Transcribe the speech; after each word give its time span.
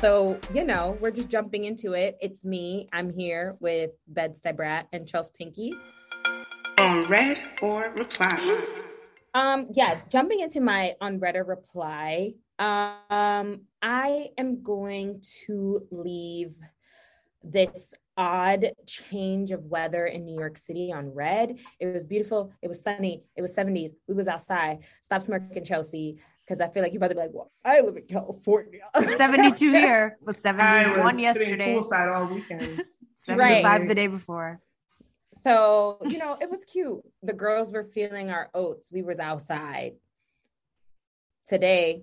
So 0.00 0.40
you 0.54 0.64
know 0.64 0.96
we're 1.00 1.10
just 1.10 1.30
jumping 1.30 1.64
into 1.64 1.92
it. 1.92 2.16
It's 2.22 2.42
me. 2.42 2.88
I'm 2.90 3.12
here 3.12 3.56
with 3.60 3.90
Bed-Stuy 4.08 4.56
Brat 4.56 4.88
and 4.94 5.06
Chelsea 5.06 5.30
Pinky. 5.36 5.74
On 6.78 7.04
Red 7.04 7.38
or 7.60 7.92
reply. 7.98 8.64
Um, 9.34 9.68
yes, 9.72 10.06
jumping 10.08 10.40
into 10.40 10.60
my 10.60 10.94
on 11.02 11.18
Red 11.18 11.36
or 11.36 11.44
reply. 11.44 12.32
Um, 12.58 13.62
I 13.82 14.28
am 14.38 14.62
going 14.62 15.22
to 15.46 15.86
leave 15.90 16.54
this 17.42 17.92
odd 18.16 18.66
change 18.86 19.50
of 19.50 19.64
weather 19.66 20.06
in 20.06 20.24
New 20.24 20.38
York 20.38 20.58
City 20.58 20.92
on 20.92 21.14
red. 21.14 21.58
It 21.78 21.86
was 21.86 22.04
beautiful. 22.04 22.52
It 22.60 22.68
was 22.68 22.82
sunny. 22.82 23.22
It 23.36 23.42
was 23.42 23.54
70s. 23.54 23.92
We 24.08 24.14
was 24.14 24.28
outside. 24.28 24.80
Stop 25.00 25.22
smirking, 25.22 25.64
Chelsea, 25.64 26.18
because 26.50 26.60
I 26.60 26.68
feel 26.68 26.82
like 26.82 26.92
you're 26.92 26.98
about 26.98 27.10
to 27.10 27.14
be 27.14 27.20
like, 27.20 27.30
well, 27.32 27.52
I 27.64 27.80
live 27.80 27.96
in 27.96 28.06
California. 28.08 28.80
72 29.14 29.70
here 29.70 30.18
was 30.20 30.44
I 30.44 30.82
71 30.82 31.14
was 31.14 31.22
yesterday, 31.22 31.76
poolside 31.76 32.12
all 32.12 32.26
weekend. 32.26 32.82
75 33.14 33.38
Right. 33.38 33.86
the 33.86 33.94
day 33.94 34.08
before. 34.08 34.60
So, 35.46 35.98
you 36.06 36.18
know, 36.18 36.36
it 36.40 36.50
was 36.50 36.64
cute. 36.64 37.02
The 37.22 37.34
girls 37.34 37.70
were 37.72 37.84
feeling 37.84 38.30
our 38.30 38.50
oats. 38.52 38.90
We 38.92 39.02
was 39.02 39.20
outside. 39.20 39.92
Today, 41.46 42.02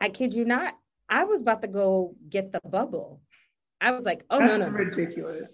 I 0.00 0.08
kid 0.08 0.32
you 0.32 0.44
not, 0.44 0.74
I 1.08 1.24
was 1.24 1.40
about 1.40 1.62
to 1.62 1.68
go 1.68 2.14
get 2.28 2.52
the 2.52 2.60
bubble. 2.64 3.22
I 3.80 3.90
was 3.90 4.04
like, 4.04 4.24
oh 4.30 4.38
That's 4.38 4.62
no, 4.62 4.70
no, 4.70 4.70
no. 4.70 4.84
ridiculous. 4.84 5.52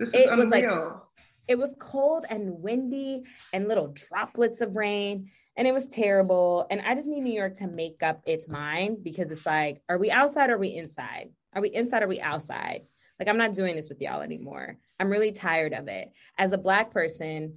This 0.00 0.08
is 0.08 0.14
It 0.14 0.36
was 0.36 0.50
like 0.50 0.64
unreal. 0.64 1.06
It 1.46 1.56
was 1.56 1.72
cold 1.78 2.26
and 2.28 2.60
windy 2.60 3.22
and 3.52 3.68
little 3.68 3.92
droplets 3.94 4.60
of 4.60 4.74
rain, 4.74 5.30
and 5.56 5.66
it 5.66 5.72
was 5.72 5.88
terrible. 5.88 6.66
And 6.70 6.80
I 6.82 6.94
just 6.94 7.08
need 7.08 7.22
New 7.22 7.32
York 7.32 7.54
to 7.54 7.66
make 7.66 8.02
up 8.02 8.20
its 8.26 8.48
mind 8.48 8.98
because 9.02 9.30
it's 9.30 9.46
like, 9.46 9.80
are 9.88 9.98
we 9.98 10.10
outside 10.10 10.50
or 10.50 10.54
are 10.54 10.58
we 10.58 10.74
inside? 10.74 11.30
Are 11.54 11.62
we 11.62 11.70
inside 11.70 12.02
or 12.02 12.04
are 12.04 12.08
we 12.08 12.20
outside? 12.20 12.82
Like, 13.18 13.28
I'm 13.28 13.38
not 13.38 13.54
doing 13.54 13.74
this 13.74 13.88
with 13.88 14.00
y'all 14.00 14.20
anymore. 14.20 14.76
I'm 15.00 15.08
really 15.08 15.32
tired 15.32 15.72
of 15.72 15.88
it. 15.88 16.12
As 16.36 16.52
a 16.52 16.58
Black 16.58 16.90
person, 16.90 17.54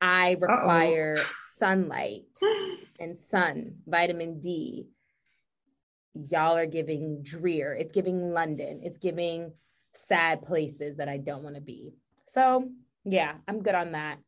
I 0.00 0.36
require 0.40 1.18
sunlight 1.56 2.24
and 2.98 3.18
sun, 3.18 3.76
vitamin 3.86 4.40
D. 4.40 4.88
Y'all 6.14 6.56
are 6.56 6.66
giving 6.66 7.22
drear. 7.22 7.72
It's 7.72 7.92
giving 7.92 8.32
London. 8.32 8.80
It's 8.82 8.98
giving 8.98 9.52
sad 9.94 10.42
places 10.42 10.96
that 10.96 11.08
I 11.08 11.18
don't 11.18 11.44
want 11.44 11.54
to 11.54 11.60
be. 11.60 11.94
So, 12.26 12.68
yeah, 13.04 13.34
I'm 13.46 13.62
good 13.62 13.76
on 13.76 13.92
that. 13.92 14.18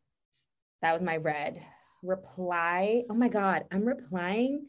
That 0.82 0.92
was 0.92 1.02
my 1.02 1.16
red. 1.16 1.60
Reply. 2.02 3.02
Oh 3.08 3.14
my 3.14 3.28
God, 3.28 3.64
I'm 3.70 3.84
replying. 3.84 4.66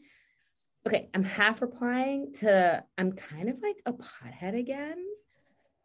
Okay, 0.86 1.08
I'm 1.14 1.24
half 1.24 1.62
replying 1.62 2.32
to, 2.40 2.84
I'm 2.98 3.12
kind 3.12 3.48
of 3.48 3.60
like 3.62 3.80
a 3.86 3.92
pothead 3.92 4.58
again. 4.58 5.02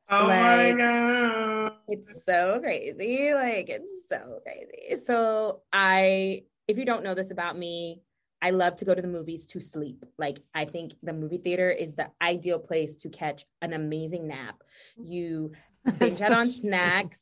oh 0.09 0.27
my 0.27 0.73
god. 0.73 1.73
It's 1.87 2.25
so 2.25 2.59
crazy. 2.59 3.33
Like, 3.33 3.69
it's 3.69 4.07
so 4.09 4.39
crazy. 4.43 5.03
So, 5.05 5.61
I, 5.71 6.43
if 6.67 6.77
you 6.77 6.85
don't 6.85 7.03
know 7.03 7.15
this 7.15 7.31
about 7.31 7.57
me, 7.57 8.01
I 8.41 8.51
love 8.51 8.75
to 8.77 8.85
go 8.85 8.93
to 8.93 9.01
the 9.01 9.07
movies 9.07 9.45
to 9.47 9.61
sleep. 9.61 10.05
Like, 10.17 10.39
I 10.53 10.65
think 10.65 10.93
the 11.01 11.13
movie 11.13 11.37
theater 11.37 11.71
is 11.71 11.95
the 11.95 12.09
ideal 12.21 12.59
place 12.59 12.95
to 12.97 13.09
catch 13.09 13.45
an 13.61 13.73
amazing 13.73 14.27
nap. 14.27 14.61
You 14.97 15.53
binge 15.97 16.21
out 16.21 16.33
on 16.33 16.47
snacks 16.47 17.21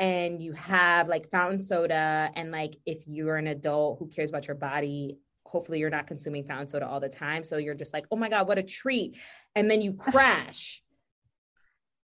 and 0.00 0.42
you 0.42 0.52
have 0.52 1.08
like 1.08 1.30
fountain 1.30 1.60
soda. 1.60 2.30
And 2.34 2.50
like, 2.50 2.76
if 2.84 3.02
you're 3.06 3.36
an 3.36 3.46
adult 3.46 3.98
who 3.98 4.08
cares 4.08 4.30
about 4.30 4.46
your 4.48 4.56
body, 4.56 5.18
hopefully 5.46 5.78
you're 5.78 5.90
not 5.90 6.06
consuming 6.06 6.44
fountain 6.44 6.68
soda 6.68 6.86
all 6.86 7.00
the 7.00 7.08
time. 7.08 7.44
So 7.44 7.58
you're 7.58 7.74
just 7.74 7.92
like, 7.92 8.06
oh 8.10 8.16
my 8.16 8.28
God, 8.28 8.48
what 8.48 8.58
a 8.58 8.62
treat. 8.62 9.16
And 9.54 9.70
then 9.70 9.80
you 9.82 9.92
crash 9.98 10.82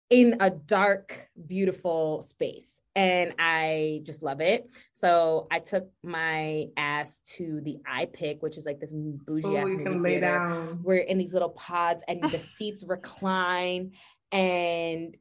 in 0.09 0.37
a 0.41 0.51
dark, 0.51 1.29
beautiful 1.47 2.23
space. 2.23 2.77
And 2.97 3.35
I 3.39 4.01
just 4.03 4.23
love 4.23 4.41
it. 4.41 4.69
So 4.93 5.47
I 5.51 5.61
took 5.61 5.89
my 6.03 6.67
ass 6.77 7.21
to 7.37 7.61
the 7.63 7.77
iPic 7.89 8.43
which 8.43 8.59
is 8.59 8.67
like 8.67 8.81
this 8.81 8.93
bougie 8.93 9.47
Oh, 9.47 9.57
ass 9.57 9.71
you 9.71 9.79
can 9.79 10.03
lay 10.03 10.11
theater 10.19 10.27
down. 10.39 10.81
we're 10.83 10.97
in 10.97 11.17
these 11.17 11.33
little 11.33 11.51
pods 11.51 12.03
and 12.09 12.21
the 12.23 12.29
seats 12.31 12.83
recline 12.85 13.93
and 14.33 15.17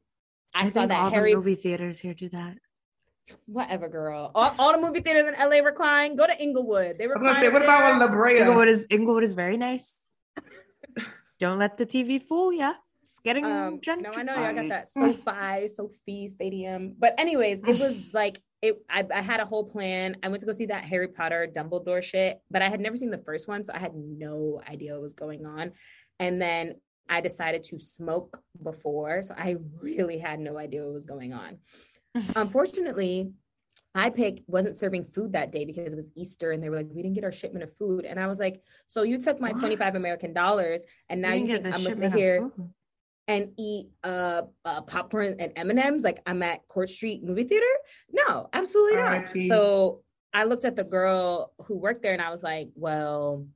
I, 0.54 0.68
saw 0.68 0.86
that 0.86 0.98
all 0.98 1.10
Harry 1.10 1.32
the 1.32 1.36
movie 1.36 1.54
theaters 1.54 1.98
here 1.98 2.14
do 2.14 2.28
that. 2.30 2.56
whatever 3.46 3.88
girl 3.88 4.30
all, 4.34 4.54
all 4.58 4.72
the 4.72 4.84
movie 4.84 5.00
theaters 5.00 5.32
in 5.32 5.38
LA 5.38 5.58
recline 5.58 6.16
go 6.16 6.26
to 6.26 6.42
Inglewood 6.42 6.96
they 6.98 7.04
I 7.04 7.08
was 7.08 7.14
recline 7.16 7.34
gonna 7.34 7.46
say, 7.46 7.52
what 7.52 7.62
about 7.62 8.00
La 8.00 8.08
Brea? 8.08 8.38
Inglewood 8.38 8.68
is 8.68 8.86
Inglewood 8.90 9.22
is 9.22 9.32
very 9.32 9.56
nice. 9.56 10.08
Don't 11.38 11.58
let 11.58 11.78
the 11.78 11.86
TV 11.86 12.22
fool 12.22 12.52
ya. 12.52 12.74
It's 13.02 13.18
getting 13.20 13.44
um, 13.44 13.80
gentrified. 13.80 14.02
no 14.02 14.10
I 14.14 14.22
know 14.22 14.34
y'all 14.36 14.54
got 14.54 14.68
that 14.68 14.92
SoFi 14.92 15.68
Sophie 15.68 16.28
Stadium 16.28 16.94
but 16.98 17.14
anyways 17.18 17.60
it 17.66 17.78
was 17.78 18.10
like 18.14 18.42
it 18.62 18.76
I, 18.90 19.06
I 19.14 19.22
had 19.22 19.40
a 19.40 19.44
whole 19.44 19.64
plan 19.64 20.16
I 20.22 20.28
went 20.28 20.40
to 20.40 20.46
go 20.46 20.52
see 20.52 20.66
that 20.66 20.84
Harry 20.84 21.08
Potter 21.08 21.48
Dumbledore 21.54 22.02
shit 22.02 22.40
but 22.50 22.62
I 22.62 22.68
had 22.68 22.80
never 22.80 22.96
seen 22.96 23.10
the 23.10 23.18
first 23.18 23.48
one 23.48 23.64
so 23.64 23.72
I 23.74 23.78
had 23.78 23.92
no 23.94 24.60
idea 24.68 24.92
what 24.92 25.02
was 25.02 25.14
going 25.14 25.46
on 25.46 25.72
and 26.18 26.40
then 26.40 26.74
I 27.08 27.20
decided 27.20 27.64
to 27.64 27.78
smoke 27.78 28.40
before 28.62 29.22
so 29.22 29.34
I 29.36 29.56
really 29.82 30.18
had 30.18 30.40
no 30.40 30.58
idea 30.58 30.84
what 30.84 30.94
was 30.94 31.04
going 31.04 31.32
on 31.32 31.58
unfortunately 32.36 33.32
iPic 33.96 34.44
wasn't 34.46 34.76
serving 34.76 35.02
food 35.02 35.32
that 35.32 35.50
day 35.50 35.64
because 35.64 35.86
it 35.86 35.96
was 35.96 36.10
Easter 36.14 36.52
and 36.52 36.62
they 36.62 36.68
were 36.68 36.76
like, 36.76 36.88
we 36.90 37.02
didn't 37.02 37.14
get 37.14 37.24
our 37.24 37.32
shipment 37.32 37.64
of 37.64 37.76
food. 37.76 38.04
And 38.04 38.20
I 38.20 38.26
was 38.28 38.38
like, 38.38 38.62
so 38.86 39.02
you 39.02 39.20
took 39.20 39.40
my 39.40 39.50
What? 39.50 39.58
25 39.58 39.96
American 39.96 40.32
dollars 40.32 40.82
and 41.08 41.20
now 41.20 41.32
you, 41.32 41.46
think 41.46 41.66
I'm 41.66 41.82
gonna 41.82 41.96
sit 41.96 42.12
here 42.12 42.50
and 43.26 43.50
eat 43.58 43.88
uh, 44.04 44.42
uh 44.64 44.82
popcorn 44.82 45.36
and 45.38 45.52
M&Ms 45.56 46.04
like 46.04 46.20
I'm 46.26 46.42
at 46.42 46.66
Court 46.68 46.88
Street 46.88 47.24
movie 47.24 47.44
theater? 47.44 47.66
No, 48.12 48.48
absolutely 48.52 48.96
not. 48.96 49.24
So 49.48 50.02
I 50.32 50.44
looked 50.44 50.64
at 50.64 50.76
the 50.76 50.84
girl 50.84 51.52
who 51.64 51.76
worked 51.76 52.02
there 52.02 52.12
and 52.12 52.22
I 52.22 52.30
was 52.30 52.42
like, 52.42 52.70
well, 52.76 53.46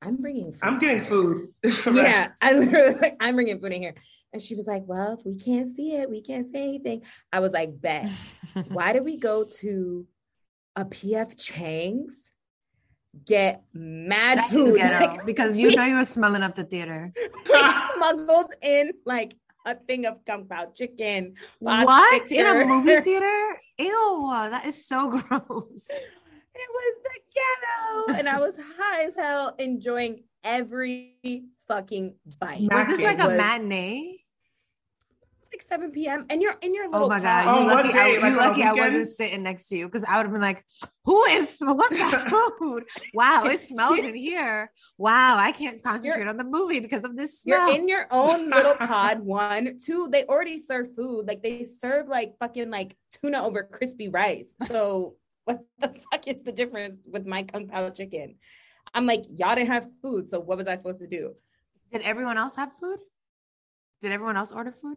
I'm 0.00 0.16
bringing 0.16 0.52
food. 0.52 0.60
I'm 0.62 0.78
getting 0.78 1.04
food. 1.04 1.48
Yeah, 1.92 2.28
I 2.40 2.52
literally 2.52 2.94
like, 3.00 3.16
I'm 3.20 3.34
bringing 3.34 3.60
food 3.60 3.72
in 3.72 3.82
here. 3.82 3.94
And 4.32 4.42
she 4.42 4.54
was 4.54 4.66
like, 4.66 4.82
well, 4.86 5.16
if 5.18 5.24
we 5.24 5.36
can't 5.36 5.68
see 5.68 5.94
it, 5.96 6.10
we 6.10 6.22
can't 6.22 6.48
say 6.48 6.62
anything. 6.62 7.02
I 7.32 7.40
was 7.40 7.52
like, 7.52 7.80
bet. 7.80 8.10
Why 8.68 8.92
did 8.92 9.04
we 9.04 9.16
go 9.16 9.44
to 9.60 10.06
a 10.76 10.84
PF 10.84 11.36
Chang's? 11.38 12.30
Get 13.24 13.62
mad 13.72 14.38
That 14.38 14.52
is 14.52 14.70
food. 14.70 14.78
Like, 14.78 15.24
because 15.24 15.58
you 15.60 15.74
know 15.74 15.84
you 15.84 15.96
were 15.96 16.04
smelling 16.04 16.42
up 16.42 16.54
the 16.54 16.64
theater. 16.64 17.12
we 17.16 17.62
smuggled 17.94 18.52
in 18.62 18.92
like 19.06 19.34
a 19.66 19.74
thing 19.74 20.06
of 20.06 20.24
kung 20.24 20.46
pao 20.46 20.66
chicken. 20.76 21.34
pot 21.64 21.86
What 21.86 22.30
in 22.30 22.46
a 22.46 22.64
movie 22.66 23.00
theater? 23.00 23.60
Ew, 23.78 24.28
that 24.50 24.66
is 24.66 24.86
so 24.86 25.10
gross. 25.10 25.88
It 26.58 26.68
was 26.70 26.96
the 27.04 27.20
ghetto. 27.34 28.18
And 28.18 28.28
I 28.28 28.40
was 28.40 28.54
high 28.78 29.04
as 29.04 29.14
hell 29.14 29.54
enjoying 29.58 30.24
every 30.44 31.46
fucking 31.68 32.14
bite. 32.40 32.62
Was 32.70 32.86
this 32.88 32.98
It 33.00 33.04
like 33.04 33.20
a 33.20 33.26
was- 33.28 33.36
matinee? 33.36 34.24
It's 35.40 35.54
like 35.54 35.62
7 35.80 35.90
p.m. 35.92 36.26
and 36.28 36.42
you're 36.42 36.56
in 36.60 36.74
your 36.74 36.84
oh 36.88 36.90
little 36.90 37.06
Oh 37.06 37.08
my 37.08 37.20
pod. 37.20 37.22
god! 37.22 37.46
Oh, 37.48 37.60
you 37.60 37.66
what 37.68 37.76
lucky, 37.76 37.88
day? 37.94 37.98
I, 37.98 38.04
Like 38.04 38.20
you 38.20 38.26
on 38.28 38.36
lucky 38.36 38.62
I 38.64 38.72
wasn't 38.74 39.08
sitting 39.08 39.42
next 39.42 39.68
to 39.68 39.78
you 39.78 39.86
because 39.86 40.04
I 40.04 40.18
would 40.18 40.24
have 40.26 40.32
been 40.32 40.42
like, 40.42 40.62
"Who 41.06 41.24
is? 41.24 41.56
What's 41.62 41.96
that 41.96 42.28
food? 42.58 42.84
Wow, 43.14 43.44
it 43.46 43.58
smells 43.58 43.98
in 44.00 44.14
here. 44.14 44.70
Wow, 44.98 45.38
I 45.38 45.52
can't 45.52 45.82
concentrate 45.82 46.28
on 46.28 46.36
the 46.36 46.44
movie 46.44 46.80
because 46.80 47.02
of 47.04 47.16
this 47.16 47.40
smell." 47.40 47.66
You're 47.70 47.80
in 47.80 47.88
your 47.88 48.06
own 48.10 48.50
little 48.50 48.74
pod. 48.78 49.20
One, 49.20 49.78
two. 49.82 50.08
They 50.12 50.24
already 50.24 50.58
serve 50.58 50.88
food. 50.94 51.26
Like 51.26 51.42
they 51.42 51.62
serve 51.62 52.08
like 52.08 52.34
fucking 52.38 52.68
like 52.68 52.94
tuna 53.22 53.42
over 53.42 53.62
crispy 53.62 54.10
rice. 54.10 54.54
So 54.66 55.14
what 55.48 55.64
the 55.94 56.00
fuck 56.10 56.26
is 56.26 56.42
the 56.42 56.52
difference 56.52 56.98
with 57.10 57.26
my 57.26 57.42
kung 57.42 57.66
pao 57.68 57.88
chicken? 57.90 58.36
I'm 58.94 59.06
like, 59.06 59.24
y'all 59.36 59.54
didn't 59.54 59.72
have 59.72 59.88
food. 60.02 60.28
So 60.28 60.40
what 60.40 60.58
was 60.58 60.66
I 60.66 60.74
supposed 60.74 61.00
to 61.00 61.06
do? 61.06 61.34
Did 61.92 62.02
everyone 62.02 62.38
else 62.38 62.56
have 62.56 62.72
food? 62.80 62.98
Did 64.00 64.12
everyone 64.12 64.36
else 64.36 64.52
order 64.52 64.72
food? 64.72 64.96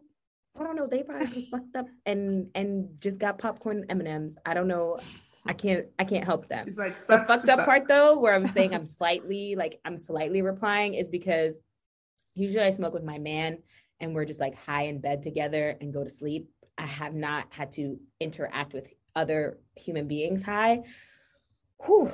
I 0.58 0.62
don't 0.62 0.76
know. 0.76 0.86
They 0.86 1.02
probably 1.02 1.28
just 1.28 1.50
fucked 1.50 1.74
up 1.76 1.86
and 2.04 2.48
and 2.54 2.90
just 3.00 3.18
got 3.18 3.38
popcorn 3.38 3.78
and 3.78 3.90
M 3.90 4.00
and 4.00 4.08
M's. 4.08 4.36
I 4.44 4.54
don't 4.54 4.68
know. 4.68 4.98
I 5.46 5.54
can't 5.54 5.86
I 5.98 6.04
can't 6.04 6.24
help 6.24 6.46
them. 6.48 6.68
It's 6.68 6.76
like 6.78 6.94
The 6.94 7.18
fucked 7.18 7.48
up 7.48 7.58
suck. 7.58 7.64
part 7.64 7.88
though, 7.88 8.18
where 8.18 8.34
I'm 8.34 8.46
saying 8.46 8.74
I'm 8.74 8.86
slightly 8.86 9.54
like 9.56 9.80
I'm 9.84 9.96
slightly 9.98 10.42
replying 10.42 10.94
is 10.94 11.08
because 11.08 11.58
usually 12.34 12.64
I 12.64 12.70
smoke 12.70 12.94
with 12.94 13.02
my 13.04 13.18
man 13.18 13.58
and 14.00 14.14
we're 14.14 14.24
just 14.26 14.40
like 14.40 14.56
high 14.56 14.82
in 14.82 15.00
bed 15.00 15.22
together 15.22 15.76
and 15.80 15.92
go 15.92 16.04
to 16.04 16.10
sleep. 16.10 16.48
I 16.78 16.86
have 16.86 17.14
not 17.14 17.46
had 17.50 17.72
to 17.72 17.98
interact 18.20 18.72
with 18.72 18.88
other 19.14 19.58
human 19.76 20.08
beings 20.08 20.42
high. 20.42 20.82
Whew. 21.84 22.12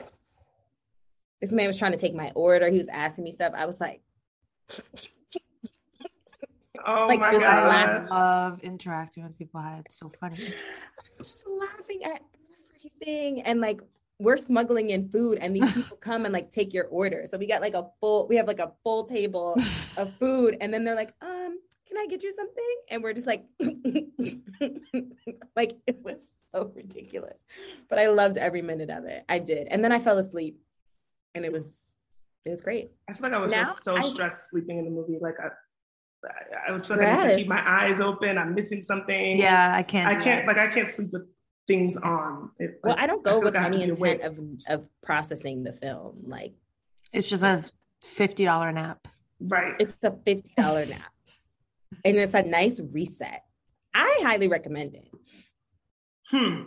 This 1.40 1.52
man 1.52 1.66
was 1.68 1.78
trying 1.78 1.92
to 1.92 1.98
take 1.98 2.14
my 2.14 2.32
order. 2.34 2.68
He 2.68 2.78
was 2.78 2.88
asking 2.88 3.24
me 3.24 3.32
stuff. 3.32 3.52
I 3.56 3.66
was 3.66 3.80
like, 3.80 4.00
Oh 6.86 7.06
Like, 7.08 7.20
my 7.20 7.32
just 7.32 7.44
I 7.44 8.06
love 8.06 8.62
interacting 8.62 9.24
with 9.24 9.36
people. 9.36 9.60
high. 9.60 9.80
It's 9.84 9.98
so 9.98 10.08
funny. 10.08 10.54
just 11.18 11.46
laughing 11.46 12.00
at 12.04 12.22
everything 12.76 13.42
and 13.42 13.60
like 13.60 13.80
we're 14.20 14.36
smuggling 14.36 14.90
in 14.90 15.08
food 15.08 15.38
and 15.40 15.54
these 15.54 15.72
people 15.74 15.96
come 16.00 16.24
and 16.24 16.32
like 16.32 16.50
take 16.50 16.72
your 16.72 16.86
order 16.86 17.24
so 17.26 17.36
we 17.38 17.46
got 17.46 17.60
like 17.60 17.74
a 17.74 17.84
full 18.00 18.26
we 18.28 18.36
have 18.36 18.46
like 18.46 18.58
a 18.60 18.72
full 18.84 19.04
table 19.04 19.56
of 19.96 20.12
food 20.18 20.56
and 20.60 20.72
then 20.72 20.84
they're 20.84 20.94
like 20.96 21.12
um 21.20 21.37
can 21.98 22.06
i 22.06 22.10
get 22.10 22.22
you 22.22 22.32
something 22.32 22.74
and 22.90 23.02
we're 23.02 23.12
just 23.12 23.26
like 23.26 23.44
like 25.56 25.76
it 25.86 25.98
was 26.02 26.30
so 26.50 26.70
ridiculous 26.74 27.38
but 27.88 27.98
i 27.98 28.06
loved 28.06 28.36
every 28.38 28.62
minute 28.62 28.90
of 28.90 29.04
it 29.04 29.24
i 29.28 29.38
did 29.38 29.66
and 29.70 29.82
then 29.82 29.92
i 29.92 29.98
fell 29.98 30.18
asleep 30.18 30.58
and 31.34 31.44
it 31.44 31.52
was 31.52 31.98
it 32.44 32.50
was 32.50 32.62
great 32.62 32.90
I 33.08 33.12
feel 33.12 33.24
like 33.24 33.32
I 33.34 33.38
was 33.38 33.50
Now 33.50 33.64
just 33.64 33.84
so 33.84 33.96
I- 33.96 34.00
stressed 34.00 34.48
sleeping 34.50 34.78
in 34.78 34.84
the 34.86 34.90
movie. 34.90 35.18
Like 35.20 35.34
I, 35.38 35.48
I, 36.68 36.72
was 36.72 36.88
like 36.88 37.00
I 37.00 37.16
need 37.16 37.32
to 37.32 37.36
keep 37.36 37.46
my 37.48 37.62
eyes 37.68 38.00
open. 38.00 38.38
I'm 38.38 38.54
missing 38.54 38.80
something. 38.80 39.36
Yeah, 39.36 39.74
I 39.74 39.82
can't. 39.82 40.08
I 40.08 40.14
can't 40.14 40.46
that. 40.46 40.56
like 40.56 40.70
I 40.70 40.72
can't 40.72 40.88
sleep 40.88 41.10
with 41.12 41.26
things 41.66 41.96
on. 41.98 42.50
It, 42.58 42.80
well 42.82 42.94
like, 42.94 43.02
i 43.02 43.06
don't 43.06 43.22
go 43.22 43.32
feel 43.32 43.42
with 43.42 43.54
like 43.54 43.66
any 43.66 43.80
to 43.80 43.92
be 43.92 43.98
awake. 43.98 44.20
intent 44.20 44.62
of 44.68 44.80
of 44.80 44.86
processing 45.02 45.62
the 45.62 45.72
film 45.72 46.22
like 46.26 46.54
It's 47.12 47.28
just 47.28 47.42
a 47.44 47.62
fifty 48.02 48.44
dollar 48.44 48.72
nap. 48.72 49.06
right. 49.40 49.74
It's 49.78 49.96
a 50.02 50.12
fifty 50.24 50.52
dollar 50.56 50.86
nap, 50.86 51.12
and 52.04 52.16
it's 52.16 52.34
a 52.34 52.42
nice 52.42 52.80
reset. 52.92 53.42
I 53.94 54.20
highly 54.22 54.48
recommend 54.48 54.94
it. 54.94 55.08
Hmm. 56.30 56.62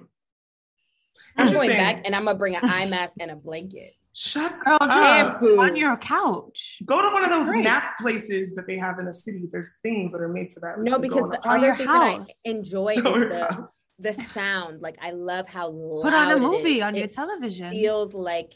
I'm 1.37 1.53
going 1.53 1.69
back, 1.69 2.01
and 2.05 2.15
I'm 2.15 2.25
gonna 2.25 2.37
bring 2.37 2.55
an 2.55 2.61
eye 2.63 2.85
mask 2.89 3.13
and 3.19 3.31
a 3.31 3.35
blanket. 3.35 3.93
Shut 4.13 4.59
Girl, 4.65 4.77
up. 4.81 4.89
just 4.89 5.43
on 5.57 5.77
your 5.77 5.95
couch. 5.95 6.81
Go 6.83 7.01
to 7.01 7.13
one 7.13 7.23
of 7.23 7.29
those 7.29 7.45
Great. 7.45 7.63
nap 7.63 7.97
places 8.01 8.55
that 8.55 8.67
they 8.67 8.77
have 8.77 8.99
in 8.99 9.05
the 9.05 9.13
city. 9.13 9.47
There's 9.49 9.71
things 9.83 10.11
that 10.11 10.19
are 10.19 10.27
made 10.27 10.51
for 10.53 10.59
that. 10.59 10.79
No, 10.79 10.97
you 10.97 11.09
can 11.09 11.21
go 11.21 11.29
because 11.29 11.45
on 11.45 11.61
the 11.61 11.67
other 11.67 11.67
your 11.67 11.75
thing 11.77 11.85
that 11.87 12.01
I 12.01 12.11
house. 12.17 12.39
enjoy 12.43 12.87
is 12.97 13.03
the, 13.03 13.67
the 13.99 14.13
sound. 14.13 14.81
Like 14.81 14.97
I 15.01 15.11
love 15.11 15.47
how 15.47 15.69
loud 15.69 16.03
Put 16.03 16.13
on 16.13 16.31
a 16.31 16.39
movie 16.39 16.77
is. 16.79 16.83
on 16.83 16.95
your 16.95 17.07
television. 17.07 17.71
Feels 17.71 18.13
like 18.13 18.51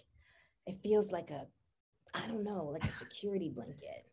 it 0.68 0.80
feels 0.84 1.10
like 1.10 1.30
a 1.32 1.46
I 2.14 2.28
don't 2.28 2.44
know, 2.44 2.72
like 2.74 2.84
a 2.84 2.92
security 2.92 3.50
blanket. 3.50 4.06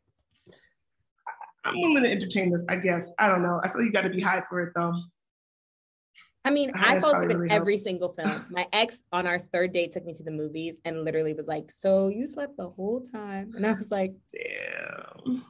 I'm 1.64 1.80
willing 1.80 2.02
to 2.04 2.10
entertain 2.10 2.50
this. 2.50 2.64
I 2.68 2.76
guess. 2.76 3.10
I 3.18 3.28
don't 3.28 3.42
know. 3.42 3.60
I 3.62 3.68
feel 3.68 3.82
you 3.82 3.92
got 3.92 4.02
to 4.02 4.10
be 4.10 4.20
high 4.20 4.42
for 4.48 4.60
it 4.60 4.72
though. 4.74 4.94
I 6.44 6.50
mean, 6.50 6.74
High 6.74 6.94
I 6.94 6.96
is 6.96 7.02
fell 7.02 7.12
asleep 7.14 7.30
in 7.30 7.38
really 7.38 7.54
every 7.54 7.74
helps. 7.74 7.84
single 7.84 8.08
film. 8.12 8.46
My 8.50 8.66
ex 8.72 9.04
on 9.12 9.28
our 9.28 9.38
third 9.38 9.72
date 9.72 9.92
took 9.92 10.04
me 10.04 10.12
to 10.14 10.24
the 10.24 10.32
movies 10.32 10.74
and 10.84 11.04
literally 11.04 11.34
was 11.34 11.46
like, 11.46 11.70
"So 11.70 12.08
you 12.08 12.26
slept 12.26 12.56
the 12.56 12.68
whole 12.68 13.00
time?" 13.00 13.52
And 13.56 13.64
I 13.66 13.72
was 13.74 13.90
like, 13.92 14.14
Damn. 14.32 15.44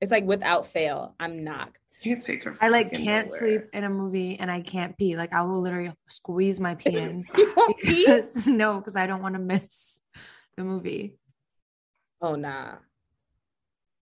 It's 0.00 0.10
like 0.10 0.24
without 0.24 0.66
fail, 0.66 1.14
I'm 1.20 1.44
knocked. 1.44 1.80
Can't 2.02 2.22
take 2.22 2.44
her. 2.44 2.56
I 2.60 2.68
like 2.68 2.92
can't 2.92 3.26
nowhere. 3.26 3.38
sleep 3.38 3.62
in 3.72 3.84
a 3.84 3.90
movie 3.90 4.36
and 4.38 4.50
I 4.50 4.60
can't 4.60 4.96
pee. 4.98 5.16
Like 5.16 5.32
I 5.32 5.42
will 5.42 5.60
literally 5.60 5.92
squeeze 6.08 6.60
my 6.60 6.74
pee 6.74 6.98
in. 6.98 7.24
You 7.36 7.54
won't 7.56 7.78
pee? 7.78 8.04
because, 8.04 8.46
no, 8.46 8.78
because 8.80 8.96
I 8.96 9.06
don't 9.06 9.22
want 9.22 9.34
to 9.36 9.40
miss 9.40 10.00
the 10.56 10.64
movie. 10.64 11.16
Oh 12.20 12.34
nah. 12.34 12.76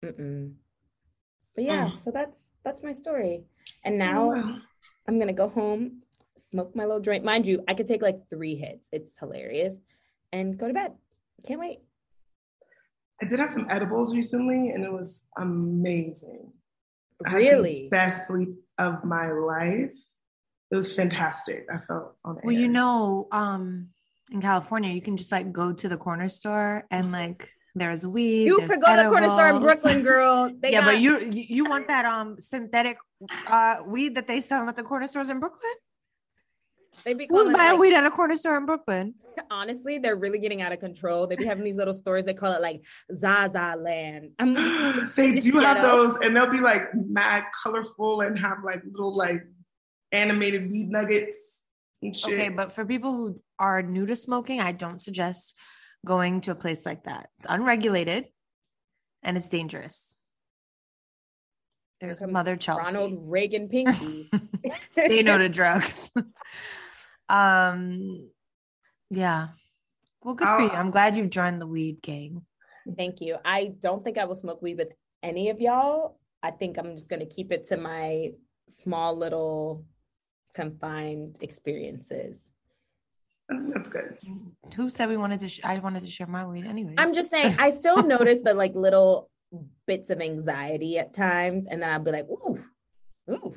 Mm-mm. 0.05 0.55
But 1.55 1.65
yeah, 1.65 1.91
Mm. 1.91 2.01
so 2.03 2.11
that's 2.11 2.51
that's 2.65 2.83
my 2.83 2.93
story. 2.93 3.45
And 3.85 3.95
Oh, 3.97 3.99
now 3.99 4.29
well. 4.29 4.61
I'm 5.07 5.19
gonna 5.19 5.33
go 5.33 5.49
home, 5.49 6.03
smoke 6.51 6.75
my 6.77 6.85
little 6.85 7.01
joint. 7.01 7.25
Mind 7.25 7.47
you, 7.47 7.63
I 7.69 7.75
could 7.75 7.87
take 7.87 8.03
like 8.03 8.29
three 8.31 8.55
hits. 8.57 8.89
It's 8.93 9.19
hilarious, 9.19 9.77
and 10.33 10.57
go 10.59 10.69
to 10.69 10.75
bed. 10.75 10.93
Can't 11.47 11.61
wait. 11.61 11.81
I 13.23 13.27
did 13.27 13.39
have 13.39 13.51
some 13.51 13.67
edibles 13.69 14.15
recently, 14.15 14.71
and 14.71 14.85
it 14.85 14.93
was 14.93 15.27
amazing. 15.37 16.53
I 17.25 17.31
had 17.31 17.41
the 17.41 17.45
Really? 17.45 17.89
best 17.91 18.27
sleep 18.29 18.55
of 18.79 19.05
my 19.05 19.31
life. 19.31 19.93
It 20.71 20.77
was 20.77 20.95
fantastic. 20.95 21.67
I 21.71 21.79
felt 21.79 22.17
on 22.25 22.39
Well, 22.43 22.55
you 22.55 22.69
know, 22.69 23.27
um, 23.33 23.91
in 24.31 24.41
California, 24.41 24.91
you 24.95 25.03
can 25.03 25.17
just 25.17 25.33
like 25.33 25.53
go 25.53 25.73
to 25.73 25.89
the 25.89 25.99
corner 25.99 26.29
store 26.29 26.87
and 26.91 27.13
like 27.13 27.53
there's 27.75 28.07
weed. 28.07 28.45
You 28.47 28.59
there's 28.59 28.71
could 28.71 28.81
go 28.83 28.97
to 28.97 29.03
the 29.03 29.09
corner 29.09 29.29
store 29.29 29.49
in. 29.51 29.61
Brooklyn, 29.63 30.03
girl. 30.03 30.51
They 30.61 30.73
yeah, 30.73 30.81
got- 30.81 30.87
but 30.87 31.01
you 31.01 31.19
you 31.19 31.45
you 31.49 31.65
want 31.65 31.89
that 31.89 32.05
um 32.05 32.37
synthetic 32.39 32.97
uh 33.47 33.77
weed 33.87 34.15
that 34.17 34.27
they 34.27 34.41
sell 34.41 34.69
at 34.69 34.77
the 34.77 34.83
corner 34.83 35.07
stores 35.07 35.29
in 35.29 35.39
Brooklyn? 35.41 35.73
they 37.05 37.15
be 37.15 37.27
Who's 37.31 37.47
buying 37.47 37.71
like- 37.73 37.79
weed 37.79 37.95
at 37.95 38.05
a 38.05 38.11
corner 38.11 38.37
store 38.37 38.57
in 38.57 38.67
Brooklyn? 38.67 39.15
honestly, 39.51 39.97
they're 39.99 40.17
really 40.17 40.39
getting 40.39 40.61
out 40.61 40.71
of 40.73 40.81
control. 40.81 41.27
They 41.27 41.37
be 41.37 41.47
having 41.47 41.65
these 41.65 41.77
little 41.77 41.95
stores. 41.95 42.27
They 42.27 42.35
call 42.35 42.53
it 42.53 42.61
like 42.61 42.85
Zaza 43.15 43.75
Land. 43.79 44.33
I'm 44.39 44.53
like, 44.53 45.07
they 45.17 45.35
"Shit, 45.37 45.45
do 45.45 45.59
have 45.61 45.77
ghetto." 45.79 45.83
those, 46.09 46.17
and 46.23 46.37
they'll 46.37 46.51
be 46.51 46.61
like 46.61 46.83
mad 46.95 47.45
colorful 47.63 48.21
and 48.21 48.39
have 48.39 48.59
like 48.65 48.83
little 48.85 49.17
like 49.17 49.43
animated 50.13 50.71
weed 50.71 50.91
nuggets 50.91 51.63
and 52.03 52.15
shit. 52.15 52.35
Okay, 52.35 52.49
but 52.51 52.73
for 52.73 52.85
people 52.85 53.13
who 53.13 53.41
are 53.59 53.81
new 53.83 54.05
to 54.05 54.17
smoking, 54.17 54.61
I 54.61 54.73
don't 54.73 55.01
suggest 55.01 55.55
going 56.05 56.41
to 56.43 56.53
a 56.53 56.55
place 56.55 56.87
like 56.87 57.05
that. 57.05 57.29
It's 57.39 57.47
unregulated 57.49 58.27
and 59.23 59.37
it's 59.37 59.49
dangerous. 59.49 60.21
There's 62.01 62.21
Here 62.21 62.29
Mother 62.29 62.57
Chelsea. 62.57 62.95
Ronald 62.95 63.19
Reagan 63.31 63.69
Pinky. 63.71 64.31
Say 64.91 65.23
no 65.23 65.39
to 65.39 65.49
drugs. 65.49 66.11
um, 67.29 68.31
yeah. 69.11 69.49
Well, 70.23 70.35
good 70.35 70.49
for 70.49 70.61
you. 70.63 70.71
I'm 70.71 70.91
glad 70.91 71.17
you've 71.17 71.31
joined 71.31 71.61
the 71.61 71.67
weed 71.67 72.03
gang. 72.03 72.43
Thank 72.97 73.21
you. 73.21 73.37
I 73.45 73.73
don't 73.79 74.03
think 74.03 74.19
I 74.19 74.25
will 74.25 74.35
smoke 74.35 74.63
weed 74.63 74.79
with 74.79 74.93
any 75.23 75.51
of 75.51 75.61
y'all. 75.61 76.19
I 76.43 76.51
think 76.51 76.79
I'm 76.79 76.95
just 76.95 77.09
going 77.09 77.21
to 77.21 77.27
keep 77.27 77.53
it 77.53 77.65
to 77.65 77.77
my 77.77 78.33
small 78.69 79.17
little 79.17 79.85
confined 80.55 81.39
experiences. 81.41 82.50
I 83.51 83.57
think 83.57 83.75
that's 83.75 83.91
good. 83.91 84.17
Who 84.77 84.91
said 84.91 85.09
we 85.09 85.17
wanted 85.17 85.41
to? 85.41 85.49
Sh- 85.49 85.61
I 85.65 85.79
wanted 85.79 86.03
to 86.03 86.11
share 86.11 86.27
my 86.27 86.47
weed, 86.47 86.67
anyways. 86.67 86.95
I'm 86.99 87.15
just 87.15 87.31
saying, 87.31 87.51
I 87.59 87.71
still 87.71 88.03
notice 88.07 88.41
the 88.43 88.55
like 88.55 88.75
little 88.75 89.29
bits 89.87 90.11
of 90.11 90.21
anxiety 90.21 90.99
at 90.99 91.13
times, 91.13 91.67
and 91.67 91.83
then 91.83 91.91
I'll 91.91 91.99
be 91.99 92.13
like, 92.13 92.29
ooh, 92.29 92.63
ooh. 93.31 93.57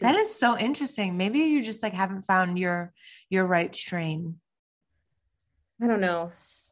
that 0.00 0.14
is 0.14 0.34
so 0.38 0.56
interesting. 0.56 1.16
Maybe 1.16 1.40
you 1.40 1.62
just 1.62 1.82
like 1.82 1.92
haven't 1.92 2.22
found 2.22 2.58
your 2.58 2.92
your 3.28 3.44
right 3.44 3.74
strain. 3.74 4.36
I 5.82 5.86
don't 5.86 6.00
know. 6.00 6.30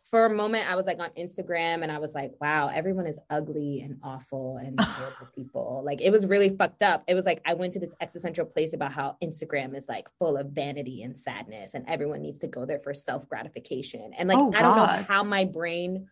For 0.08 0.24
a 0.24 0.34
moment, 0.34 0.70
I 0.70 0.74
was 0.74 0.86
like 0.86 0.98
on 1.00 1.10
Instagram 1.18 1.82
and 1.82 1.92
I 1.92 1.98
was 1.98 2.14
like, 2.14 2.32
wow, 2.40 2.68
everyone 2.68 3.06
is 3.06 3.18
ugly 3.28 3.82
and 3.82 3.98
awful 4.02 4.56
and 4.56 4.78
terrible 4.78 5.28
people. 5.34 5.82
Like 5.84 6.00
it 6.00 6.10
was 6.10 6.24
really 6.24 6.48
fucked 6.56 6.82
up. 6.82 7.04
It 7.06 7.14
was 7.14 7.26
like 7.26 7.42
I 7.44 7.52
went 7.52 7.74
to 7.74 7.78
this 7.78 7.90
existential 8.00 8.46
place 8.46 8.72
about 8.72 8.92
how 8.92 9.18
Instagram 9.22 9.76
is 9.76 9.86
like 9.86 10.08
full 10.18 10.38
of 10.38 10.46
vanity 10.52 11.02
and 11.02 11.16
sadness 11.16 11.74
and 11.74 11.84
everyone 11.86 12.22
needs 12.22 12.38
to 12.38 12.46
go 12.46 12.64
there 12.64 12.78
for 12.78 12.94
self 12.94 13.28
gratification. 13.28 14.12
And 14.16 14.30
like, 14.30 14.38
Oh, 14.38 14.50
I 14.56 14.62
don't 14.62 14.76
know 14.76 14.86
how 15.06 15.24
my 15.24 15.44
brain 15.44 16.08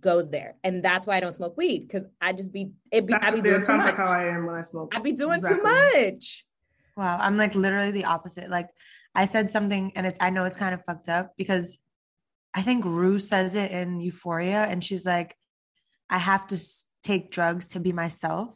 goes 0.00 0.30
there. 0.30 0.56
And 0.64 0.82
that's 0.82 1.06
why 1.06 1.18
I 1.18 1.20
don't 1.20 1.32
smoke 1.32 1.56
weed 1.58 1.86
because 1.86 2.08
I 2.22 2.32
just 2.32 2.50
be, 2.50 2.70
it 2.90 3.04
be, 3.06 3.12
That's 3.12 3.26
I 3.26 3.30
be 3.30 3.42
doing 3.42 3.60
too 3.62 3.76
much. 3.76 3.84
like 3.86 3.96
how 3.96 4.06
I 4.06 4.28
am 4.28 4.46
when 4.46 4.56
I 4.56 4.62
smoke. 4.62 4.92
I 4.96 5.00
be 5.00 5.12
doing 5.12 5.36
Exactly. 5.36 5.58
too 5.60 6.00
much. 6.12 6.46
Wow, 6.96 7.18
I'm 7.20 7.36
like 7.36 7.54
literally 7.54 7.90
the 7.92 8.06
opposite. 8.06 8.48
Like 8.48 8.70
I 9.14 9.26
said 9.26 9.50
something 9.50 9.92
and 9.96 10.06
it's 10.06 10.18
I 10.20 10.30
know 10.30 10.46
it's 10.46 10.56
kind 10.56 10.74
of 10.74 10.82
fucked 10.86 11.10
up 11.10 11.34
because 11.36 11.78
I 12.58 12.62
think 12.62 12.84
Rue 12.84 13.20
says 13.20 13.54
it 13.54 13.70
in 13.70 14.00
Euphoria 14.00 14.64
and 14.64 14.82
she's 14.82 15.06
like 15.06 15.36
I 16.10 16.18
have 16.18 16.44
to 16.48 16.56
take 17.04 17.30
drugs 17.30 17.68
to 17.68 17.80
be 17.80 17.92
myself. 17.92 18.48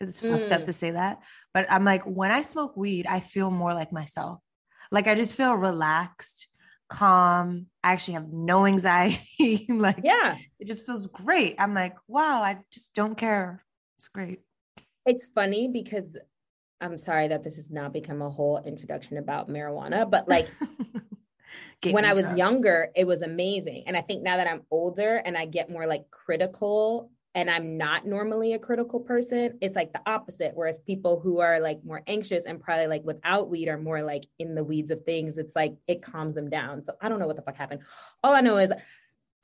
It's 0.00 0.20
fucked 0.20 0.52
up 0.52 0.60
Mm. 0.62 0.64
to 0.66 0.72
say 0.74 0.90
that, 0.90 1.14
but 1.54 1.64
I'm 1.72 1.84
like 1.92 2.04
when 2.04 2.30
I 2.30 2.42
smoke 2.42 2.76
weed, 2.76 3.06
I 3.06 3.20
feel 3.20 3.50
more 3.50 3.72
like 3.72 3.92
myself. 3.92 4.40
Like 4.92 5.06
I 5.06 5.14
just 5.14 5.36
feel 5.38 5.54
relaxed, 5.54 6.48
calm. 6.90 7.68
I 7.82 7.92
actually 7.92 8.14
have 8.14 8.28
no 8.30 8.66
anxiety. 8.72 9.66
like 9.70 10.00
Yeah. 10.04 10.36
it 10.60 10.68
just 10.68 10.84
feels 10.84 11.06
great. 11.06 11.54
I'm 11.58 11.72
like, 11.72 11.94
wow, 12.06 12.42
I 12.42 12.58
just 12.70 12.94
don't 12.94 13.16
care. 13.16 13.64
It's 13.96 14.08
great. 14.08 14.40
It's 15.06 15.26
funny 15.34 15.70
because 15.72 16.08
I'm 16.82 16.98
sorry 16.98 17.28
that 17.28 17.42
this 17.42 17.56
has 17.56 17.70
now 17.70 17.88
become 17.88 18.20
a 18.20 18.28
whole 18.28 18.58
introduction 18.72 19.16
about 19.16 19.48
marijuana, 19.48 20.00
but 20.10 20.28
like 20.28 20.46
when 21.90 22.04
I 22.04 22.12
was 22.12 22.24
younger. 22.24 22.38
younger, 22.38 22.88
it 22.96 23.06
was 23.06 23.22
amazing. 23.22 23.84
And 23.86 23.96
I 23.96 24.00
think 24.00 24.22
now 24.22 24.36
that 24.36 24.46
I'm 24.46 24.62
older 24.70 25.16
and 25.16 25.36
I 25.36 25.46
get 25.46 25.70
more 25.70 25.86
like 25.86 26.10
critical 26.10 27.10
and 27.34 27.50
I'm 27.50 27.76
not 27.76 28.06
normally 28.06 28.54
a 28.54 28.58
critical 28.58 28.98
person, 28.98 29.58
it's 29.60 29.76
like 29.76 29.92
the 29.92 30.00
opposite. 30.06 30.52
Whereas 30.54 30.78
people 30.78 31.20
who 31.20 31.40
are 31.40 31.60
like 31.60 31.84
more 31.84 32.02
anxious 32.06 32.44
and 32.46 32.60
probably 32.60 32.86
like 32.86 33.04
without 33.04 33.50
weed 33.50 33.68
are 33.68 33.78
more 33.78 34.02
like 34.02 34.24
in 34.38 34.54
the 34.54 34.64
weeds 34.64 34.90
of 34.90 35.04
things, 35.04 35.36
it's 35.36 35.54
like 35.54 35.74
it 35.86 36.02
calms 36.02 36.34
them 36.34 36.48
down. 36.48 36.82
So 36.82 36.94
I 37.00 37.10
don't 37.10 37.18
know 37.18 37.26
what 37.26 37.36
the 37.36 37.42
fuck 37.42 37.56
happened. 37.56 37.82
All 38.24 38.32
I 38.32 38.40
know 38.40 38.56
is 38.56 38.72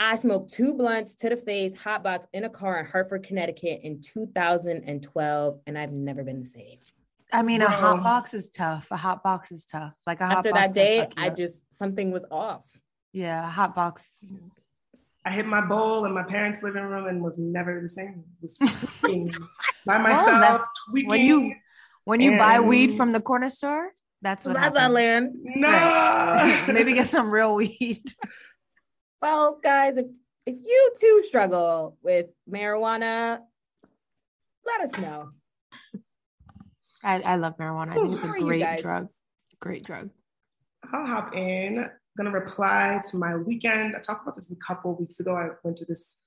I 0.01 0.17
smoked 0.17 0.53
two 0.53 0.75
blunts 0.75 1.15
to 1.17 1.29
the 1.29 1.37
face, 1.37 1.79
hot 1.79 2.03
box 2.03 2.27
in 2.33 2.45
a 2.45 2.51
car 2.51 2.81
in 2.81 2.87
Hartford, 2.87 3.25
Connecticut 3.25 3.81
in 3.85 4.01
2012, 4.01 5.61
and 5.67 5.79
I've 5.79 5.93
never 5.93 6.25
been 6.25 6.41
the 6.41 6.47
same. 6.47 6.79
I 7.33 7.43
mean, 7.43 7.61
Bro. 7.61 7.69
a 7.69 7.71
hot 7.71 8.03
box 8.03 8.35
is 8.35 8.51
tough. 8.51 8.89
A 8.91 8.97
hot 8.97 9.23
box 9.23 9.51
is 9.51 9.65
tough. 9.65 9.95
Like 10.07 10.21
a 10.21 10.25
after 10.25 10.53
that 10.53 10.75
day, 10.75 11.09
I 11.17 11.31
just 11.31 11.65
something 11.73 12.11
was 12.11 12.25
off. 12.31 12.65
Yeah, 13.13 13.47
a 13.47 13.51
hot 13.51 13.75
box. 13.75 14.25
I 15.25 15.33
hit 15.33 15.47
my 15.47 15.61
bowl 15.61 16.05
in 16.05 16.13
my 16.13 16.25
parents' 16.25 16.63
living 16.63 16.83
room 16.83 17.07
and 17.07 17.23
was 17.23 17.39
never 17.39 17.81
the 17.81 17.89
same. 17.89 18.25
Was 18.41 18.59
by 19.87 19.99
myself, 19.99 20.63
tweaking. 20.91 21.09
When 21.09 21.21
you 21.21 21.55
when 22.05 22.21
you 22.21 22.37
buy 22.37 22.61
weed 22.61 22.97
from 22.97 23.13
the 23.13 23.21
corner 23.21 23.49
store, 23.49 23.93
that's 24.21 24.45
what 24.45 24.57
happens. 24.57 24.93
Land. 24.93 25.31
No, 25.35 25.69
right. 25.69 26.65
maybe 26.69 26.93
get 26.93 27.07
some 27.07 27.31
real 27.31 27.55
weed. 27.55 28.03
Well, 29.23 29.61
guys, 29.63 29.95
if 29.97 30.07
if 30.47 30.57
you 30.65 30.93
too 30.99 31.23
struggle 31.29 31.97
with 32.03 32.27
marijuana, 32.51 33.39
let 34.67 34.81
us 34.81 34.99
know. 34.99 35.31
I, 37.03 37.21
I 37.21 37.37
love 37.37 37.57
marijuana. 37.57 37.91
I 37.91 37.95
think 37.95 38.15
it's 38.15 38.23
a 38.23 38.29
great 38.29 38.79
drug. 38.79 39.09
Great 39.61 39.85
drug. 39.85 40.11
I'll 40.93 41.07
hop 41.07 41.35
in 41.35 41.89
I'm 42.19 42.27
to 42.27 42.31
reply 42.31 43.01
to 43.11 43.17
my 43.17 43.37
weekend. 43.37 43.97
I 43.97 44.01
talked 44.01 44.23
about 44.23 44.37
this 44.37 44.51
a 44.51 44.57
couple 44.57 44.95
weeks 44.95 45.19
ago. 45.19 45.35
I 45.35 45.49
went 45.65 45.79
to 45.79 45.87
this 45.87 46.19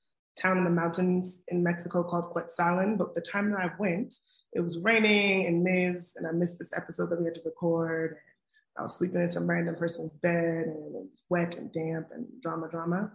town 0.42 0.58
in 0.58 0.64
the 0.64 0.70
mountains 0.70 1.44
in 1.48 1.64
Mexico 1.64 2.04
called 2.04 2.34
Cuetzalan, 2.34 2.98
but 2.98 3.14
the 3.14 3.22
time 3.22 3.52
that 3.52 3.60
I 3.60 3.70
went, 3.78 4.16
it 4.54 4.62
was 4.62 4.80
raining 4.80 5.46
and 5.46 5.64
Miz, 5.64 6.14
and 6.16 6.28
I 6.28 6.32
missed 6.32 6.58
this 6.58 6.74
episode 6.76 7.10
that 7.10 7.20
we 7.20 7.26
had 7.26 7.36
to 7.36 7.42
record. 7.46 8.18
I 8.78 8.82
was 8.82 8.98
sleeping 8.98 9.22
in 9.22 9.30
some 9.30 9.48
random 9.48 9.76
person's 9.76 10.14
bed 10.14 10.66
and 10.66 10.96
it 10.96 11.02
was 11.02 11.22
wet 11.30 11.58
and 11.58 11.72
damp 11.72 12.08
and 12.12 12.26
drama, 12.42 12.68
drama. 12.70 13.12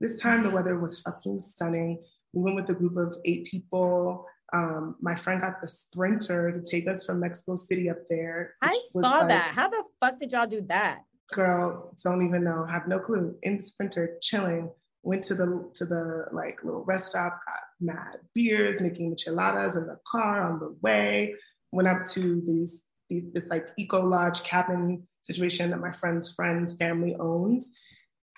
This 0.00 0.20
time 0.20 0.42
the 0.42 0.50
weather 0.50 0.78
was 0.78 1.00
fucking 1.00 1.40
stunning. 1.40 2.02
We 2.32 2.42
went 2.42 2.56
with 2.56 2.68
a 2.68 2.74
group 2.74 2.96
of 2.96 3.16
eight 3.24 3.46
people. 3.46 4.26
Um, 4.52 4.96
my 5.00 5.14
friend 5.14 5.40
got 5.40 5.60
the 5.60 5.68
sprinter 5.68 6.50
to 6.52 6.62
take 6.62 6.88
us 6.88 7.04
from 7.04 7.20
Mexico 7.20 7.56
City 7.56 7.88
up 7.88 7.98
there. 8.08 8.54
I 8.62 8.78
saw 8.88 9.18
like, 9.18 9.28
that. 9.28 9.52
How 9.54 9.68
the 9.68 9.82
fuck 10.00 10.18
did 10.18 10.32
y'all 10.32 10.46
do 10.46 10.62
that? 10.68 11.02
girl, 11.30 11.94
don't 12.02 12.26
even 12.26 12.44
know, 12.44 12.64
have 12.64 12.88
no 12.88 12.98
clue. 12.98 13.36
In 13.42 13.58
the 13.58 13.62
sprinter, 13.62 14.18
chilling. 14.22 14.70
Went 15.02 15.24
to 15.24 15.34
the 15.34 15.70
to 15.76 15.86
the 15.86 16.26
like 16.30 16.62
little 16.62 16.84
rest 16.84 17.06
stop, 17.06 17.40
got 17.46 17.60
mad 17.80 18.18
beers, 18.34 18.82
making 18.82 19.14
micheladas 19.14 19.74
in 19.74 19.86
the 19.86 19.98
car 20.10 20.42
on 20.42 20.58
the 20.58 20.76
way. 20.82 21.34
Went 21.72 21.88
up 21.88 22.06
to 22.10 22.42
these, 22.46 22.84
these 23.08 23.24
this 23.32 23.48
like 23.48 23.66
eco 23.78 24.04
lodge 24.04 24.42
cabin 24.42 25.08
situation 25.22 25.70
that 25.70 25.80
my 25.80 25.90
friend's 25.90 26.30
friend's 26.30 26.76
family 26.76 27.16
owns. 27.18 27.70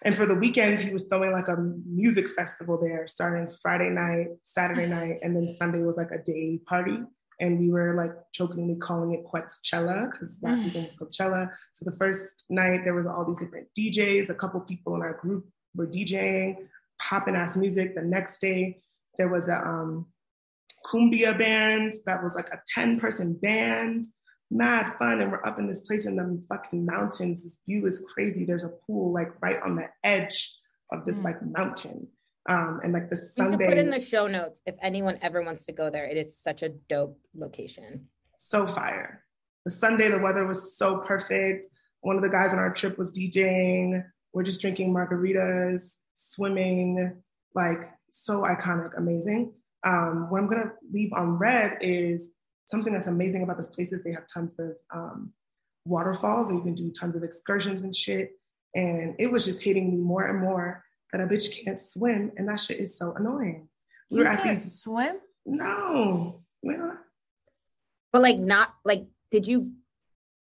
And 0.04 0.16
for 0.16 0.26
the 0.26 0.34
weekend, 0.34 0.80
he 0.80 0.92
was 0.92 1.04
throwing 1.04 1.32
like 1.32 1.48
a 1.48 1.56
music 1.56 2.28
festival 2.28 2.78
there, 2.80 3.06
starting 3.06 3.48
Friday 3.62 3.90
night, 3.90 4.28
Saturday 4.42 4.86
night, 4.86 5.18
and 5.22 5.36
then 5.36 5.48
Sunday 5.48 5.80
was 5.80 5.96
like 5.96 6.10
a 6.10 6.18
day 6.18 6.60
party 6.66 6.98
and 7.42 7.58
we 7.58 7.70
were 7.70 7.94
like 7.94 8.12
jokingly 8.32 8.76
calling 8.76 9.12
it 9.12 9.24
Quetzchella 9.24 10.10
because 10.10 10.38
last 10.42 10.64
weekend 10.64 10.86
was 10.86 10.96
Coachella. 10.96 11.50
So 11.72 11.84
the 11.84 11.96
first 11.96 12.44
night 12.48 12.82
there 12.84 12.94
was 12.94 13.06
all 13.06 13.26
these 13.26 13.40
different 13.40 13.66
DJs. 13.76 14.30
A 14.30 14.34
couple 14.34 14.60
people 14.60 14.94
in 14.94 15.02
our 15.02 15.14
group 15.14 15.46
were 15.74 15.88
DJing, 15.88 16.56
popping 17.00 17.34
ass 17.34 17.56
music. 17.56 17.96
The 17.96 18.02
next 18.02 18.38
day 18.38 18.80
there 19.18 19.28
was 19.28 19.48
a 19.48 19.56
um, 19.56 20.06
cumbia 20.86 21.36
band 21.36 21.94
that 22.06 22.22
was 22.22 22.36
like 22.36 22.48
a 22.48 22.60
ten 22.74 23.00
person 23.00 23.34
band. 23.34 24.04
Mad 24.54 24.98
fun, 24.98 25.22
and 25.22 25.32
we're 25.32 25.44
up 25.46 25.58
in 25.58 25.66
this 25.66 25.82
place 25.86 26.04
in 26.04 26.16
the 26.16 26.42
fucking 26.48 26.84
mountains. 26.84 27.42
This 27.42 27.60
view 27.64 27.86
is 27.86 28.04
crazy. 28.12 28.44
There's 28.44 28.64
a 28.64 28.72
pool 28.86 29.12
like 29.12 29.28
right 29.40 29.58
on 29.62 29.76
the 29.76 29.88
edge 30.04 30.54
of 30.92 31.06
this 31.06 31.20
mm. 31.20 31.24
like 31.24 31.36
mountain 31.42 32.08
um, 32.48 32.80
and 32.82 32.92
like 32.92 33.08
the 33.08 33.16
Sunday. 33.16 33.66
put 33.66 33.78
in 33.78 33.90
the 33.90 33.98
show 33.98 34.26
notes 34.26 34.60
if 34.66 34.74
anyone 34.82 35.18
ever 35.22 35.42
wants 35.42 35.64
to 35.66 35.72
go 35.72 35.90
there. 35.90 36.04
It 36.04 36.16
is 36.16 36.36
such 36.36 36.62
a 36.62 36.68
dope 36.68 37.18
location. 37.34 38.08
So 38.36 38.66
fire. 38.66 39.24
The 39.64 39.70
Sunday, 39.70 40.10
the 40.10 40.18
weather 40.18 40.46
was 40.46 40.76
so 40.76 40.98
perfect. 40.98 41.66
One 42.00 42.16
of 42.16 42.22
the 42.22 42.28
guys 42.28 42.52
on 42.52 42.58
our 42.58 42.72
trip 42.72 42.98
was 42.98 43.16
DJing. 43.16 44.04
We're 44.34 44.42
just 44.42 44.60
drinking 44.60 44.92
margaritas, 44.92 45.96
swimming, 46.14 47.16
like 47.54 47.88
so 48.10 48.42
iconic, 48.42 48.98
amazing. 48.98 49.54
Um, 49.86 50.26
what 50.30 50.40
I'm 50.40 50.48
gonna 50.48 50.72
leave 50.92 51.12
on 51.12 51.38
red 51.38 51.78
is 51.80 52.32
something 52.66 52.92
that's 52.92 53.06
amazing 53.06 53.42
about 53.42 53.56
this 53.56 53.68
place 53.68 53.92
is 53.92 54.02
they 54.02 54.12
have 54.12 54.24
tons 54.32 54.58
of 54.58 54.76
um, 54.92 55.32
waterfalls 55.84 56.50
and 56.50 56.58
you 56.58 56.64
can 56.64 56.74
do 56.74 56.90
tons 56.90 57.16
of 57.16 57.22
excursions 57.22 57.84
and 57.84 57.94
shit. 57.94 58.32
And 58.74 59.14
it 59.18 59.30
was 59.30 59.44
just 59.44 59.62
hitting 59.62 59.90
me 59.90 59.98
more 59.98 60.26
and 60.26 60.40
more 60.40 60.84
that 61.12 61.20
a 61.20 61.26
bitch 61.26 61.64
can't 61.64 61.78
swim, 61.78 62.32
and 62.36 62.48
that 62.48 62.58
shit 62.58 62.78
is 62.80 62.96
so 62.96 63.12
annoying. 63.12 63.68
We 64.10 64.18
you 64.18 64.24
were 64.24 64.30
at 64.30 64.42
these 64.42 64.80
swim. 64.80 65.16
No, 65.44 66.42
but 68.12 68.22
like 68.22 68.38
not 68.38 68.74
like 68.84 69.04
did 69.30 69.46
you 69.46 69.72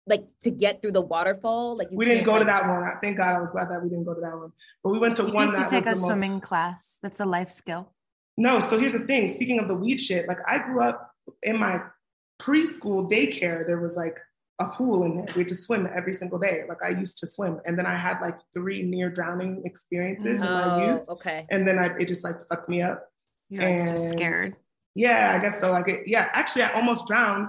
like 0.06 0.24
to 0.42 0.50
get 0.50 0.80
through 0.80 0.92
the 0.92 1.00
waterfall? 1.00 1.76
Like 1.76 1.88
we 1.90 2.04
didn't 2.04 2.24
go 2.24 2.32
like, 2.32 2.40
to 2.40 2.46
that 2.46 2.66
one. 2.66 2.98
Thank 3.00 3.18
God, 3.18 3.36
I 3.36 3.40
was 3.40 3.50
glad 3.50 3.70
that 3.70 3.82
we 3.82 3.88
didn't 3.88 4.04
go 4.04 4.14
to 4.14 4.20
that 4.20 4.36
one. 4.36 4.52
But 4.82 4.90
we 4.90 4.98
went 4.98 5.16
to 5.16 5.26
you 5.26 5.32
one. 5.32 5.50
Need 5.50 5.56
to 5.56 5.66
take 5.68 5.86
a 5.86 5.96
swimming 5.96 6.32
most... 6.32 6.44
class. 6.44 6.98
That's 7.02 7.20
a 7.20 7.26
life 7.26 7.50
skill. 7.50 7.92
No, 8.36 8.60
so 8.60 8.78
here's 8.78 8.92
the 8.92 9.00
thing. 9.00 9.28
Speaking 9.28 9.58
of 9.58 9.68
the 9.68 9.74
weed 9.74 9.98
shit, 9.98 10.28
like 10.28 10.38
I 10.46 10.58
grew 10.58 10.82
up 10.82 11.14
in 11.42 11.58
my 11.58 11.82
preschool 12.40 13.10
daycare. 13.10 13.66
There 13.66 13.80
was 13.80 13.96
like 13.96 14.18
a 14.60 14.66
pool 14.66 15.04
in 15.04 15.16
there. 15.16 15.26
We 15.34 15.42
had 15.42 15.48
to 15.48 15.54
swim 15.54 15.88
every 15.94 16.12
single 16.12 16.38
day. 16.38 16.62
Like 16.68 16.82
I 16.84 16.90
used 16.90 17.18
to 17.18 17.26
swim, 17.26 17.60
and 17.64 17.78
then 17.78 17.86
I 17.86 17.96
had 17.96 18.20
like 18.20 18.36
three 18.52 18.82
near 18.82 19.10
drowning 19.10 19.62
experiences 19.64 20.40
oh, 20.42 20.46
in 20.46 20.52
my 20.52 20.64
oh, 20.64 20.86
youth. 20.86 21.04
Oh, 21.08 21.12
okay. 21.14 21.46
And 21.50 21.66
then 21.66 21.78
I, 21.78 21.86
it 21.98 22.08
just 22.08 22.24
like 22.24 22.36
fucked 22.48 22.68
me 22.68 22.82
up. 22.82 23.06
You're 23.48 23.62
and, 23.62 23.82
so 23.82 23.96
scared. 23.96 24.54
Yeah, 24.94 25.34
I 25.36 25.40
guess 25.40 25.60
so. 25.60 25.70
Like, 25.70 25.88
it, 25.88 26.02
yeah, 26.06 26.28
actually, 26.32 26.62
I 26.62 26.72
almost 26.72 27.06
drowned 27.06 27.48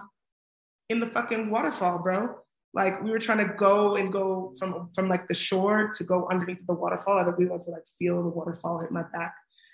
in 0.90 1.00
the 1.00 1.08
fucking 1.08 1.50
waterfall, 1.50 2.00
bro. 2.00 2.36
Like 2.74 3.02
we 3.02 3.10
were 3.10 3.20
trying 3.20 3.40
to 3.40 3.54
go 3.54 3.96
and 3.96 4.14
go 4.14 4.54
from 4.60 4.90
from 4.94 5.10
like 5.10 5.28
the 5.28 5.34
shore 5.34 5.92
to 5.96 6.04
go 6.04 6.28
underneath 6.30 6.66
the 6.68 6.76
waterfall. 6.76 7.18
I 7.18 7.28
we 7.36 7.48
went 7.48 7.64
to 7.64 7.72
like 7.72 7.88
feel 7.98 8.22
the 8.22 8.30
waterfall 8.30 8.80
hit 8.80 8.92
my 8.92 9.04
back, 9.12 9.34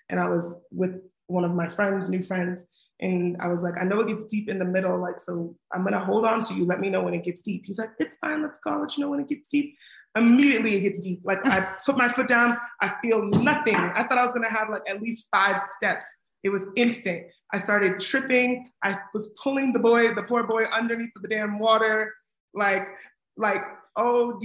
and 0.09 0.19
I 0.19 0.29
was 0.29 0.63
with 0.71 1.01
one 1.27 1.43
of 1.43 1.51
my 1.51 1.67
friends, 1.67 2.07
new 2.07 2.23
friends, 2.23 2.65
and 2.99 3.35
I 3.41 3.47
was 3.47 3.61
like, 3.61 3.75
I 3.79 3.83
know 3.83 3.99
it 4.01 4.07
gets 4.07 4.25
deep 4.25 4.49
in 4.49 4.57
the 4.57 4.65
middle, 4.65 4.99
like, 4.99 5.19
so 5.19 5.55
I'm 5.73 5.83
gonna 5.83 6.03
hold 6.03 6.25
on 6.25 6.41
to 6.43 6.53
you. 6.53 6.65
Let 6.65 6.79
me 6.79 6.89
know 6.89 7.03
when 7.03 7.13
it 7.13 7.23
gets 7.23 7.41
deep. 7.41 7.63
He's 7.65 7.77
like, 7.77 7.91
it's 7.99 8.17
fine, 8.17 8.41
let's 8.41 8.59
go, 8.59 8.71
I'll 8.71 8.81
let 8.81 8.97
you 8.97 9.03
know 9.03 9.09
when 9.09 9.19
it 9.19 9.27
gets 9.27 9.49
deep. 9.49 9.75
Immediately 10.15 10.75
it 10.75 10.81
gets 10.81 11.01
deep. 11.01 11.21
Like 11.23 11.39
I 11.45 11.75
put 11.85 11.97
my 11.97 12.09
foot 12.09 12.27
down, 12.27 12.57
I 12.81 12.93
feel 13.01 13.25
nothing. 13.25 13.75
I 13.75 14.03
thought 14.03 14.17
I 14.17 14.23
was 14.23 14.33
gonna 14.33 14.51
have 14.51 14.69
like 14.69 14.89
at 14.89 15.01
least 15.01 15.27
five 15.31 15.59
steps. 15.77 16.05
It 16.43 16.49
was 16.49 16.67
instant. 16.75 17.25
I 17.53 17.57
started 17.57 17.99
tripping. 17.99 18.71
I 18.83 18.97
was 19.13 19.33
pulling 19.41 19.73
the 19.73 19.79
boy, 19.79 20.13
the 20.13 20.23
poor 20.23 20.45
boy 20.45 20.65
underneath 20.65 21.09
the 21.19 21.27
damn 21.27 21.57
water, 21.59 22.13
like, 22.53 22.87
like 23.35 23.63
OD. 23.97 24.41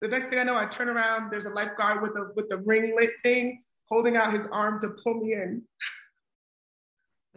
The 0.00 0.08
next 0.08 0.28
thing 0.28 0.38
I 0.38 0.44
know, 0.44 0.56
I 0.56 0.66
turn 0.66 0.88
around, 0.88 1.30
there's 1.30 1.44
a 1.44 1.50
lifeguard 1.50 2.02
with 2.02 2.12
a 2.12 2.30
with 2.36 2.48
the 2.48 2.58
ring 2.58 2.94
lit 2.96 3.10
thing 3.24 3.62
holding 3.88 4.16
out 4.16 4.32
his 4.32 4.46
arm 4.52 4.80
to 4.80 4.90
pull 5.02 5.14
me 5.14 5.32
in. 5.32 5.62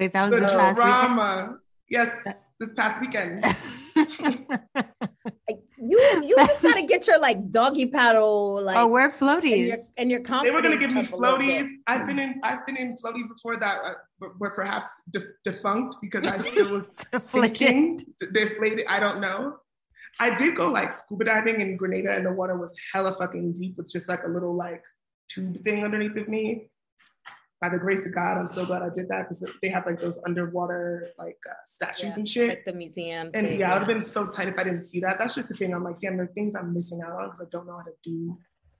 Wait, 0.01 0.13
that 0.13 0.23
was 0.23 0.33
the 0.33 0.39
this 0.39 0.53
last 0.55 0.77
drama. 0.77 1.41
Weekend? 1.41 1.57
Yes, 1.87 2.09
this 2.59 2.73
past 2.73 2.99
weekend. 2.99 3.45
you 5.77 5.99
you 6.23 6.35
just 6.37 6.63
gotta 6.63 6.87
get 6.87 7.05
your 7.05 7.19
like 7.19 7.51
doggy 7.51 7.85
paddle 7.85 8.63
like 8.63 8.77
oh 8.77 8.87
we're 8.87 9.11
floaties 9.11 9.91
and 9.99 10.09
your, 10.09 10.19
and 10.19 10.27
your 10.27 10.43
they 10.43 10.49
were 10.49 10.63
gonna 10.63 10.79
give 10.79 10.91
me 10.91 11.03
floaties. 11.03 11.69
I've 11.85 12.07
been 12.07 12.17
in 12.17 12.41
I've 12.43 12.65
been 12.65 12.77
in 12.77 12.97
floaties 12.97 13.27
before 13.27 13.57
that 13.57 13.77
uh, 13.85 14.29
were 14.39 14.49
perhaps 14.49 14.89
de- 15.11 15.21
defunct 15.43 15.97
because 16.01 16.25
I 16.25 16.39
still 16.39 16.71
was 16.71 16.95
sinking. 17.19 18.03
Deflated 18.33 18.87
I 18.89 18.99
don't 18.99 19.21
know. 19.21 19.57
I 20.19 20.33
did 20.33 20.55
go 20.55 20.71
like 20.71 20.93
scuba 20.93 21.25
diving 21.25 21.61
in 21.61 21.77
Grenada 21.77 22.15
and 22.15 22.25
the 22.25 22.31
water 22.31 22.57
was 22.57 22.73
hella 22.91 23.13
fucking 23.13 23.53
deep 23.53 23.77
with 23.77 23.91
just 23.91 24.09
like 24.09 24.23
a 24.23 24.29
little 24.29 24.55
like 24.55 24.83
tube 25.29 25.63
thing 25.63 25.83
underneath 25.83 26.17
of 26.17 26.27
me 26.27 26.71
by 27.61 27.69
the 27.69 27.77
grace 27.77 28.07
of 28.07 28.15
God, 28.15 28.39
I'm 28.39 28.49
so 28.49 28.65
glad 28.65 28.81
I 28.81 28.89
did 28.89 29.07
that 29.09 29.29
because 29.29 29.45
they 29.61 29.69
have 29.69 29.85
like 29.85 29.99
those 29.99 30.19
underwater 30.25 31.09
like 31.19 31.37
uh, 31.47 31.53
statues 31.65 32.05
yeah, 32.05 32.15
and 32.15 32.27
shit. 32.27 32.49
Like 32.49 32.65
the 32.65 32.73
museum. 32.73 33.29
And 33.35 33.47
yeah, 33.47 33.53
yeah, 33.53 33.69
it 33.69 33.73
would 33.73 33.79
have 33.79 33.87
been 33.87 34.01
so 34.01 34.25
tight 34.25 34.47
if 34.47 34.57
I 34.57 34.63
didn't 34.63 34.83
see 34.83 34.99
that. 35.01 35.19
That's 35.19 35.35
just 35.35 35.47
the 35.47 35.53
thing. 35.53 35.71
I'm 35.71 35.83
like, 35.83 35.99
damn, 35.99 36.17
there 36.17 36.25
are 36.25 36.33
things 36.33 36.55
I'm 36.55 36.73
missing 36.73 37.01
out 37.05 37.11
on 37.11 37.29
because 37.29 37.41
I 37.41 37.49
don't 37.51 37.67
know 37.67 37.77
how 37.77 37.83
to 37.83 37.93
do 38.03 38.35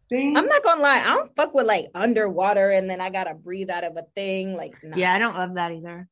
things. 0.09 0.35
I'm 0.35 0.47
not 0.47 0.63
gonna 0.63 0.81
lie, 0.81 0.99
I 0.99 1.15
don't 1.15 1.35
fuck 1.35 1.53
with 1.53 1.67
like 1.67 1.91
underwater 1.93 2.71
and 2.71 2.89
then 2.89 2.99
I 2.99 3.11
gotta 3.11 3.35
breathe 3.35 3.69
out 3.69 3.83
of 3.83 3.97
a 3.97 4.05
thing. 4.15 4.55
Like, 4.55 4.75
nah. 4.83 4.97
yeah, 4.97 5.13
I 5.13 5.19
don't 5.19 5.35
love 5.35 5.53
that 5.53 5.71
either. 5.71 6.07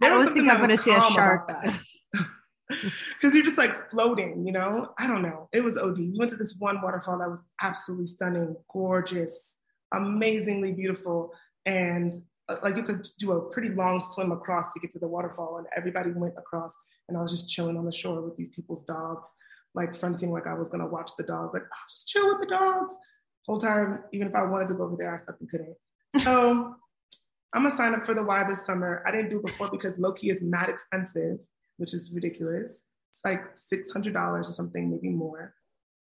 Nah. 0.00 0.08
I 0.08 0.10
always 0.10 0.30
think 0.30 0.50
I'm 0.50 0.60
gonna 0.60 0.76
see 0.76 0.92
a 0.92 1.00
shark. 1.00 1.50
Because 2.68 3.34
you're 3.34 3.44
just 3.44 3.58
like 3.58 3.90
floating, 3.90 4.46
you 4.46 4.52
know? 4.52 4.92
I 4.98 5.06
don't 5.06 5.22
know. 5.22 5.48
It 5.52 5.64
was 5.64 5.78
OD. 5.78 5.96
We 5.96 6.18
went 6.18 6.30
to 6.32 6.36
this 6.36 6.56
one 6.58 6.82
waterfall 6.82 7.18
that 7.18 7.30
was 7.30 7.42
absolutely 7.62 8.08
stunning, 8.08 8.56
gorgeous, 8.70 9.58
amazingly 9.94 10.72
beautiful 10.72 11.32
and 11.66 12.12
uh, 12.48 12.56
like 12.62 12.76
you 12.76 12.82
had 12.82 13.04
to 13.04 13.10
do 13.18 13.32
a 13.32 13.50
pretty 13.50 13.70
long 13.70 14.02
swim 14.14 14.32
across 14.32 14.72
to 14.72 14.80
get 14.80 14.90
to 14.92 14.98
the 14.98 15.08
waterfall, 15.08 15.58
and 15.58 15.66
everybody 15.76 16.10
went 16.10 16.34
across, 16.36 16.76
and 17.08 17.16
I 17.16 17.22
was 17.22 17.30
just 17.30 17.48
chilling 17.48 17.76
on 17.76 17.84
the 17.84 17.92
shore 17.92 18.20
with 18.20 18.36
these 18.36 18.50
people's 18.50 18.84
dogs, 18.84 19.28
like 19.74 19.94
fronting 19.94 20.30
like 20.30 20.46
I 20.46 20.54
was 20.54 20.70
gonna 20.70 20.88
watch 20.88 21.12
the 21.16 21.24
dogs, 21.24 21.54
like 21.54 21.62
I'll 21.62 21.90
just 21.90 22.08
chill 22.08 22.26
with 22.28 22.40
the 22.40 22.54
dogs. 22.54 22.92
Whole 23.46 23.58
time, 23.58 24.04
even 24.12 24.28
if 24.28 24.34
I 24.34 24.44
wanted 24.44 24.68
to 24.68 24.74
go 24.74 24.84
over 24.84 24.96
there, 24.96 25.14
I 25.14 25.30
fucking 25.30 25.48
couldn't. 25.50 25.76
So 26.22 26.74
I'm 27.54 27.64
gonna 27.64 27.76
sign 27.76 27.94
up 27.94 28.06
for 28.06 28.14
the 28.14 28.22
Y 28.22 28.44
this 28.48 28.64
summer. 28.66 29.02
I 29.06 29.10
didn't 29.10 29.30
do 29.30 29.38
it 29.38 29.46
before 29.46 29.70
because 29.70 29.98
Loki 29.98 30.30
is 30.30 30.42
not 30.42 30.68
expensive, 30.68 31.38
which 31.76 31.92
is 31.92 32.12
ridiculous. 32.12 32.86
It's 33.10 33.20
like 33.24 33.44
six 33.54 33.92
hundred 33.92 34.14
dollars 34.14 34.48
or 34.48 34.52
something, 34.52 34.90
maybe 34.90 35.10
more, 35.10 35.54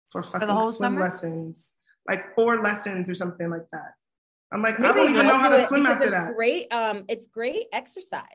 for 0.10 0.24
fucking 0.24 0.42
for 0.42 0.46
the 0.46 0.54
whole 0.54 0.72
swim 0.72 0.94
summer? 0.94 1.02
lessons, 1.02 1.74
like 2.08 2.36
four 2.36 2.62
lessons 2.64 3.10
or 3.10 3.16
something 3.16 3.50
like 3.50 3.68
that. 3.72 3.94
I'm 4.52 4.62
like, 4.62 4.80
Maybe 4.80 4.90
I 4.90 4.94
don't 4.94 5.12
even 5.12 5.28
know 5.28 5.38
how 5.38 5.50
to 5.50 5.66
swim 5.68 5.86
after 5.86 6.08
it's 6.08 6.16
that. 6.16 6.36
Great, 6.36 6.72
um, 6.72 7.06
it's 7.08 7.28
great 7.28 7.68
exercise. 7.72 8.26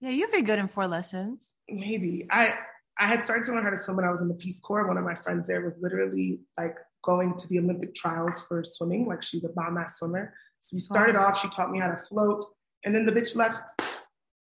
Yeah, 0.00 0.10
you'd 0.10 0.32
be 0.32 0.42
good 0.42 0.58
in 0.58 0.68
four 0.68 0.86
lessons. 0.86 1.56
Maybe 1.68 2.26
I 2.30 2.54
I 2.98 3.06
had 3.06 3.24
started 3.24 3.44
to 3.46 3.52
learn 3.52 3.64
how 3.64 3.70
to 3.70 3.76
swim 3.76 3.96
when 3.96 4.04
I 4.04 4.10
was 4.10 4.22
in 4.22 4.28
the 4.28 4.34
Peace 4.34 4.60
Corps. 4.60 4.86
One 4.86 4.96
of 4.96 5.04
my 5.04 5.14
friends 5.14 5.46
there 5.46 5.60
was 5.62 5.76
literally 5.80 6.40
like 6.56 6.76
going 7.04 7.36
to 7.36 7.48
the 7.48 7.58
Olympic 7.58 7.94
trials 7.94 8.40
for 8.48 8.64
swimming. 8.64 9.06
Like 9.06 9.22
she's 9.22 9.44
a 9.44 9.48
bomb 9.50 9.76
ass 9.76 9.98
swimmer. 9.98 10.34
So 10.60 10.74
we 10.74 10.80
started 10.80 11.14
wow. 11.14 11.26
off. 11.26 11.40
She 11.40 11.48
taught 11.48 11.70
me 11.70 11.78
how 11.80 11.88
to 11.88 11.96
float, 11.96 12.44
and 12.84 12.94
then 12.94 13.06
the 13.06 13.12
bitch 13.12 13.36
left 13.36 13.68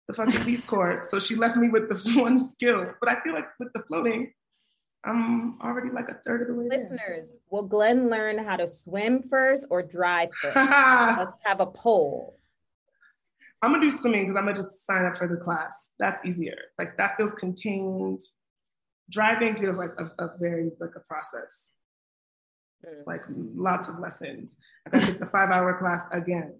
the 0.08 0.14
fucking 0.14 0.44
Peace 0.44 0.66
Corps. 0.66 1.02
So 1.08 1.20
she 1.20 1.36
left 1.36 1.58
me 1.58 1.70
with 1.70 1.90
the 1.90 1.96
one 2.22 2.40
skill. 2.40 2.94
But 3.00 3.10
I 3.10 3.22
feel 3.22 3.34
like 3.34 3.48
with 3.60 3.74
the 3.74 3.84
floating, 3.84 4.34
I'm 5.06 5.60
already 5.62 5.92
like 5.92 6.10
a 6.10 6.16
third 6.26 6.42
of 6.42 6.48
the 6.48 6.56
way 6.56 6.68
Listeners, 6.68 7.28
there. 7.28 7.38
will 7.52 7.64
Glenn 7.64 8.10
learn 8.10 8.40
how 8.40 8.58
to 8.58 8.68
swim 8.68 9.24
first 9.30 9.68
or 9.70 9.84
drive 9.84 10.30
first? 10.42 10.56
Let's 10.56 11.34
have 11.44 11.60
a 11.60 11.68
poll. 11.68 12.40
I'm 13.62 13.72
gonna 13.72 13.90
do 13.90 13.96
swimming 13.96 14.24
because 14.24 14.36
I'm 14.36 14.46
gonna 14.46 14.58
just 14.58 14.86
sign 14.86 15.06
up 15.06 15.18
for 15.18 15.28
the 15.28 15.38
class. 15.38 15.92
That's 16.00 16.26
easier. 16.26 16.58
Like 16.80 16.98
that 16.98 17.18
feels 17.18 17.34
contained. 17.34 18.22
Driving 19.10 19.56
feels 19.56 19.78
like 19.78 19.92
a, 20.00 20.24
a 20.24 20.32
very 20.40 20.72
like 20.80 20.92
a 20.96 21.00
process. 21.02 21.74
Mm. 22.86 23.06
Like 23.06 23.22
lots 23.30 23.88
of 23.88 24.00
lessons. 24.00 24.56
I 24.86 24.90
gotta 24.90 25.06
take 25.06 25.20
the 25.20 25.26
five 25.28 25.50
hour 25.50 25.78
class 25.78 26.02
again. 26.12 26.60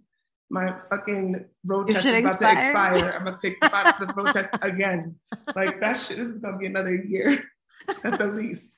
My 0.50 0.78
fucking 0.90 1.46
road 1.66 1.90
test 1.90 2.06
is 2.06 2.20
about 2.20 2.34
expire. 2.34 2.56
to 2.56 2.68
expire. 2.68 3.14
I'm 3.18 3.26
gonna 3.26 3.38
take 3.42 3.60
the, 3.60 3.70
five, 3.70 4.00
the 4.00 4.14
road 4.14 4.32
test 4.34 4.50
again. 4.62 5.16
Like 5.56 5.80
that 5.82 5.98
shit. 5.98 6.18
This 6.18 6.28
is 6.28 6.38
gonna 6.40 6.58
be 6.58 6.68
another 6.68 6.96
year 6.96 7.44
at 8.04 8.20
the 8.20 8.28
least. 8.28 8.72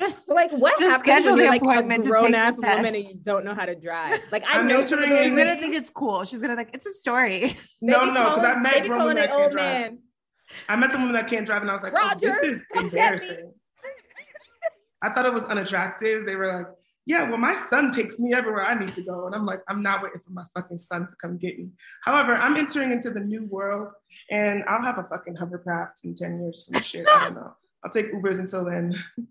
Just 0.00 0.28
like 0.28 0.50
what 0.52 0.78
just 0.80 1.00
schedule 1.00 1.36
the 1.36 1.44
like 1.44 1.62
appointment 1.62 2.04
a 2.04 2.08
grown 2.08 2.34
ass 2.34 2.56
woman 2.56 2.86
and 2.86 2.96
you 2.96 3.20
don't 3.22 3.44
know 3.44 3.54
how 3.54 3.66
to 3.66 3.74
drive. 3.74 4.20
Like 4.32 4.42
I'm 4.48 4.66
know 4.66 4.82
she's 4.82 4.90
gonna 4.90 5.56
think 5.56 5.74
it's 5.74 5.90
cool. 5.90 6.24
She's 6.24 6.42
gonna 6.42 6.56
think 6.56 6.70
it's 6.72 6.86
a 6.86 6.90
story. 6.90 7.54
no, 7.80 8.06
no, 8.06 8.30
because 8.30 8.44
I 8.44 8.58
met 8.58 8.86
grown 8.86 9.00
women 9.00 9.16
that 9.16 9.30
can't 9.30 9.52
drive. 9.52 9.80
Man. 9.92 9.98
I 10.68 10.76
met 10.76 10.90
some 10.92 11.02
women 11.02 11.14
that 11.14 11.28
can't 11.28 11.46
drive, 11.46 11.62
and 11.62 11.70
I 11.70 11.74
was 11.74 11.82
like, 11.82 11.92
Roger, 11.92 12.28
oh, 12.28 12.40
this 12.40 12.42
is 12.42 12.66
embarrassing. 12.74 13.52
I 15.02 15.10
thought 15.10 15.26
it 15.26 15.32
was 15.32 15.44
unattractive. 15.44 16.26
They 16.26 16.36
were 16.36 16.58
like, 16.58 16.66
yeah, 17.04 17.28
well, 17.28 17.38
my 17.38 17.54
son 17.68 17.90
takes 17.90 18.20
me 18.20 18.32
everywhere 18.32 18.64
I 18.64 18.78
need 18.78 18.94
to 18.94 19.02
go. 19.02 19.26
And 19.26 19.34
I'm 19.34 19.44
like, 19.44 19.60
I'm 19.68 19.82
not 19.82 20.02
waiting 20.02 20.20
for 20.20 20.30
my 20.30 20.44
fucking 20.54 20.78
son 20.78 21.06
to 21.08 21.16
come 21.20 21.36
get 21.36 21.58
me. 21.58 21.70
However, 22.04 22.34
I'm 22.34 22.56
entering 22.56 22.92
into 22.92 23.10
the 23.10 23.20
new 23.20 23.46
world 23.46 23.92
and 24.30 24.62
I'll 24.68 24.82
have 24.82 24.98
a 24.98 25.04
fucking 25.04 25.34
hovercraft 25.34 26.04
in 26.04 26.14
10 26.14 26.40
years, 26.40 26.66
some 26.66 26.80
shit. 26.82 27.08
I 27.08 27.24
don't 27.24 27.34
know. 27.34 27.54
I'll 27.84 27.90
take 27.90 28.12
Ubers 28.12 28.38
until 28.38 28.64
then. 28.64 28.94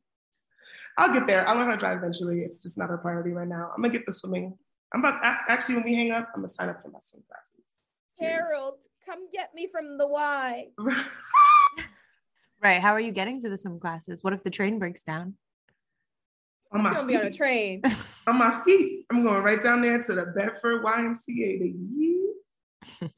I'll 0.97 1.13
get 1.13 1.25
there. 1.27 1.47
I'll 1.47 1.55
learn 1.55 1.67
how 1.67 1.71
to 1.71 1.77
drive 1.77 1.97
eventually. 1.97 2.41
It's 2.41 2.61
just 2.61 2.77
not 2.77 2.91
a 2.91 2.97
priority 2.97 3.31
right 3.31 3.47
now. 3.47 3.71
I'm 3.75 3.81
gonna 3.81 3.93
get 3.93 4.05
the 4.05 4.13
swimming. 4.13 4.57
I'm 4.93 4.99
about 4.99 5.21
actually 5.23 5.75
when 5.75 5.85
we 5.85 5.95
hang 5.95 6.11
up, 6.11 6.29
I'm 6.35 6.41
gonna 6.41 6.47
sign 6.49 6.69
up 6.69 6.81
for 6.81 6.89
my 6.89 6.99
swim 7.01 7.23
classes. 7.27 7.79
Harold, 8.19 8.75
come 9.05 9.31
get 9.31 9.53
me 9.55 9.67
from 9.71 9.97
the 9.97 10.05
Y. 10.07 10.67
right. 12.61 12.81
How 12.81 12.91
are 12.91 12.99
you 12.99 13.11
getting 13.11 13.39
to 13.41 13.49
the 13.49 13.57
swim 13.57 13.79
classes? 13.79 14.23
What 14.23 14.33
if 14.33 14.43
the 14.43 14.49
train 14.49 14.79
breaks 14.79 15.01
down? 15.01 15.35
On 16.73 16.83
my 16.83 16.93
feet. 16.93 17.07
be 17.07 17.15
on 17.15 17.25
a 17.25 17.31
train. 17.31 17.81
on 18.27 18.37
my 18.37 18.61
feet. 18.63 19.05
I'm 19.09 19.23
going 19.23 19.43
right 19.43 19.61
down 19.61 19.81
there 19.81 20.01
to 20.01 20.13
the 20.13 20.25
Bedford 20.27 20.83
YMCA 20.83 21.59
to 21.59 23.09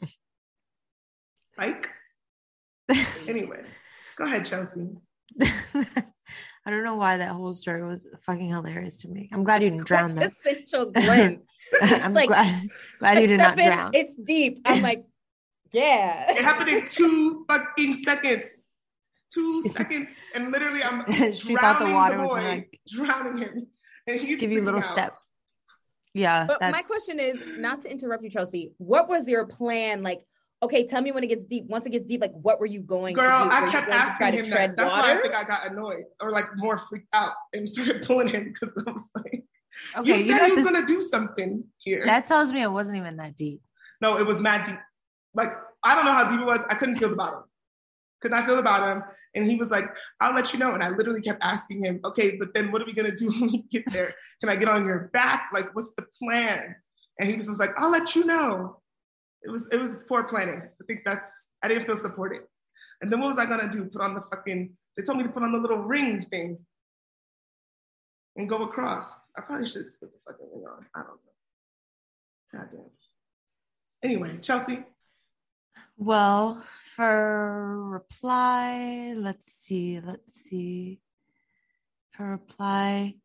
Like 1.58 1.90
anyway, 3.28 3.64
go 4.18 4.26
ahead, 4.26 4.46
Chelsea. 4.46 4.88
I 6.66 6.72
don't 6.72 6.84
know 6.84 6.96
why 6.96 7.18
that 7.18 7.32
whole 7.32 7.54
story 7.54 7.86
was 7.86 8.08
fucking 8.22 8.50
hilarious 8.50 9.02
to 9.02 9.10
me. 9.10 9.30
I'm 9.34 9.44
glad 9.44 9.62
you 9.62 9.70
didn't 9.70 9.86
drown 9.86 10.12
them. 10.12 10.32
I'm 11.82 12.14
like, 12.14 12.28
glad, 12.28 12.68
glad 13.00 13.22
you 13.22 13.28
did 13.28 13.38
not 13.38 13.60
in, 13.60 13.66
drown. 13.66 13.92
It's 13.94 14.16
deep. 14.16 14.62
I'm 14.66 14.82
like, 14.82 15.06
yeah. 15.72 16.32
It 16.32 16.44
happened 16.44 16.70
in 16.70 16.86
two 16.86 17.46
fucking 17.50 17.98
seconds. 18.06 18.46
Two 19.34 19.64
seconds, 19.70 20.16
and 20.36 20.52
literally, 20.52 20.84
I'm 20.84 21.32
she 21.32 21.56
thought 21.56 21.80
the 21.80 21.92
water 21.92 22.18
the 22.18 22.24
boy, 22.24 22.34
was 22.34 22.44
like 22.44 22.80
drowning 22.88 23.38
him, 23.38 23.68
and 24.06 24.22
he's 24.22 24.40
give 24.40 24.52
you 24.52 24.64
little 24.64 24.78
out. 24.78 24.84
steps. 24.84 25.32
Yeah, 26.14 26.46
but 26.46 26.62
my 26.62 26.84
question 26.84 27.20
is 27.20 27.42
not 27.58 27.82
to 27.82 27.90
interrupt 27.90 28.24
you, 28.24 28.30
Chelsea. 28.30 28.74
What 28.78 29.10
was 29.10 29.28
your 29.28 29.48
plan? 29.48 30.04
Like, 30.04 30.24
okay, 30.64 30.86
tell 30.86 31.02
me 31.02 31.12
when 31.12 31.24
it 31.24 31.28
gets 31.28 31.46
deep. 31.46 31.66
Once 31.66 31.86
it 31.86 31.92
gets 31.92 32.06
deep, 32.06 32.22
like 32.22 32.34
what 32.34 32.60
were 32.60 32.66
you 32.66 32.82
going 32.82 33.16
Girl, 33.16 33.44
to 33.44 33.50
do? 33.50 33.56
I 33.56 33.70
kept 33.70 33.90
asking 33.90 34.34
him 34.34 34.50
that. 34.50 34.76
That's 34.76 34.90
water? 34.90 35.02
why 35.02 35.14
I 35.14 35.22
think 35.22 35.36
I 35.36 35.44
got 35.44 35.72
annoyed 35.72 36.04
or 36.22 36.32
like 36.32 36.46
more 36.56 36.78
freaked 36.78 37.08
out 37.14 37.34
and 37.54 37.70
started 37.74 38.04
pulling 38.04 38.30
him 38.30 38.52
because 38.54 38.74
I 38.88 38.92
was 38.92 39.10
like, 39.16 39.44
okay, 39.98 40.20
you 40.20 40.26
said 40.26 40.48
you, 40.48 40.56
were 40.56 40.64
gonna 40.64 40.88
do 40.88 41.02
something 41.02 41.64
here. 41.78 42.06
That 42.06 42.26
tells 42.26 42.52
me 42.52 42.62
it 42.62 42.72
wasn't 42.72 42.98
even 42.98 43.18
that 43.18 43.36
deep. 43.36 43.62
No, 44.02 44.18
it 44.18 44.26
was 44.26 44.40
mad 44.40 44.64
deep. 44.66 44.80
Like 45.34 45.52
I 45.84 45.96
don't 45.96 46.06
know 46.06 46.14
how 46.14 46.30
deep 46.30 46.40
it 46.40 46.46
was. 46.46 46.62
I 46.70 46.76
couldn't 46.76 46.96
feel 46.96 47.10
the 47.10 47.16
bottom. 47.16 47.44
Could 48.22 48.32
not 48.32 48.46
feel 48.46 48.56
the 48.56 48.64
bottom. 48.64 49.04
And 49.36 49.46
he 49.46 49.58
was 49.58 49.70
like, 49.70 49.86
I'll 50.22 50.34
let 50.34 50.54
you 50.54 50.60
know. 50.60 50.74
And 50.74 50.82
I 50.82 50.90
literally 50.90 51.20
kept 51.20 51.44
asking 51.44 51.84
him, 51.84 52.00
okay, 52.06 52.38
but 52.38 52.54
then 52.54 52.72
what 52.72 52.82
are 52.82 52.86
we 52.86 52.94
gonna 52.94 53.16
do 53.16 53.28
when 53.40 53.52
we 53.52 53.64
get 53.70 53.84
there? 53.92 54.14
Can 54.40 54.50
I 54.50 54.56
get 54.56 54.70
on 54.70 54.86
your 54.86 55.10
back? 55.14 55.50
Like, 55.54 55.76
what's 55.76 55.94
the 55.98 56.06
plan? 56.22 56.76
And 57.20 57.30
he 57.30 57.36
just 57.36 57.50
was 57.50 57.60
like, 57.60 57.72
I'll 57.78 57.92
let 57.92 58.16
you 58.16 58.26
know 58.26 58.80
it 59.44 59.50
was 59.50 59.68
it 59.72 59.80
was 59.80 59.96
poor 60.08 60.24
planning. 60.24 60.62
I 60.62 60.86
think 60.86 61.02
that's 61.06 61.30
I 61.62 61.68
didn't 61.68 61.86
feel 61.86 61.98
supported. 61.98 62.42
And 63.02 63.12
then 63.12 63.20
what 63.20 63.28
was 63.28 63.38
I 63.38 63.46
gonna 63.46 63.70
do? 63.70 63.86
Put 63.86 64.02
on 64.02 64.14
the 64.14 64.22
fucking 64.22 64.76
they 64.96 65.04
told 65.04 65.18
me 65.18 65.24
to 65.24 65.30
put 65.30 65.44
on 65.44 65.52
the 65.52 65.58
little 65.58 65.78
ring 65.78 66.26
thing 66.30 66.60
and 68.36 68.50
go 68.50 68.64
across. 68.64 69.30
I 69.38 69.42
probably 69.42 69.66
should 69.66 69.86
have 69.86 70.00
put 70.00 70.12
the 70.12 70.20
fucking 70.26 70.48
ring 70.54 70.66
on. 70.66 70.86
I 70.96 71.00
don't 71.00 71.10
know. 71.10 72.60
God 72.60 72.70
damn. 72.72 72.90
Anyway, 74.04 74.38
Chelsea. 74.42 74.84
Well, 75.98 76.56
for 76.56 77.84
reply, 77.86 79.14
let's 79.16 79.52
see, 79.52 80.00
let's 80.00 80.34
see. 80.34 81.00
For 82.12 82.32
reply, 82.32 83.16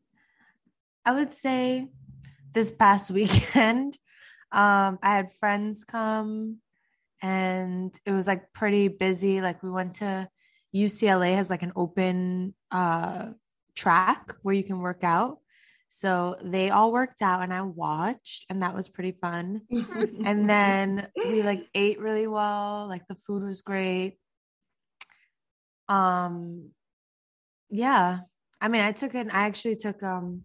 I 1.04 1.12
would 1.12 1.32
say 1.32 1.88
this 2.52 2.70
past 2.70 3.10
weekend 3.10 3.98
um, 4.50 4.98
I 5.02 5.16
had 5.16 5.32
friends 5.32 5.84
come 5.84 6.58
and 7.22 7.98
it 8.06 8.12
was 8.12 8.26
like 8.26 8.52
pretty 8.52 8.88
busy. 8.88 9.40
Like 9.40 9.62
we 9.62 9.70
went 9.70 9.94
to 9.96 10.28
UCLA 10.74 11.34
has 11.34 11.50
like 11.50 11.62
an 11.62 11.72
open 11.76 12.54
uh 12.70 13.30
track 13.74 14.34
where 14.42 14.54
you 14.54 14.64
can 14.64 14.80
work 14.80 15.04
out. 15.04 15.38
So 15.88 16.36
they 16.42 16.68
all 16.68 16.92
worked 16.92 17.22
out 17.22 17.42
and 17.42 17.52
I 17.52 17.62
watched 17.62 18.44
and 18.50 18.62
that 18.62 18.74
was 18.74 18.88
pretty 18.88 19.12
fun. 19.12 19.62
and 19.70 20.48
then 20.48 21.08
we 21.16 21.42
like 21.42 21.66
ate 21.74 22.00
really 22.00 22.26
well, 22.26 22.86
like 22.88 23.06
the 23.08 23.14
food 23.14 23.42
was 23.42 23.62
great. 23.62 24.18
Um 25.88 26.70
yeah. 27.70 28.20
I 28.60 28.68
mean, 28.68 28.82
I 28.82 28.92
took 28.92 29.14
an 29.14 29.30
I 29.30 29.46
actually 29.46 29.76
took 29.76 30.02
um 30.02 30.42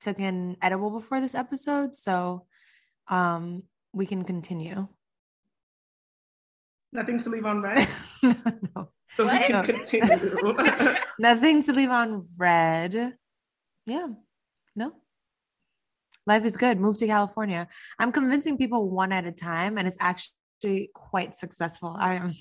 took 0.00 0.18
an 0.18 0.56
edible 0.60 0.90
before 0.90 1.20
this 1.20 1.34
episode, 1.34 1.96
so 1.96 2.46
um, 3.08 3.62
we 3.92 4.06
can 4.06 4.24
continue. 4.24 4.88
Nothing 6.92 7.22
to 7.22 7.30
leave 7.30 7.44
on 7.44 7.60
red. 7.62 7.88
no. 8.22 8.90
So 9.06 9.26
what? 9.26 9.40
we 9.40 9.46
can 9.46 9.64
continue. 9.64 10.54
Nothing 11.18 11.62
to 11.64 11.72
leave 11.72 11.90
on 11.90 12.26
red. 12.36 13.14
Yeah. 13.86 14.08
No. 14.76 14.92
Life 16.26 16.44
is 16.44 16.56
good. 16.56 16.78
Move 16.78 16.98
to 16.98 17.06
California. 17.06 17.68
I'm 17.98 18.12
convincing 18.12 18.56
people 18.56 18.88
one 18.88 19.12
at 19.12 19.26
a 19.26 19.32
time, 19.32 19.76
and 19.76 19.86
it's 19.86 19.98
actually 20.00 20.90
quite 20.94 21.34
successful. 21.34 21.94
I 21.98 22.14
am. 22.14 22.34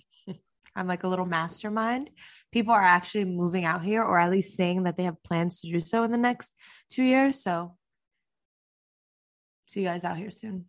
I'm 0.75 0.87
like 0.87 1.03
a 1.03 1.07
little 1.07 1.25
mastermind. 1.25 2.09
People 2.51 2.73
are 2.73 2.81
actually 2.81 3.25
moving 3.25 3.65
out 3.65 3.83
here, 3.83 4.01
or 4.01 4.17
at 4.17 4.31
least 4.31 4.57
saying 4.57 4.83
that 4.83 4.97
they 4.97 5.03
have 5.03 5.21
plans 5.23 5.61
to 5.61 5.71
do 5.71 5.79
so 5.79 6.03
in 6.03 6.11
the 6.11 6.17
next 6.17 6.55
two 6.89 7.03
years. 7.03 7.43
So 7.43 7.75
See 9.65 9.81
you 9.81 9.87
guys 9.87 10.03
out 10.03 10.17
here 10.17 10.31
soon. 10.31 10.65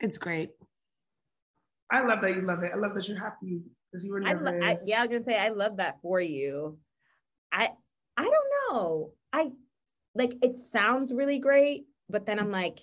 It's 0.00 0.18
great. 0.18 0.50
I 1.90 2.02
love 2.02 2.20
that 2.22 2.34
you 2.34 2.42
love 2.42 2.62
it. 2.62 2.72
I 2.74 2.76
love 2.76 2.94
that 2.94 3.08
you're 3.08 3.18
happy 3.18 3.62
because 3.90 4.04
you 4.04 4.12
were 4.12 4.20
nervous. 4.20 4.62
I, 4.62 4.70
I, 4.72 4.76
yeah, 4.86 4.98
I 4.98 5.02
was 5.02 5.10
gonna 5.10 5.24
say 5.24 5.38
I 5.38 5.50
love 5.50 5.76
that 5.76 5.98
for 6.02 6.20
you. 6.20 6.78
I 7.52 7.70
I 8.16 8.24
don't 8.24 8.72
know. 8.72 9.12
I 9.32 9.50
like 10.14 10.34
it 10.42 10.56
sounds 10.72 11.12
really 11.12 11.38
great, 11.38 11.86
but 12.08 12.26
then 12.26 12.38
I'm 12.38 12.50
like, 12.50 12.80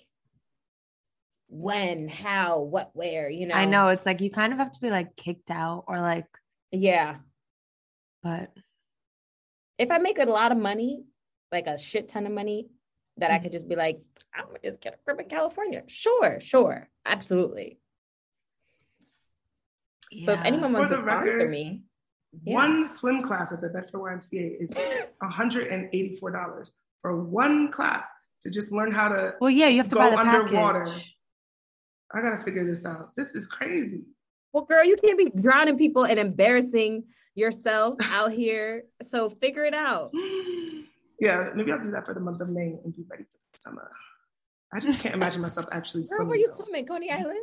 when, 1.48 2.08
how, 2.08 2.60
what, 2.60 2.90
where, 2.94 3.28
you 3.28 3.46
know. 3.46 3.54
I 3.54 3.66
know 3.66 3.88
it's 3.88 4.06
like 4.06 4.20
you 4.20 4.30
kind 4.30 4.52
of 4.52 4.58
have 4.58 4.72
to 4.72 4.80
be 4.80 4.90
like 4.90 5.16
kicked 5.16 5.50
out 5.50 5.84
or 5.86 6.00
like, 6.00 6.26
Yeah. 6.70 7.16
but 8.22 8.52
If 9.78 9.90
I 9.90 9.98
make 9.98 10.18
a 10.18 10.24
lot 10.24 10.52
of 10.52 10.58
money, 10.58 11.04
like 11.52 11.66
a 11.66 11.78
shit 11.78 12.08
ton 12.08 12.26
of 12.26 12.32
money, 12.32 12.68
that 13.18 13.26
Mm-hmm. 13.28 13.34
I 13.36 13.38
could 13.40 13.52
just 13.52 13.68
be 13.68 13.76
like, 13.76 14.00
I'm 14.34 14.46
gonna 14.46 14.58
just 14.64 14.80
get 14.80 14.94
a 14.94 14.96
crib 15.04 15.20
in 15.20 15.28
California. 15.28 15.82
Sure, 15.86 16.40
sure. 16.40 16.88
Absolutely. 17.04 17.78
So 20.24 20.32
if 20.32 20.44
anyone 20.44 20.70
For 20.72 20.78
wants 20.78 20.90
to 20.90 20.96
sponsor 20.96 21.24
record, 21.26 21.50
me, 21.50 21.82
Yeah. 22.44 22.54
One 22.54 22.86
swim 22.86 23.22
class 23.22 23.52
at 23.52 23.60
the 23.60 23.70
Metro 23.70 24.00
YMCA 24.02 24.62
is 24.62 24.74
$184 25.22 26.70
for 27.02 27.22
one 27.24 27.70
class 27.70 28.04
to 28.42 28.50
just 28.50 28.72
learn 28.72 28.92
how 28.92 29.08
to. 29.08 29.34
well, 29.40 29.50
yeah, 29.50 29.68
you 29.68 29.76
have 29.78 29.88
to 29.88 29.94
Go 29.94 30.00
buy 30.00 30.10
the 30.10 30.18
underwater. 30.18 30.84
package. 30.84 31.16
I 32.14 32.20
gotta 32.22 32.42
figure 32.42 32.64
this 32.66 32.84
out. 32.86 33.10
This 33.16 33.34
is 33.34 33.46
crazy. 33.46 34.04
well, 34.52 34.64
girl, 34.64 34.84
you 34.84 34.96
can't 34.96 35.18
be 35.18 35.30
drowning 35.40 35.78
people 35.78 36.04
and 36.04 36.18
embarrassing 36.18 37.04
yourself 37.34 37.96
out 38.04 38.32
here. 38.32 38.84
So 39.02 39.30
figure 39.30 39.64
it 39.64 39.74
out. 39.74 40.10
Yeah, 41.22 41.50
maybe 41.54 41.70
I'll 41.70 41.80
do 41.80 41.92
that 41.92 42.04
for 42.04 42.14
the 42.14 42.20
month 42.20 42.40
of 42.40 42.48
May 42.50 42.80
and 42.84 42.92
be 42.96 43.04
ready 43.08 43.22
for 43.22 43.38
the 43.52 43.58
summer. 43.60 43.92
I 44.74 44.80
just 44.80 45.00
can't 45.04 45.14
imagine 45.14 45.40
myself 45.40 45.66
actually 45.70 46.02
Girl, 46.02 46.08
swimming. 46.16 46.28
where 46.30 46.38
you 46.38 46.48
though. 46.48 46.64
swimming? 46.64 46.84
Coney 46.84 47.10
Island? 47.12 47.38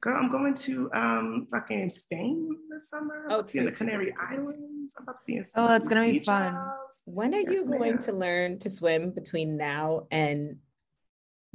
Girl, 0.00 0.16
I'm 0.16 0.30
going 0.30 0.54
to 0.54 0.92
um 0.92 1.48
fucking 1.50 1.90
Spain 1.90 2.54
this 2.70 2.88
summer. 2.90 3.24
I'm 3.26 3.32
Oh, 3.32 3.34
about 3.40 3.46
to 3.48 3.52
be 3.52 3.58
in 3.58 3.64
the. 3.64 3.72
Canary 3.72 4.14
Islands. 4.30 4.94
I'm 4.96 5.02
about 5.02 5.16
to 5.16 5.22
be 5.26 5.36
in. 5.38 5.46
Oh, 5.56 5.66
that's 5.66 5.88
gonna 5.88 6.02
be 6.02 6.20
fun. 6.20 6.52
house. 6.52 7.02
When 7.06 7.34
are 7.34 7.40
Yes, 7.40 7.50
you 7.52 7.66
going 7.66 7.94
ma'am. 7.96 8.02
to 8.04 8.12
learn 8.12 8.58
to 8.60 8.70
swim 8.70 9.10
between 9.10 9.56
now 9.56 10.06
and 10.12 10.58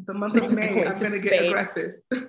The 0.04 0.13
month 0.13 0.36
of 0.36 0.52
May, 0.60 0.73
Going 0.75 0.88
I'm 0.89 0.95
to 0.95 1.04
gonna 1.06 1.19
get 1.21 1.45
aggressive. 1.45 1.91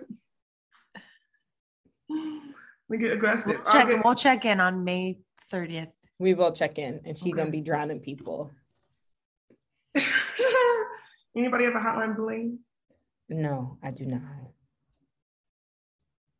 we 2.88 2.98
get 2.98 3.10
aggressive. 3.12 3.46
We'll 3.46 3.58
I'll 3.66 3.72
check, 3.72 3.88
get- 3.88 4.04
we'll 4.04 4.14
check 4.14 4.44
in 4.44 4.60
on 4.60 4.84
May 4.84 5.18
30th. 5.52 5.90
we 6.20 6.34
will 6.34 6.52
check 6.52 6.78
in 6.78 7.00
and 7.06 7.16
she's 7.16 7.32
Okay. 7.32 7.38
gonna 7.38 7.50
be 7.50 7.60
drowning 7.62 7.98
people? 8.00 8.52
Anybody 11.36 11.64
have 11.64 11.74
a 11.74 11.78
hotline 11.78 12.16
bling? 12.16 12.58
No, 13.28 13.78
I 13.82 13.90
do 13.90 14.04
not. 14.06 14.22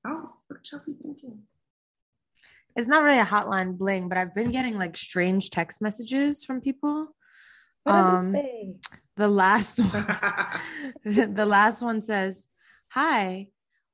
Oh, 0.06 0.30
look, 0.48 0.64
Chelsea 0.64 0.94
thinking. 1.00 1.42
It's 2.74 2.88
not 2.88 3.02
really 3.02 3.18
a 3.20 3.24
hotline 3.24 3.76
bling, 3.78 4.08
but 4.08 4.18
I've 4.18 4.34
been 4.34 4.50
getting 4.50 4.78
like 4.78 4.96
strange 4.96 5.50
text 5.50 5.80
messages 5.82 6.44
from 6.44 6.60
people. 6.60 7.14
What 7.84 7.92
did 7.94 8.00
Um, 8.14 8.32
say? 8.32 8.74
The 9.16 9.28
last 9.28 9.78
one, 9.92 10.06
the 11.34 11.46
last 11.46 11.82
one 11.82 12.00
says, 12.02 12.46
"Hi, 12.88 13.48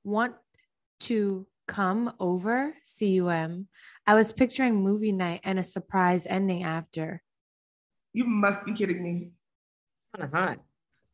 want 0.05 0.35
to 1.01 1.47
come 1.67 2.13
over? 2.21 2.75
cum. 2.99 3.69
I 4.07 4.15
was 4.15 4.31
picturing 4.33 4.83
movie 4.83 5.13
night 5.13 5.41
and 5.43 5.59
a 5.59 5.65
surprise 5.65 6.27
ending 6.27 6.63
after. 6.63 7.23
you 8.13 8.25
must 8.25 8.65
be 8.65 8.73
kidding 8.73 9.03
me. 9.03 9.31
Kind 10.15 10.25
of 10.25 10.33
hot. 10.33 10.59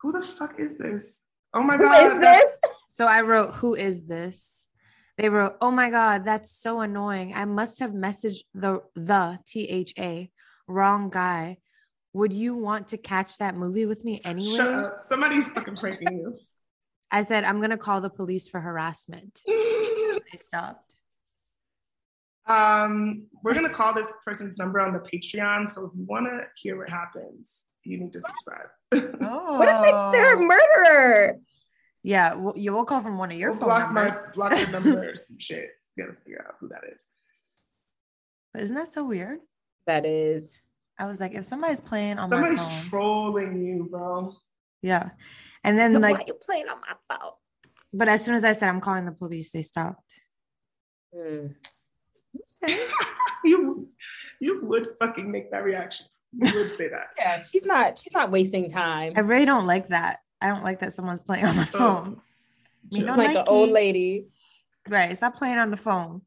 Who 0.02 0.12
the 0.12 0.26
fuck 0.26 0.58
is 0.58 0.78
this? 0.78 1.22
Oh 1.54 1.62
my 1.62 1.76
god, 1.78 2.12
is 2.14 2.18
this? 2.20 2.60
So 2.94 3.06
I 3.06 3.22
wrote, 3.22 3.54
"Who 3.54 3.74
is 3.74 4.06
this?" 4.06 4.66
They 5.16 5.30
wrote, 5.30 5.54
"Oh 5.62 5.70
my 5.70 5.88
god, 5.88 6.24
that's 6.24 6.50
so 6.50 6.80
annoying. 6.80 7.32
I 7.34 7.46
must 7.46 7.78
have 7.80 7.92
messaged 7.92 8.44
the 8.54 8.82
the 8.94 9.38
T 9.46 9.64
H 9.68 9.94
A 9.98 10.30
wrong 10.68 11.08
guy. 11.08 11.58
Would 12.12 12.34
you 12.34 12.56
want 12.58 12.88
to 12.88 12.98
catch 12.98 13.38
that 13.38 13.56
movie 13.56 13.86
with 13.86 14.04
me 14.04 14.20
anyway? 14.24 14.84
Somebody's 15.04 15.48
fucking 15.54 15.76
pranking 15.76 16.18
you. 16.18 16.38
I 17.10 17.22
said, 17.22 17.44
"I'm 17.44 17.62
gonna 17.62 17.78
call 17.78 18.02
the 18.02 18.10
police 18.10 18.46
for 18.48 18.60
harassment." 18.60 19.40
They 20.32 20.38
stopped. 20.38 20.96
um, 22.46 23.26
we're 23.42 23.54
gonna 23.54 23.68
call 23.72 23.94
this 23.94 24.10
person's 24.24 24.58
number 24.58 24.80
on 24.80 24.92
the 24.92 25.00
Patreon. 25.00 25.70
So 25.72 25.86
if 25.86 25.92
you 25.96 26.04
want 26.04 26.26
to 26.26 26.46
hear 26.56 26.76
what 26.78 26.88
happens, 26.90 27.66
you 27.85 27.99
need 27.99 28.12
to 28.12 28.21
subscribe. 28.21 28.68
Oh, 29.21 29.59
What 29.59 29.68
if 29.68 30.12
they're 30.12 30.37
a 30.37 30.40
murderer? 30.42 31.38
Yeah, 32.03 32.35
well, 32.35 32.55
you 32.57 32.73
will 32.73 32.85
call 32.85 33.01
from 33.01 33.18
one 33.18 33.31
of 33.31 33.38
your 33.38 33.51
We'll 33.51 33.61
phone 33.61 33.68
block 33.68 33.92
my 33.92 34.05
numbers. 34.09 34.21
block 34.35 34.51
the 34.59 34.71
number 34.73 35.11
or 35.11 35.16
some 35.16 35.38
shit. 35.38 35.71
You 35.97 36.05
gotta 36.05 36.16
figure 36.25 36.45
out 36.47 36.55
who 36.61 36.68
that 36.68 36.83
is. 36.92 37.03
But 38.53 38.62
isn't 38.62 38.77
that 38.77 38.88
so 38.88 39.05
weird? 39.05 39.38
That 39.87 40.05
is. 40.05 40.55
I 40.99 41.07
was 41.07 41.21
like, 41.21 41.33
if 41.35 41.45
somebody's 41.45 41.81
playing 41.81 42.18
on 42.18 42.31
my 42.31 42.37
phone. 42.40 42.57
Somebody's 42.57 42.88
trolling 42.88 43.61
you, 43.64 43.88
bro. 43.90 44.35
yeah. 44.83 45.11
And 45.64 45.79
then 45.79 45.95
Why 45.95 45.99
like, 46.11 46.21
are 46.21 46.25
you 46.27 46.35
playing 46.35 46.68
on 46.68 46.79
my 46.81 46.95
phone? 47.16 47.33
but 47.95 48.09
as 48.09 48.25
soon 48.25 48.35
as 48.35 48.45
I 48.45 48.53
said 48.53 48.68
I'm 48.68 48.81
calling 48.81 49.05
the 49.05 49.12
police, 49.12 49.53
they 49.53 49.62
stopped. 49.62 50.12
Hmm. 51.14 51.49
you 53.45 53.88
you 54.40 54.64
would 54.64 54.88
fucking 55.01 55.31
make 55.31 55.51
that 55.51 55.64
reaction. 55.64 56.07
You 56.33 56.53
would 56.55 56.73
say 56.77 56.88
that. 56.88 57.09
Yeah, 57.18 57.42
she's 57.51 57.64
not. 57.64 57.99
She's 57.99 58.12
not 58.12 58.31
wasting 58.31 58.71
time. 58.71 59.12
I 59.16 59.21
really 59.21 59.45
don't 59.45 59.66
like 59.66 59.88
that. 59.88 60.21
I 60.40 60.49
don't 60.49 60.64
like 60.64 60.81
that 60.81 60.92
someone's 60.92 61.21
playing 61.21 61.47
on 61.47 61.57
my 61.57 61.68
oh. 61.75 61.79
phone. 61.79 62.18
Me 62.90 62.99
Chill. 62.99 63.07
don't 63.09 63.18
like 63.18 63.29
like 63.29 63.37
an 63.37 63.45
old 63.47 63.71
lady. 63.71 64.33
Right, 64.88 65.16
stop 65.16 65.37
playing 65.37 65.59
on 65.59 65.71
the 65.71 65.77
phone. 65.77 66.23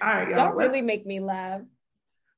All 0.00 0.08
right, 0.08 0.28
y'all. 0.28 0.38
Y'all 0.38 0.52
really 0.52 0.82
make 0.82 1.06
me 1.06 1.20
laugh. 1.20 1.62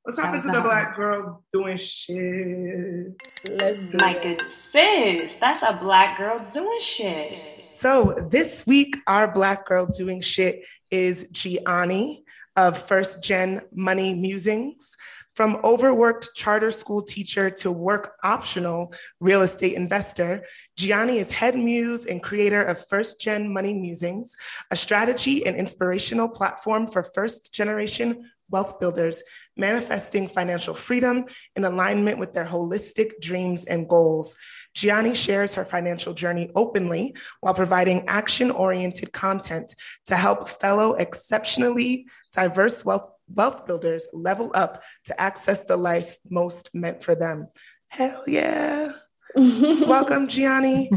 What's 0.03 0.17
That 0.19 0.27
happened 0.27 0.45
was 0.45 0.53
to 0.53 0.53
the 0.53 0.63
the 0.63 0.69
black 0.69 0.97
girl 0.97 1.45
doing 1.53 1.77
shit? 1.77 3.21
Let's 3.45 3.79
do 3.79 3.99
My 4.01 4.15
it. 4.15 4.23
good 4.23 4.43
sis, 4.73 5.35
that's 5.37 5.63
a 5.63 5.75
black 5.75 6.17
girl 6.17 6.39
doing 6.39 6.81
shit. 6.81 7.69
So 7.69 8.15
this 8.31 8.67
week, 8.67 8.97
our 9.07 9.31
black 9.31 9.67
girl 9.67 9.85
doing 9.85 10.23
shit 10.23 10.65
is 10.91 11.27
Gianni 11.33 12.25
of 12.57 12.79
First 12.79 13.23
Gen 13.23 13.61
Money 13.71 14.15
Musings. 14.15 14.97
From 15.39 15.61
overworked 15.63 16.35
charter 16.35 16.73
school 16.73 17.01
teacher 17.01 17.49
to 17.63 17.71
work 17.71 18.15
optional 18.25 18.93
real 19.21 19.43
estate 19.43 19.75
investor, 19.75 20.45
Gianni 20.77 21.21
is 21.21 21.31
head 21.31 21.55
muse 21.55 22.07
and 22.07 22.21
creator 22.21 22.61
of 22.61 22.85
First 22.89 23.21
Gen 23.21 23.55
Money 23.55 23.73
Musings, 23.73 24.35
a 24.73 24.77
strategy 24.77 25.47
and 25.47 25.55
inspirational 25.55 26.29
platform 26.29 26.89
for 26.89 27.05
first 27.05 27.55
generation 27.55 28.29
wealth 28.51 28.81
builders 28.81 29.23
manifesting 29.57 30.27
financial 30.27 30.75
freedom 30.75 31.27
in 31.55 31.65
alignment 31.65 32.19
with 32.19 32.35
their 32.35 32.47
holistic 32.47 33.21
dreams 33.21 33.65
and 33.65 33.89
goals. 33.89 34.37
Gianni 34.75 35.15
shares 35.15 35.55
her 35.55 35.65
financial 35.65 36.15
journey 36.15 36.51
openly 36.57 37.15
while 37.43 37.55
providing 37.55 38.09
action 38.09 38.51
oriented 38.51 39.13
content 39.13 39.73
to 40.07 40.17
help 40.17 40.49
fellow 40.49 40.95
exceptionally 40.95 42.07
diverse 42.33 42.85
wealth, 42.85 43.11
wealth 43.33 43.67
builders 43.67 44.09
level 44.13 44.51
up 44.55 44.83
to 45.05 45.21
access 45.21 45.65
the 45.65 45.77
life 45.77 46.17
most 46.29 46.71
meant 46.75 47.05
for 47.05 47.15
them. 47.15 47.49
Hell 47.89 48.25
yeah. 48.27 48.93
Welcome, 49.37 50.29
Gianni. 50.29 50.91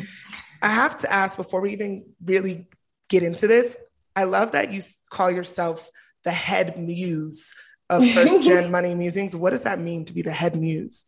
I 0.62 0.70
have 0.70 0.98
to 1.00 1.12
ask 1.12 1.38
before 1.38 1.62
we 1.62 1.74
even 1.74 2.06
really 2.24 2.68
get 3.10 3.24
into 3.24 3.48
this. 3.48 3.78
I 4.16 4.26
love 4.26 4.52
that 4.52 4.72
you 4.72 4.82
call 5.10 5.32
yourself 5.32 5.90
the 6.24 6.32
head 6.32 6.78
muse 6.78 7.54
of 7.90 8.08
first 8.14 8.44
gen 8.44 8.72
money 8.72 8.96
musings. 8.96 9.36
What 9.36 9.52
does 9.52 9.64
that 9.64 9.80
mean 9.80 10.06
to 10.06 10.14
be 10.14 10.22
the 10.22 10.32
head 10.32 10.56
muse? 10.56 11.06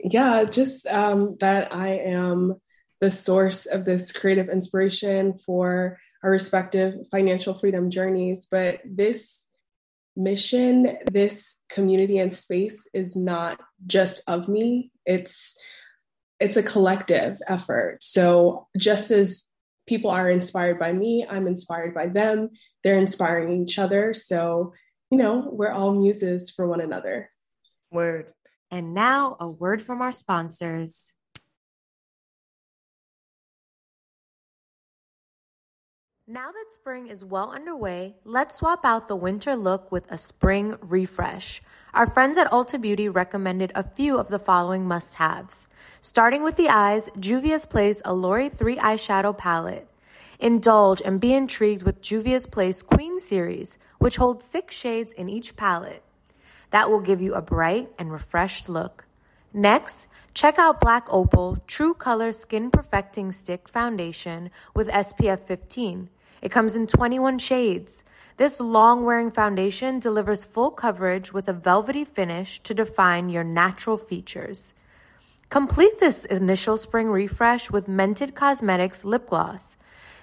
Yeah, 0.00 0.44
just 0.44 0.86
um, 0.86 1.36
that 1.40 1.74
I 1.74 1.98
am 1.98 2.60
the 3.00 3.10
source 3.10 3.66
of 3.66 3.84
this 3.84 4.12
creative 4.12 4.48
inspiration 4.48 5.38
for 5.38 5.98
our 6.22 6.30
respective 6.30 6.94
financial 7.10 7.54
freedom 7.54 7.90
journeys. 7.90 8.46
But 8.50 8.80
this 8.84 9.47
mission, 10.18 10.98
this 11.10 11.56
community 11.70 12.18
and 12.18 12.32
space 12.32 12.88
is 12.92 13.16
not 13.16 13.60
just 13.86 14.22
of 14.26 14.48
me. 14.48 14.90
It's 15.06 15.56
it's 16.40 16.56
a 16.56 16.62
collective 16.62 17.38
effort. 17.46 17.98
So 18.02 18.68
just 18.76 19.10
as 19.10 19.44
people 19.88 20.10
are 20.10 20.30
inspired 20.30 20.78
by 20.78 20.92
me, 20.92 21.26
I'm 21.28 21.46
inspired 21.46 21.94
by 21.94 22.08
them. 22.08 22.50
They're 22.84 22.98
inspiring 22.98 23.62
each 23.62 23.78
other. 23.78 24.14
So, 24.14 24.72
you 25.10 25.18
know, 25.18 25.48
we're 25.50 25.72
all 25.72 25.94
muses 25.94 26.50
for 26.50 26.68
one 26.68 26.80
another. 26.80 27.30
Word. 27.90 28.32
And 28.70 28.94
now, 28.94 29.36
a 29.40 29.48
word 29.48 29.82
from 29.82 30.02
our 30.02 30.12
sponsors. 30.12 31.14
Now 36.30 36.50
that 36.52 36.70
spring 36.70 37.06
is 37.06 37.24
well 37.24 37.52
underway, 37.52 38.14
let's 38.22 38.56
swap 38.56 38.84
out 38.84 39.08
the 39.08 39.16
winter 39.16 39.56
look 39.56 39.90
with 39.90 40.12
a 40.12 40.18
spring 40.18 40.76
refresh. 40.82 41.62
Our 41.94 42.06
friends 42.06 42.36
at 42.36 42.50
Ulta 42.50 42.78
Beauty 42.78 43.08
recommended 43.08 43.72
a 43.74 43.82
few 43.82 44.18
of 44.18 44.28
the 44.28 44.38
following 44.38 44.86
must 44.86 45.14
haves. 45.14 45.68
Starting 46.02 46.42
with 46.42 46.56
the 46.56 46.68
eyes, 46.68 47.10
Juvia's 47.18 47.64
Place 47.64 48.02
Allure 48.04 48.50
3 48.50 48.76
eyeshadow 48.76 49.38
palette. 49.38 49.88
Indulge 50.38 51.00
and 51.02 51.18
be 51.18 51.32
intrigued 51.32 51.82
with 51.82 52.02
Juvia's 52.02 52.46
Place 52.46 52.82
Queen 52.82 53.18
series, 53.18 53.78
which 53.96 54.18
holds 54.18 54.44
six 54.44 54.76
shades 54.76 55.14
in 55.14 55.30
each 55.30 55.56
palette. 55.56 56.02
That 56.72 56.90
will 56.90 57.00
give 57.00 57.22
you 57.22 57.32
a 57.32 57.40
bright 57.40 57.88
and 57.98 58.12
refreshed 58.12 58.68
look. 58.68 59.06
Next, 59.54 60.08
check 60.34 60.58
out 60.58 60.78
Black 60.78 61.06
Opal 61.10 61.56
True 61.66 61.94
Color 61.94 62.32
Skin 62.32 62.70
Perfecting 62.70 63.32
Stick 63.32 63.66
Foundation 63.66 64.50
with 64.74 64.90
SPF 64.90 65.40
15. 65.46 66.10
It 66.42 66.50
comes 66.50 66.76
in 66.76 66.86
21 66.86 67.38
shades. 67.38 68.04
This 68.36 68.60
long 68.60 69.04
wearing 69.04 69.30
foundation 69.30 69.98
delivers 69.98 70.44
full 70.44 70.70
coverage 70.70 71.32
with 71.32 71.48
a 71.48 71.52
velvety 71.52 72.04
finish 72.04 72.60
to 72.60 72.74
define 72.74 73.28
your 73.28 73.44
natural 73.44 73.98
features. 73.98 74.74
Complete 75.50 75.98
this 75.98 76.24
initial 76.24 76.76
spring 76.76 77.08
refresh 77.08 77.70
with 77.70 77.86
Mented 77.86 78.34
Cosmetics 78.34 79.04
lip 79.04 79.28
gloss. 79.28 79.78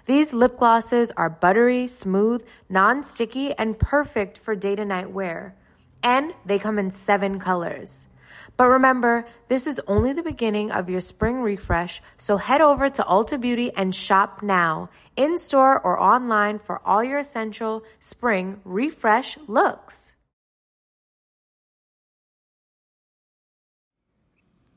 These 0.06 0.34
lip 0.34 0.58
glosses 0.58 1.12
are 1.18 1.32
buttery, 1.32 1.88
smooth, 1.88 2.46
non 2.70 3.04
sticky, 3.04 3.54
and 3.54 3.78
perfect 3.80 4.38
for 4.38 4.56
day 4.56 4.76
to 4.76 4.86
night 4.86 5.12
wear. 5.12 5.56
And 6.04 6.32
they 6.46 6.60
come 6.60 6.78
in 6.78 6.92
seven 6.92 7.40
colors. 7.40 8.08
But 8.58 8.66
remember, 8.66 9.26
this 9.48 9.68
is 9.68 9.82
only 9.88 10.14
the 10.14 10.24
beginning 10.24 10.72
of 10.72 10.90
your 10.90 11.02
spring 11.02 11.42
refresh, 11.42 12.02
so 12.18 12.38
head 12.38 12.62
over 12.62 12.90
to 12.90 13.04
Ulta 13.04 13.40
Beauty 13.40 13.72
and 13.76 13.94
shop 13.94 14.42
now, 14.42 14.90
in 15.16 15.38
store 15.38 15.80
or 15.80 16.00
online 16.00 16.60
for 16.60 16.82
all 16.88 17.04
your 17.04 17.20
essential 17.20 17.84
spring 18.00 18.62
refresh 18.64 19.38
looks. 19.48 20.16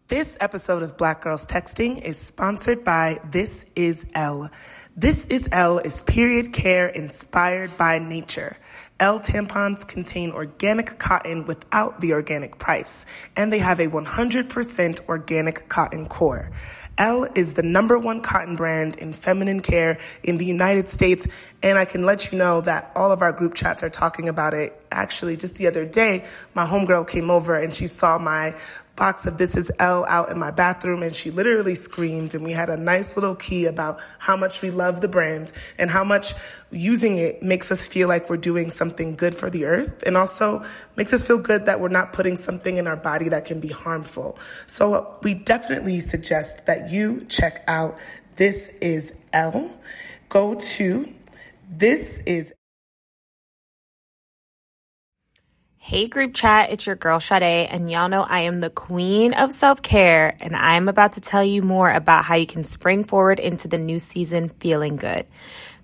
This 0.08 0.38
episode 0.40 0.82
of 0.82 0.96
Black 0.96 1.20
Girls 1.20 1.46
Texting 1.46 2.00
is 2.00 2.18
sponsored 2.18 2.82
by 2.82 3.18
This 3.30 3.66
Is 3.76 4.06
L. 4.14 4.48
This 4.96 5.26
Is 5.26 5.50
L 5.52 5.78
is 5.80 6.00
period 6.00 6.54
care 6.54 6.88
inspired 6.88 7.76
by 7.76 7.98
nature. 7.98 8.56
L. 9.00 9.20
tampons 9.20 9.86
contain 9.86 10.32
organic 10.32 10.98
cotton 10.98 11.44
without 11.44 12.00
the 12.00 12.12
organic 12.14 12.58
price, 12.58 13.06
and 13.36 13.52
they 13.52 13.60
have 13.60 13.78
a 13.78 13.86
100% 13.86 15.08
organic 15.08 15.68
cotton 15.68 16.06
core. 16.06 16.50
L 16.98 17.28
is 17.36 17.54
the 17.54 17.62
number 17.62 17.96
one 17.96 18.20
cotton 18.20 18.56
brand 18.56 18.96
in 18.96 19.12
feminine 19.12 19.60
care 19.60 20.00
in 20.24 20.36
the 20.36 20.44
United 20.44 20.88
States. 20.88 21.28
And 21.62 21.78
I 21.78 21.84
can 21.84 22.04
let 22.04 22.32
you 22.32 22.38
know 22.38 22.60
that 22.62 22.90
all 22.96 23.12
of 23.12 23.22
our 23.22 23.30
group 23.30 23.54
chats 23.54 23.84
are 23.84 23.90
talking 23.90 24.28
about 24.28 24.52
it. 24.52 24.74
Actually, 24.90 25.36
just 25.36 25.54
the 25.56 25.68
other 25.68 25.84
day, 25.84 26.24
my 26.54 26.66
homegirl 26.66 27.08
came 27.08 27.30
over 27.30 27.56
and 27.56 27.72
she 27.72 27.86
saw 27.86 28.18
my 28.18 28.56
box 28.98 29.26
of 29.26 29.38
This 29.38 29.56
Is 29.56 29.70
L 29.78 30.04
out 30.06 30.30
in 30.30 30.38
my 30.38 30.50
bathroom 30.50 31.02
and 31.04 31.14
she 31.14 31.30
literally 31.30 31.76
screamed 31.76 32.34
and 32.34 32.44
we 32.44 32.52
had 32.52 32.68
a 32.68 32.76
nice 32.76 33.16
little 33.16 33.36
key 33.36 33.66
about 33.66 34.00
how 34.18 34.36
much 34.36 34.60
we 34.60 34.70
love 34.70 35.00
the 35.00 35.08
brand 35.08 35.52
and 35.78 35.88
how 35.88 36.02
much 36.02 36.34
using 36.70 37.16
it 37.16 37.42
makes 37.42 37.70
us 37.70 37.86
feel 37.86 38.08
like 38.08 38.28
we're 38.28 38.36
doing 38.36 38.70
something 38.70 39.14
good 39.14 39.34
for 39.34 39.48
the 39.48 39.64
earth 39.64 40.02
and 40.04 40.16
also 40.16 40.64
makes 40.96 41.12
us 41.12 41.26
feel 41.26 41.38
good 41.38 41.66
that 41.66 41.80
we're 41.80 41.88
not 41.88 42.12
putting 42.12 42.36
something 42.36 42.76
in 42.76 42.88
our 42.88 42.96
body 42.96 43.28
that 43.28 43.44
can 43.44 43.60
be 43.60 43.68
harmful. 43.68 44.36
So 44.66 44.94
uh, 44.94 45.14
we 45.22 45.34
definitely 45.34 46.00
suggest 46.00 46.66
that 46.66 46.90
you 46.90 47.24
check 47.28 47.62
out 47.68 47.96
This 48.36 48.68
Is 48.80 49.14
L. 49.32 49.70
Go 50.28 50.56
to 50.56 51.14
This 51.70 52.18
Is 52.26 52.52
Hey 55.88 56.06
group 56.06 56.34
chat, 56.34 56.70
it's 56.70 56.84
your 56.84 56.96
girl 56.96 57.18
Sade, 57.18 57.66
and 57.70 57.90
y'all 57.90 58.10
know 58.10 58.20
I 58.20 58.40
am 58.40 58.60
the 58.60 58.68
queen 58.68 59.32
of 59.32 59.50
self 59.50 59.80
care, 59.80 60.36
and 60.42 60.54
I'm 60.54 60.86
about 60.86 61.12
to 61.12 61.22
tell 61.22 61.42
you 61.42 61.62
more 61.62 61.90
about 61.90 62.26
how 62.26 62.34
you 62.34 62.46
can 62.46 62.62
spring 62.62 63.04
forward 63.04 63.40
into 63.40 63.68
the 63.68 63.78
new 63.78 63.98
season 63.98 64.50
feeling 64.50 64.96
good. 64.96 65.24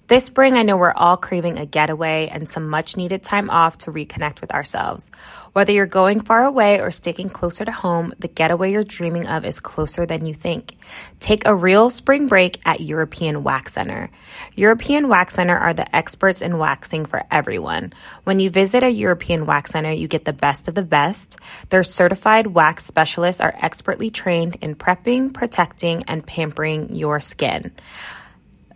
This 0.07 0.27
spring, 0.27 0.53
I 0.53 0.65
know 0.65 0.77
we're 0.77 0.93
all 0.93 1.17
craving 1.17 1.57
a 1.57 1.65
getaway 1.65 2.29
and 2.31 2.47
some 2.47 2.69
much 2.69 2.95
needed 2.95 3.23
time 3.23 3.49
off 3.49 3.79
to 3.79 3.91
reconnect 3.91 4.43
with 4.43 4.53
ourselves. 4.53 5.11
Whether 5.55 5.73
you're 5.73 5.87
going 5.87 6.21
far 6.21 6.45
away 6.45 6.79
or 6.79 6.91
sticking 6.91 7.31
closer 7.31 7.65
to 7.65 7.73
home, 7.73 8.13
the 8.19 8.29
getaway 8.29 8.73
you're 8.73 8.85
dreaming 8.85 9.27
of 9.27 9.47
is 9.47 9.61
closer 9.61 10.05
than 10.05 10.27
you 10.27 10.35
think. 10.35 10.77
Take 11.21 11.47
a 11.47 11.55
real 11.55 11.89
spring 11.89 12.29
break 12.29 12.61
at 12.67 12.83
European 12.83 13.45
Wax 13.45 13.73
Center. 13.73 14.11
European 14.55 15.09
Wax 15.09 15.33
Center 15.37 15.57
are 15.57 15.73
the 15.73 15.97
experts 15.97 16.43
in 16.43 16.59
waxing 16.59 17.07
for 17.07 17.23
everyone. 17.31 17.95
When 18.25 18.41
you 18.41 18.51
visit 18.51 18.83
a 18.83 18.91
European 18.91 19.47
Wax 19.47 19.71
Center, 19.71 19.93
you 19.93 20.07
get 20.07 20.27
the 20.27 20.35
best 20.35 20.69
of 20.69 20.75
the 20.75 20.83
best. 20.83 21.39
Their 21.71 21.83
certified 21.83 22.49
wax 22.49 22.85
specialists 22.85 23.41
are 23.41 23.57
expertly 23.59 24.11
trained 24.11 24.57
in 24.61 24.75
prepping, 24.75 25.33
protecting, 25.33 26.03
and 26.09 26.27
pampering 26.27 26.95
your 26.95 27.21
skin 27.21 27.73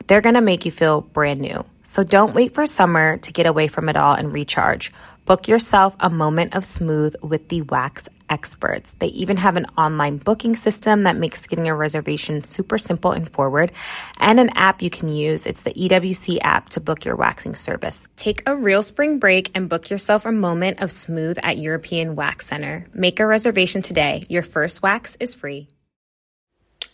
they're 0.08 0.20
going 0.22 0.34
to 0.34 0.40
make 0.40 0.64
you 0.64 0.72
feel 0.72 1.02
brand 1.02 1.40
new. 1.40 1.64
So 1.84 2.02
don't 2.02 2.34
wait 2.34 2.54
for 2.54 2.66
summer 2.66 3.18
to 3.18 3.32
get 3.32 3.46
away 3.46 3.68
from 3.68 3.88
it 3.88 3.96
all 3.96 4.14
and 4.14 4.32
recharge. 4.32 4.92
Book 5.26 5.46
yourself 5.46 5.94
a 6.00 6.10
moment 6.10 6.54
of 6.54 6.64
smooth 6.64 7.14
with 7.22 7.48
the 7.50 7.62
wax 7.62 8.08
experts. 8.30 8.92
They 8.98 9.08
even 9.08 9.36
have 9.36 9.56
an 9.56 9.66
online 9.76 10.18
booking 10.18 10.56
system 10.56 11.02
that 11.02 11.16
makes 11.16 11.46
getting 11.46 11.68
a 11.68 11.74
reservation 11.74 12.44
super 12.44 12.78
simple 12.78 13.12
and 13.12 13.30
forward, 13.30 13.72
and 14.18 14.40
an 14.40 14.50
app 14.50 14.82
you 14.82 14.90
can 14.90 15.08
use. 15.08 15.46
It's 15.46 15.62
the 15.62 15.72
EWC 15.72 16.38
app 16.42 16.70
to 16.70 16.80
book 16.80 17.04
your 17.04 17.16
waxing 17.16 17.54
service. 17.54 18.06
Take 18.16 18.42
a 18.46 18.56
real 18.56 18.82
spring 18.82 19.18
break 19.18 19.50
and 19.54 19.68
book 19.68 19.90
yourself 19.90 20.24
a 20.26 20.32
moment 20.32 20.80
of 20.80 20.92
smooth 20.92 21.38
at 21.42 21.58
European 21.58 22.16
Wax 22.16 22.46
Center. 22.46 22.86
Make 22.94 23.20
a 23.20 23.26
reservation 23.26 23.82
today. 23.82 24.24
Your 24.28 24.42
first 24.42 24.82
wax 24.82 25.16
is 25.20 25.34
free. 25.34 25.68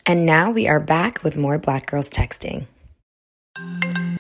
And 0.07 0.27
now 0.27 0.51
we 0.51 0.69
are 0.69 0.81
back 0.81 1.23
with 1.23 1.37
more 1.37 1.59
Black 1.59 1.87
Girls 1.87 2.11
Texting. 2.11 2.67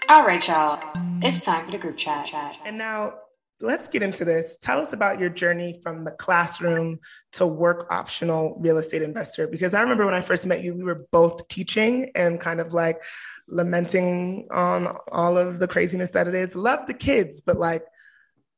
All 0.08 0.24
right, 0.24 0.46
y'all. 0.46 0.80
It's 1.22 1.44
time 1.44 1.64
for 1.64 1.72
the 1.72 1.78
group 1.78 1.96
chat. 1.96 2.30
And 2.64 2.78
now 2.78 3.14
let's 3.60 3.88
get 3.88 4.02
into 4.02 4.24
this. 4.24 4.58
Tell 4.58 4.78
us 4.78 4.92
about 4.92 5.18
your 5.18 5.30
journey 5.30 5.80
from 5.82 6.04
the 6.04 6.12
classroom 6.12 7.00
to 7.32 7.46
work 7.46 7.88
optional 7.90 8.56
real 8.60 8.78
estate 8.78 9.02
investor. 9.02 9.48
Because 9.48 9.74
I 9.74 9.80
remember 9.80 10.04
when 10.04 10.14
I 10.14 10.20
first 10.20 10.46
met 10.46 10.62
you, 10.62 10.74
we 10.74 10.84
were 10.84 11.06
both 11.10 11.48
teaching 11.48 12.12
and 12.14 12.40
kind 12.40 12.60
of 12.60 12.72
like 12.72 13.02
lamenting 13.48 14.46
on 14.52 14.96
all 15.10 15.36
of 15.36 15.58
the 15.58 15.66
craziness 15.66 16.12
that 16.12 16.28
it 16.28 16.34
is. 16.34 16.54
Love 16.54 16.86
the 16.86 16.94
kids, 16.94 17.40
but 17.40 17.58
like 17.58 17.84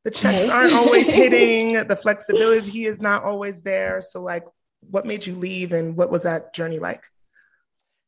the 0.05 0.11
checks 0.11 0.51
aren't 0.51 0.75
always 0.75 1.09
hitting, 1.11 1.87
the 1.87 1.97
flexibility 1.97 2.85
is 2.85 3.01
not 3.01 3.25
always 3.25 3.62
there. 3.62 4.03
So, 4.03 4.23
like, 4.23 4.45
what 4.81 5.07
made 5.07 5.27
you 5.27 5.35
leave 5.37 5.73
and 5.73 5.97
what 5.97 6.11
was 6.11 6.25
that 6.25 6.55
journey 6.55 6.79
like? 6.79 7.03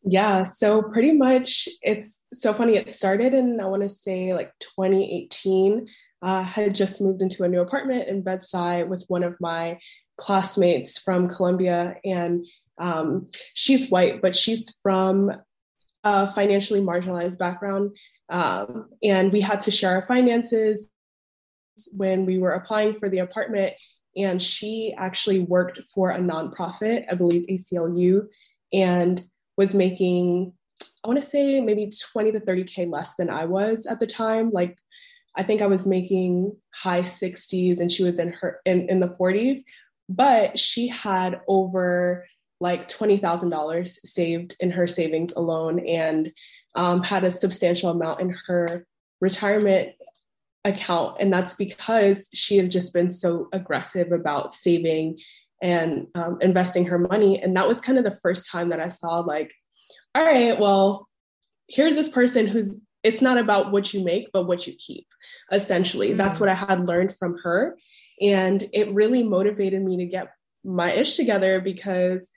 Yeah, 0.04 0.44
so 0.44 0.82
pretty 0.82 1.12
much 1.12 1.68
it's 1.82 2.22
so 2.32 2.54
funny. 2.54 2.76
It 2.76 2.92
started 2.92 3.34
in, 3.34 3.61
I 3.61 3.66
want 3.66 3.82
to 3.82 3.88
say, 3.88 4.32
like 4.34 4.52
2018. 4.61 5.87
Uh, 6.20 6.42
had 6.42 6.74
just 6.74 7.00
moved 7.00 7.22
into 7.22 7.44
a 7.44 7.48
new 7.48 7.61
apartment 7.61 8.08
in 8.08 8.22
Bed-Stuy 8.22 8.88
with 8.88 9.04
one 9.06 9.22
of 9.22 9.37
my 9.40 9.78
classmates 10.16 10.98
from 10.98 11.28
Columbia. 11.28 11.94
And 12.04 12.44
um, 12.78 13.28
she's 13.54 13.88
white, 13.88 14.20
but 14.20 14.34
she's 14.34 14.76
from 14.82 15.30
a 16.02 16.32
financially 16.32 16.80
marginalized 16.80 17.38
background. 17.38 17.96
Um, 18.30 18.88
and 19.02 19.32
we 19.32 19.40
had 19.40 19.61
to 19.62 19.70
share 19.70 19.94
our 19.94 20.06
finances 20.06 20.88
when 21.92 22.26
we 22.26 22.38
were 22.38 22.52
applying 22.52 22.98
for 22.98 23.08
the 23.08 23.18
apartment. 23.18 23.74
And 24.16 24.42
she 24.42 24.94
actually 24.98 25.38
worked 25.38 25.80
for 25.94 26.11
a 26.11 26.18
nonprofit, 26.18 27.04
I 27.11 27.14
believe 27.14 27.46
ACLU. 27.48 28.26
And 28.72 29.22
was 29.59 29.75
making, 29.75 30.55
I 31.05 31.09
want 31.09 31.21
to 31.21 31.27
say 31.27 31.61
maybe 31.61 31.90
20 32.12 32.33
to 32.33 32.40
30K 32.40 32.90
less 32.90 33.14
than 33.16 33.29
I 33.29 33.44
was 33.44 33.85
at 33.85 34.01
the 34.01 34.07
time. 34.07 34.51
Like, 34.51 34.79
I 35.37 35.42
think 35.42 35.61
I 35.61 35.66
was 35.66 35.87
making 35.87 36.57
high 36.75 37.03
60s 37.03 37.81
and 37.81 37.92
she 37.92 38.05
was 38.05 38.18
in 38.18 38.31
her 38.31 38.61
in, 38.64 38.88
in 38.88 39.01
the 39.01 39.09
40s, 39.09 39.61
but 40.09 40.59
she 40.59 40.88
had 40.88 41.40
over 41.47 42.27
like 42.61 42.88
$20,000 42.88 43.99
saved 44.05 44.57
in 44.59 44.71
her 44.71 44.87
savings 44.87 45.33
alone 45.35 45.87
and 45.87 46.33
um, 46.75 47.03
had 47.03 47.25
a 47.25 47.31
substantial 47.31 47.90
amount 47.90 48.21
in 48.21 48.35
her 48.47 48.87
retirement 49.21 49.90
account. 50.64 51.16
And 51.21 51.33
that's 51.33 51.57
because 51.57 52.29
she 52.33 52.57
had 52.57 52.71
just 52.71 52.92
been 52.92 53.11
so 53.11 53.49
aggressive 53.53 54.12
about 54.12 54.55
saving 54.55 55.18
and 55.62 56.07
um, 56.14 56.38
investing 56.40 56.85
her 56.87 56.99
money. 56.99 57.42
And 57.42 57.57
that 57.57 57.66
was 57.66 57.81
kind 57.81 57.99
of 57.99 58.05
the 58.05 58.18
first 58.23 58.51
time 58.51 58.68
that 58.71 58.81
I 58.81 58.88
saw, 58.88 59.16
like, 59.16 59.53
all 60.14 60.25
right, 60.25 60.59
well, 60.59 61.09
here's 61.68 61.94
this 61.94 62.09
person 62.09 62.47
who's, 62.47 62.81
it's 63.03 63.23
not 63.23 63.38
about 63.38 63.73
what 63.73 63.92
you 63.92 64.05
make, 64.05 64.29
but 64.33 64.47
what 64.47 64.66
you 64.66 64.75
keep, 64.75 65.07
essentially. 65.53 66.09
Mm-hmm. 66.09 66.18
That's 66.18 66.40
what 66.40 66.49
I 66.49 66.55
had 66.55 66.87
learned 66.87 67.14
from 67.16 67.38
her. 67.42 67.77
And 68.21 68.68
it 68.73 68.92
really 68.92 69.23
motivated 69.23 69.83
me 69.83 69.99
to 69.99 70.07
get 70.07 70.29
my 70.64 70.92
ish 70.92 71.16
together 71.16 71.61
because 71.61 72.31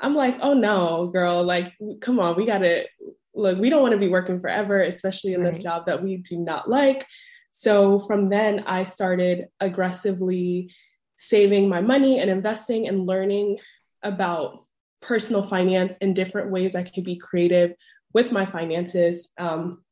I'm 0.00 0.14
like, 0.14 0.36
oh 0.42 0.54
no, 0.54 1.08
girl, 1.08 1.42
like, 1.42 1.72
come 2.00 2.18
on, 2.18 2.36
we 2.36 2.46
gotta 2.46 2.86
look, 3.34 3.58
we 3.58 3.70
don't 3.70 3.82
want 3.82 3.92
to 3.92 3.98
be 3.98 4.08
working 4.08 4.40
forever, 4.40 4.82
especially 4.82 5.34
in 5.34 5.42
right. 5.42 5.54
this 5.54 5.62
job 5.62 5.86
that 5.86 6.02
we 6.02 6.18
do 6.18 6.38
not 6.38 6.68
like. 6.68 7.04
So 7.50 7.98
from 8.00 8.28
then, 8.28 8.64
I 8.66 8.84
started 8.84 9.46
aggressively 9.60 10.72
saving 11.16 11.68
my 11.68 11.80
money 11.80 12.18
and 12.18 12.30
investing 12.30 12.88
and 12.88 13.06
learning 13.06 13.58
about 14.02 14.58
personal 15.00 15.42
finance 15.42 15.96
and 16.00 16.16
different 16.16 16.50
ways 16.50 16.74
I 16.74 16.82
could 16.82 17.04
be 17.04 17.16
creative 17.16 17.74
with 18.12 18.32
my 18.32 18.46
finances. 18.46 19.30
Um, 19.38 19.84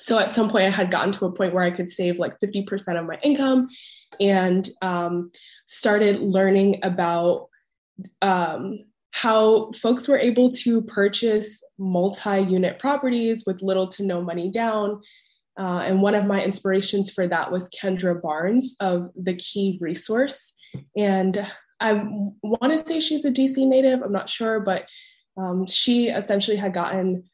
so 0.00 0.18
at 0.18 0.34
some 0.34 0.48
point, 0.48 0.66
I 0.66 0.70
had 0.70 0.90
gotten 0.90 1.12
to 1.12 1.26
a 1.26 1.32
point 1.32 1.52
where 1.52 1.64
I 1.64 1.70
could 1.70 1.90
save 1.90 2.18
like 2.18 2.38
50% 2.40 2.98
of 2.98 3.06
my 3.06 3.18
income 3.22 3.68
and 4.20 4.68
um, 4.80 5.32
started 5.66 6.20
learning 6.20 6.80
about 6.82 7.48
um, 8.22 8.78
how 9.10 9.72
folks 9.72 10.06
were 10.06 10.18
able 10.18 10.50
to 10.50 10.82
purchase 10.82 11.62
multi 11.78 12.40
unit 12.40 12.78
properties 12.78 13.44
with 13.46 13.62
little 13.62 13.88
to 13.88 14.04
no 14.04 14.22
money 14.22 14.50
down. 14.50 15.00
Uh, 15.58 15.80
and 15.80 16.00
one 16.00 16.14
of 16.14 16.24
my 16.24 16.42
inspirations 16.42 17.10
for 17.10 17.26
that 17.26 17.50
was 17.50 17.70
Kendra 17.70 18.20
Barnes 18.20 18.76
of 18.80 19.10
The 19.16 19.34
Key 19.34 19.78
Resource. 19.80 20.54
And 20.96 21.44
I 21.80 22.04
want 22.42 22.72
to 22.72 22.78
say 22.78 23.00
she's 23.00 23.24
a 23.24 23.30
DC 23.30 23.66
native, 23.66 24.02
I'm 24.02 24.12
not 24.12 24.30
sure, 24.30 24.60
but 24.60 24.86
um, 25.36 25.66
she 25.66 26.08
essentially 26.08 26.56
had 26.56 26.74
gotten 26.74 27.24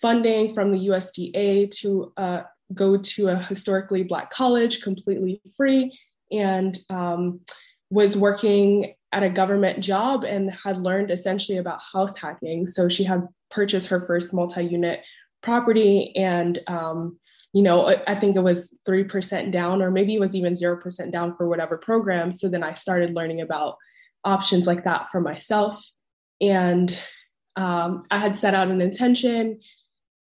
funding 0.00 0.54
from 0.54 0.72
the 0.72 0.88
USDA 0.88 1.70
to 1.78 2.12
uh, 2.16 2.42
go 2.74 2.96
to 2.96 3.28
a 3.28 3.36
historically 3.36 4.02
Black 4.02 4.30
college 4.30 4.82
completely 4.82 5.40
free 5.56 5.96
and 6.30 6.78
um, 6.90 7.40
was 7.90 8.16
working 8.16 8.94
at 9.12 9.22
a 9.22 9.30
government 9.30 9.80
job 9.80 10.24
and 10.24 10.50
had 10.52 10.78
learned 10.78 11.10
essentially 11.10 11.58
about 11.58 11.80
house 11.92 12.18
hacking. 12.18 12.66
So 12.66 12.88
she 12.88 13.04
had 13.04 13.28
purchased 13.50 13.88
her 13.88 14.06
first 14.06 14.32
multi 14.32 14.64
unit 14.64 15.02
property 15.42 16.16
and 16.16 16.58
um, 16.66 17.18
you 17.52 17.62
know 17.62 17.86
i 18.06 18.18
think 18.18 18.36
it 18.36 18.42
was 18.42 18.76
3% 18.88 19.52
down 19.52 19.82
or 19.82 19.90
maybe 19.90 20.14
it 20.14 20.20
was 20.20 20.34
even 20.34 20.54
0% 20.54 21.12
down 21.12 21.36
for 21.36 21.48
whatever 21.48 21.76
program. 21.78 22.32
So 22.32 22.48
then 22.48 22.62
i 22.62 22.72
started 22.72 23.14
learning 23.14 23.40
about 23.40 23.76
options 24.24 24.66
like 24.66 24.84
that 24.84 25.10
for 25.10 25.20
myself. 25.20 25.84
And 26.40 26.90
um, 27.56 28.04
i 28.10 28.18
had 28.18 28.36
set 28.36 28.54
out 28.54 28.68
an 28.68 28.80
intention. 28.80 29.60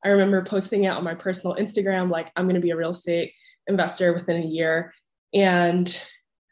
I 0.04 0.08
remember 0.08 0.44
posting 0.44 0.84
it 0.84 0.88
on 0.88 1.04
my 1.04 1.14
personal 1.14 1.56
instagram 1.56 2.10
like 2.10 2.30
i'm 2.36 2.44
going 2.44 2.56
to 2.56 2.60
be 2.60 2.70
a 2.70 2.76
real 2.76 2.90
estate 2.90 3.32
investor 3.66 4.12
within 4.12 4.42
a 4.42 4.46
year. 4.46 4.92
And 5.32 5.88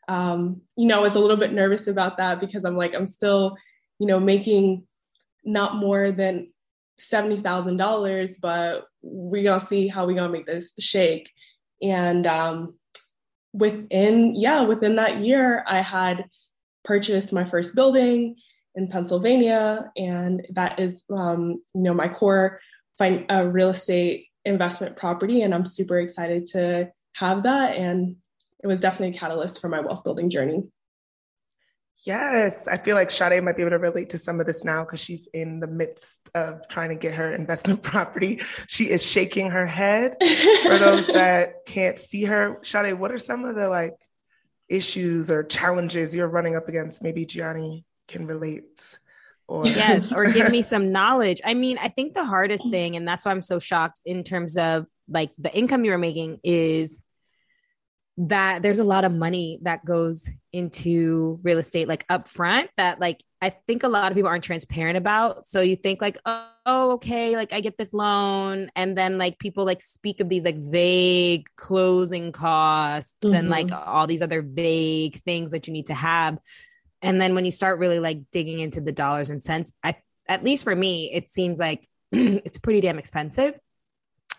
um, 0.09 0.61
you 0.77 0.87
know, 0.87 0.99
I 0.99 1.03
was 1.03 1.17
a 1.17 1.21
little 1.21 1.37
bit 1.37 1.53
nervous 1.53 1.87
about 1.87 2.17
that 2.19 2.41
because 2.41 2.65
I'm 2.65 2.77
like, 2.77 2.95
I'm 2.95 3.07
still, 3.07 3.57
you 3.99 4.07
know, 4.07 4.19
making 4.19 4.87
not 5.45 5.77
more 5.77 6.11
than 6.11 6.53
seventy 6.99 7.41
thousand 7.41 7.77
dollars, 7.77 8.39
but 8.41 8.85
we 9.03 9.43
gonna 9.43 9.61
see 9.61 9.89
how 9.89 10.07
we 10.07 10.15
gonna 10.15 10.33
make 10.33 10.47
this 10.47 10.73
shake. 10.79 11.31
And 11.81 12.27
um, 12.27 12.79
within, 13.53 14.35
yeah, 14.37 14.63
within 14.63 14.97
that 14.97 15.21
year, 15.21 15.65
I 15.67 15.81
had 15.81 16.27
purchased 16.85 17.33
my 17.33 17.45
first 17.45 17.75
building 17.75 18.37
in 18.75 18.89
Pennsylvania, 18.89 19.91
and 19.97 20.47
that 20.51 20.79
is, 20.79 21.05
um, 21.11 21.61
you 21.75 21.83
know, 21.83 21.95
my 21.95 22.09
core 22.09 22.61
fin- 22.99 23.27
uh, 23.31 23.45
real 23.45 23.71
estate 23.71 24.27
investment 24.45 24.97
property, 24.97 25.43
and 25.43 25.55
I'm 25.55 25.67
super 25.67 25.99
excited 25.99 26.47
to 26.53 26.91
have 27.15 27.43
that 27.43 27.77
and 27.77 28.17
it 28.63 28.67
was 28.67 28.81
definitely 28.81 29.17
a 29.17 29.19
catalyst 29.19 29.61
for 29.61 29.69
my 29.69 29.81
wealth 29.81 30.05
building 30.05 30.31
journey. 30.31 30.71
Yes, 32.05 32.67
I 32.67 32.79
feel 32.79 32.97
like 32.97 33.13
Sade 33.13 33.43
might 33.45 33.57
be 33.57 33.63
able 33.63 33.71
to 33.71 33.79
relate 33.79 34.11
to 34.11 34.19
some 34.19 34.41
of 34.41 34.47
this 34.47 34.65
now 34.65 34.85
because 34.85 34.99
she's 34.99 35.29
in 35.29 35.61
the 35.61 35.69
midst 35.69 36.19
of 36.35 36.67
trying 36.69 36.89
to 36.89 36.97
get 36.97 37.15
her 37.15 37.33
investment 37.33 37.83
property. 37.83 38.41
She 38.67 38.91
is 38.91 39.03
shaking 39.03 39.51
her 39.51 39.67
head. 39.67 40.17
for 40.63 40.79
those 40.79 41.07
that 41.09 41.65
can't 41.67 41.99
see 41.99 42.25
her, 42.25 42.59
Sade, 42.63 42.99
what 42.99 43.13
are 43.13 43.19
some 43.19 43.45
of 43.45 43.55
the 43.55 43.69
like 43.69 43.95
issues 44.69 45.31
or 45.31 45.45
challenges 45.45 46.15
you're 46.15 46.29
running 46.29 46.57
up 46.57 46.69
against? 46.69 47.05
Maybe 47.05 47.25
Gianni 47.25 47.85
can 48.09 48.27
relate. 48.27 48.99
Or 49.47 49.67
yes, 49.67 50.13
or 50.13 50.25
give 50.33 50.51
me 50.51 50.63
some 50.63 50.93
knowledge. 50.93 51.41
I 51.45 51.55
mean, 51.55 51.79
I 51.79 51.89
think 51.89 52.15
the 52.15 52.25
hardest 52.25 52.67
mm. 52.67 52.71
thing, 52.71 52.97
and 52.97 53.07
that's 53.07 53.25
why 53.25 53.31
I'm 53.33 53.43
so 53.43 53.59
shocked 53.59 54.01
in 54.05 54.25
terms 54.25 54.57
of 54.57 54.87
like 55.09 55.31
the 55.39 55.55
income 55.55 55.85
you're 55.85 55.99
making 55.99 56.41
is 56.43 57.05
that 58.19 58.63
there's 58.63 58.79
a 58.79 58.85
lot 58.85 59.05
of 59.05 59.13
money 59.13 59.59
that 59.63 59.85
goes 59.85 60.29
into 60.53 61.41
real 61.43 61.59
estate 61.59 61.89
like 61.89 62.07
upfront 62.09 62.69
that 62.77 63.01
like 63.01 63.23
I 63.41 63.51
think 63.51 63.83
a 63.83 63.89
lot 63.89 64.13
of 64.13 64.17
people 64.17 64.29
aren't 64.29 64.45
transparent 64.45 64.97
about. 64.97 65.47
So 65.47 65.63
you 65.63 65.75
think 65.75 66.01
like, 66.01 66.17
oh, 66.25 66.93
okay, 66.93 67.35
like 67.35 67.53
I 67.53 67.59
get 67.59 67.77
this 67.77 67.93
loan, 67.93 68.71
and 68.77 68.97
then 68.97 69.19
like 69.19 69.41
people 69.41 69.65
like 69.65 69.83
speak 69.83 70.21
of 70.21 70.29
these 70.29 70.45
like 70.45 70.59
vague 70.59 71.49
closing 71.57 72.31
costs 72.31 73.17
mm-hmm. 73.25 73.35
and 73.35 73.51
like 73.51 73.67
mm-hmm. 73.67 73.91
all 73.91 74.07
these 74.07 74.23
other 74.23 74.43
vague 74.43 75.21
things 75.25 75.51
that 75.51 75.67
you 75.67 75.73
need 75.73 75.87
to 75.87 75.95
have. 75.95 76.39
And 77.03 77.21
then 77.21 77.35
when 77.35 77.45
you 77.45 77.51
start 77.51 77.81
really 77.81 77.99
like 77.99 78.19
digging 78.31 78.61
into 78.61 78.81
the 78.81 78.93
dollars 78.93 79.29
and 79.29 79.43
cents, 79.43 79.73
I 79.83 79.97
at 80.29 80.45
least 80.45 80.63
for 80.63 80.77
me, 80.77 81.11
it 81.13 81.29
seems 81.29 81.59
like 81.59 81.89
it's 82.13 82.59
pretty 82.59 82.81
damn 82.81 82.99
expensive 83.01 83.59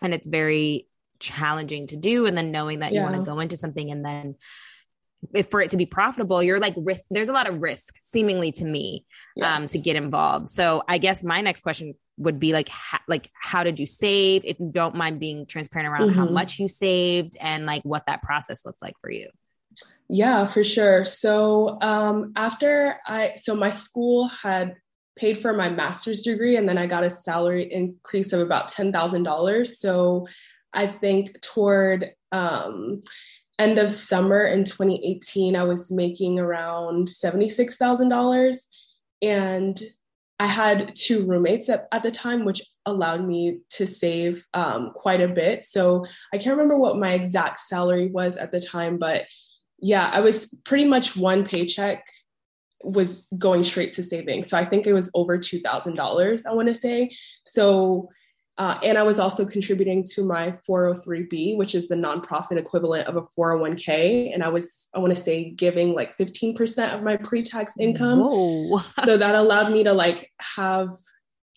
and 0.01 0.13
it's 0.13 0.27
very 0.27 0.87
challenging 1.23 1.87
to 1.87 1.95
do 1.95 2.25
and 2.25 2.37
then 2.37 2.51
knowing 2.51 2.79
that 2.79 2.91
yeah. 2.91 2.99
you 2.99 3.11
want 3.11 3.15
to 3.15 3.31
go 3.31 3.39
into 3.39 3.55
something 3.55 3.89
and 3.89 4.05
then 4.05 4.35
if 5.33 5.49
for 5.49 5.61
it 5.61 5.71
to 5.71 5.77
be 5.77 5.85
profitable 5.85 6.43
you're 6.43 6.59
like 6.59 6.73
risk 6.77 7.05
there's 7.09 7.29
a 7.29 7.33
lot 7.33 7.47
of 7.47 7.61
risk 7.61 7.95
seemingly 8.01 8.51
to 8.51 8.65
me 8.65 9.05
yes. 9.35 9.61
um 9.61 9.67
to 9.67 9.79
get 9.79 9.95
involved 9.95 10.49
so 10.49 10.83
i 10.87 10.97
guess 10.97 11.23
my 11.23 11.39
next 11.41 11.61
question 11.61 11.93
would 12.17 12.39
be 12.39 12.51
like 12.51 12.67
ha- 12.69 13.01
like 13.07 13.31
how 13.33 13.63
did 13.63 13.79
you 13.79 13.87
save 13.87 14.43
if 14.43 14.59
you 14.59 14.69
don't 14.71 14.95
mind 14.95 15.19
being 15.19 15.45
transparent 15.45 15.89
around 15.89 16.09
mm-hmm. 16.09 16.19
how 16.19 16.25
much 16.25 16.59
you 16.59 16.67
saved 16.67 17.37
and 17.39 17.65
like 17.65 17.81
what 17.83 18.05
that 18.07 18.21
process 18.21 18.65
looks 18.65 18.81
like 18.81 18.95
for 18.99 19.09
you 19.09 19.29
yeah 20.09 20.45
for 20.45 20.63
sure 20.63 21.05
so 21.05 21.77
um 21.81 22.33
after 22.35 22.99
i 23.07 23.33
so 23.35 23.55
my 23.55 23.69
school 23.69 24.27
had 24.27 24.75
paid 25.15 25.37
for 25.37 25.53
my 25.53 25.69
master's 25.69 26.21
degree 26.21 26.57
and 26.57 26.67
then 26.67 26.77
i 26.77 26.85
got 26.85 27.03
a 27.03 27.09
salary 27.09 27.71
increase 27.71 28.33
of 28.33 28.41
about 28.41 28.71
$10000 28.71 29.67
so 29.67 30.27
I 30.73 30.87
think 30.87 31.39
toward 31.41 32.11
um, 32.31 33.01
end 33.59 33.77
of 33.77 33.91
summer 33.91 34.45
in 34.45 34.63
2018, 34.63 35.55
I 35.55 35.63
was 35.63 35.91
making 35.91 36.39
around 36.39 37.07
$76,000. 37.07 38.57
And 39.21 39.81
I 40.39 40.47
had 40.47 40.95
two 40.95 41.25
roommates 41.25 41.69
at, 41.69 41.87
at 41.91 42.03
the 42.03 42.11
time, 42.11 42.43
which 42.43 42.61
allowed 42.85 43.25
me 43.25 43.59
to 43.71 43.87
save 43.87 44.45
um, 44.53 44.91
quite 44.93 45.21
a 45.21 45.27
bit. 45.27 45.65
So 45.65 46.05
I 46.33 46.37
can't 46.37 46.57
remember 46.57 46.77
what 46.77 46.97
my 46.97 47.13
exact 47.13 47.59
salary 47.59 48.07
was 48.07 48.35
at 48.35 48.51
the 48.51 48.59
time, 48.59 48.97
but 48.97 49.25
yeah, 49.79 50.09
I 50.09 50.21
was 50.21 50.53
pretty 50.65 50.85
much 50.85 51.15
one 51.15 51.45
paycheck 51.45 52.05
was 52.83 53.27
going 53.37 53.63
straight 53.63 53.93
to 53.93 54.03
savings. 54.03 54.49
So 54.49 54.57
I 54.57 54.65
think 54.65 54.85
it 54.85 54.93
was 54.93 55.09
over 55.13 55.37
$2,000, 55.37 56.45
I 56.45 56.53
want 56.53 56.67
to 56.67 56.73
say. 56.73 57.11
So 57.45 58.09
uh, 58.57 58.79
and 58.83 58.99
I 58.99 59.03
was 59.03 59.17
also 59.17 59.45
contributing 59.45 60.03
to 60.11 60.23
my 60.23 60.51
403b, 60.69 61.57
which 61.57 61.73
is 61.73 61.87
the 61.87 61.95
nonprofit 61.95 62.57
equivalent 62.57 63.07
of 63.07 63.15
a 63.15 63.23
401k. 63.23 64.31
And 64.31 64.43
I 64.43 64.49
was, 64.49 64.89
I 64.93 64.99
want 64.99 65.15
to 65.15 65.21
say, 65.21 65.49
giving 65.49 65.93
like 65.93 66.15
15% 66.17 66.93
of 66.93 67.01
my 67.01 67.17
pre 67.17 67.41
tax 67.41 67.73
income. 67.79 68.19
so 69.05 69.17
that 69.17 69.33
allowed 69.33 69.71
me 69.71 69.83
to 69.85 69.93
like 69.93 70.31
have, 70.39 70.89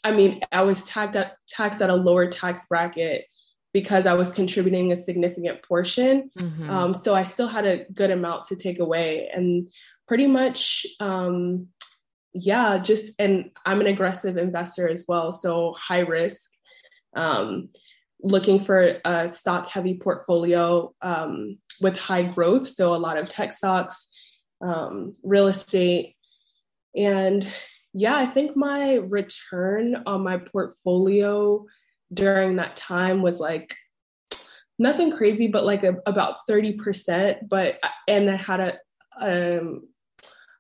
I 0.05 0.13
mean, 0.13 0.41
I 0.53 0.63
was 0.63 0.85
taxed 0.85 1.17
at, 1.17 1.37
taxed 1.47 1.83
at 1.83 1.91
a 1.91 1.95
lower 1.95 2.29
tax 2.29 2.67
bracket 2.67 3.27
because 3.75 4.07
I 4.07 4.15
was 4.15 4.31
contributing 4.31 4.91
a 4.91 4.97
significant 4.97 5.63
portion. 5.63 6.31
Mm-hmm. 6.39 6.71
Um, 6.71 6.95
so 6.95 7.15
I 7.15 7.25
still 7.25 7.49
had 7.49 7.67
a 7.67 7.85
good 7.93 8.11
amount 8.11 8.47
to 8.47 8.57
take 8.57 8.79
away. 8.79 9.29
And 9.35 9.71
pretty 10.09 10.27
much, 10.27 10.87
um, 10.99 11.69
yeah, 12.33 12.79
just, 12.79 13.13
and 13.19 13.51
I'm 13.67 13.83
an 13.83 13.87
aggressive 13.87 14.39
investor 14.39 14.89
as 14.89 15.05
well. 15.07 15.31
So 15.33 15.75
high 15.77 16.01
risk 16.01 16.56
um, 17.17 17.69
looking 18.23 18.65
for 18.65 18.99
a 19.05 19.29
stock 19.29 19.69
heavy 19.69 19.99
portfolio 19.99 20.95
um, 21.03 21.59
with 21.81 21.99
high 21.99 22.23
growth. 22.23 22.69
So, 22.69 22.95
a 22.95 22.97
lot 22.97 23.19
of 23.19 23.29
tech 23.29 23.53
stocks, 23.53 24.09
um, 24.61 25.15
real 25.23 25.49
estate. 25.49 26.15
And 26.95 27.47
yeah, 27.93 28.17
I 28.17 28.27
think 28.27 28.57
my 28.57 28.95
return 28.95 30.03
on 30.07 30.23
my 30.23 30.39
portfolio 30.39 31.65
during 32.13 32.57
that 32.57 32.77
time 32.77 33.23
was 33.23 33.41
like 33.41 33.75
nothing 34.79 35.11
crazy, 35.17 35.49
but 35.49 35.65
like 35.65 35.83
a, 35.83 35.97
about 36.07 36.37
30%. 36.49 37.49
But, 37.49 37.79
and 38.07 38.31
I 38.31 38.37
had 38.37 38.61
a, 38.61 38.79
um, 39.21 39.89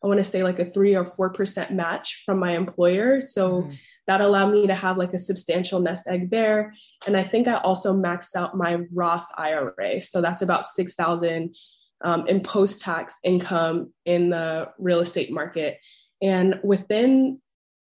I 0.03 0.09
want 0.09 0.19
to 0.19 0.25
say 0.25 0.43
like 0.43 0.59
a 0.59 0.71
three 0.71 0.95
or 0.95 1.05
4% 1.05 1.73
match 1.73 2.23
from 2.25 2.39
my 2.39 2.57
employer. 2.57 3.21
So, 3.21 3.63
mm-hmm 3.63 3.73
that 4.07 4.21
allowed 4.21 4.53
me 4.53 4.67
to 4.67 4.75
have 4.75 4.97
like 4.97 5.13
a 5.15 5.19
substantial 5.19 5.81
nest 5.81 6.07
egg 6.09 6.31
there. 6.31 6.73
And 7.07 7.17
I 7.17 7.25
think 7.25 7.49
I 7.49 7.57
also 7.57 7.95
maxed 7.95 8.37
out 8.37 8.57
my 8.57 8.79
Roth 8.93 9.27
IRA. 9.37 10.01
So 10.01 10.21
that's 10.21 10.43
about 10.43 10.67
6,000 10.67 11.55
um, 12.03 12.27
in 12.27 12.41
post-tax 12.41 13.19
income 13.25 13.93
in 14.05 14.31
the 14.31 14.71
real 14.79 15.01
estate 15.01 15.33
market. 15.33 15.79
And 16.23 16.61
within 16.63 17.41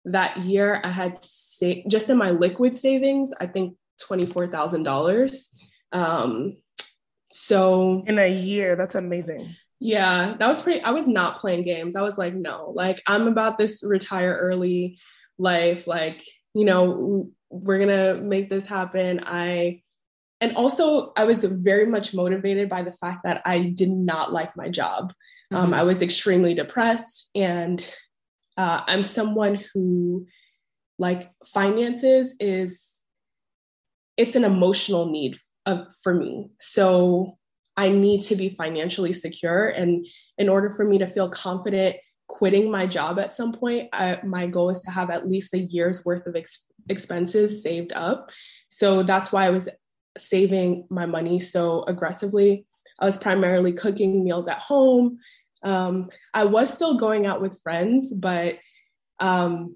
that 0.06 0.38
year, 0.38 0.80
I 0.82 0.90
had 0.90 1.22
sa- 1.22 1.82
just 1.86 2.10
in 2.10 2.16
my 2.16 2.30
liquid 2.30 2.74
savings, 2.74 3.32
I 3.40 3.46
think 3.46 3.76
$24,000. 4.02 5.46
Um, 5.92 6.52
so 7.30 8.02
in 8.06 8.18
a 8.18 8.30
year, 8.30 8.76
that's 8.76 8.94
amazing. 8.94 9.54
Yeah, 9.80 10.34
that 10.38 10.48
was 10.48 10.60
pretty. 10.60 10.80
I 10.80 10.90
was 10.90 11.06
not 11.06 11.36
playing 11.36 11.62
games. 11.62 11.94
I 11.94 12.02
was 12.02 12.18
like, 12.18 12.34
no, 12.34 12.72
like 12.74 13.00
I'm 13.06 13.28
about 13.28 13.58
this 13.58 13.84
retire 13.84 14.36
early 14.36 14.98
life 15.38 15.86
like 15.86 16.24
you 16.54 16.64
know 16.64 17.30
we're 17.50 17.78
gonna 17.78 18.14
make 18.14 18.50
this 18.50 18.66
happen 18.66 19.20
i 19.24 19.80
and 20.40 20.56
also 20.56 21.12
i 21.16 21.24
was 21.24 21.44
very 21.44 21.86
much 21.86 22.14
motivated 22.14 22.68
by 22.68 22.82
the 22.82 22.92
fact 22.92 23.20
that 23.24 23.42
i 23.44 23.60
did 23.60 23.90
not 23.90 24.32
like 24.32 24.56
my 24.56 24.68
job 24.68 25.12
um, 25.52 25.56
mm-hmm. 25.58 25.72
um, 25.72 25.74
i 25.74 25.82
was 25.82 26.02
extremely 26.02 26.54
depressed 26.54 27.30
and 27.34 27.94
uh, 28.58 28.82
I'm 28.88 29.04
someone 29.04 29.60
who 29.72 30.26
like 30.98 31.30
finances 31.54 32.34
is 32.40 33.00
it's 34.16 34.34
an 34.34 34.44
emotional 34.44 35.06
need 35.06 35.38
of, 35.64 35.86
for 36.02 36.12
me. 36.12 36.50
So 36.60 37.34
I 37.76 37.88
need 37.88 38.22
to 38.22 38.34
be 38.34 38.48
financially 38.48 39.12
secure. 39.12 39.68
And 39.68 40.04
in 40.38 40.48
order 40.48 40.70
for 40.70 40.84
me 40.84 40.98
to 40.98 41.06
feel 41.06 41.30
confident 41.30 41.96
quitting 42.28 42.70
my 42.70 42.86
job 42.86 43.18
at 43.18 43.32
some 43.32 43.52
point, 43.52 43.88
I, 43.92 44.20
my 44.24 44.46
goal 44.46 44.70
is 44.70 44.80
to 44.82 44.90
have 44.90 45.10
at 45.10 45.26
least 45.26 45.54
a 45.54 45.58
year's 45.58 46.04
worth 46.04 46.26
of 46.26 46.36
ex- 46.36 46.68
expenses 46.88 47.62
saved 47.62 47.92
up. 47.92 48.30
So 48.68 49.02
that's 49.02 49.32
why 49.32 49.46
I 49.46 49.50
was 49.50 49.68
saving 50.16 50.86
my 50.90 51.06
money 51.06 51.40
so 51.40 51.84
aggressively. 51.84 52.66
I 53.00 53.06
was 53.06 53.16
primarily 53.16 53.72
cooking 53.72 54.24
meals 54.24 54.46
at 54.46 54.58
home. 54.58 55.18
Um, 55.62 56.10
I 56.34 56.44
was 56.44 56.72
still 56.72 56.96
going 56.96 57.26
out 57.26 57.40
with 57.40 57.60
friends, 57.62 58.12
but 58.12 58.56
um, 59.20 59.74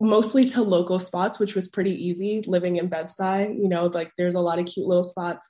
mostly 0.00 0.46
to 0.46 0.62
local 0.62 0.98
spots, 0.98 1.38
which 1.38 1.54
was 1.54 1.68
pretty 1.68 1.94
easy 2.06 2.42
living 2.46 2.76
in 2.76 2.88
Bed-Stuy. 2.88 3.58
You 3.58 3.68
know, 3.68 3.86
like 3.86 4.12
there's 4.16 4.34
a 4.34 4.40
lot 4.40 4.58
of 4.58 4.66
cute 4.66 4.86
little 4.86 5.04
spots 5.04 5.48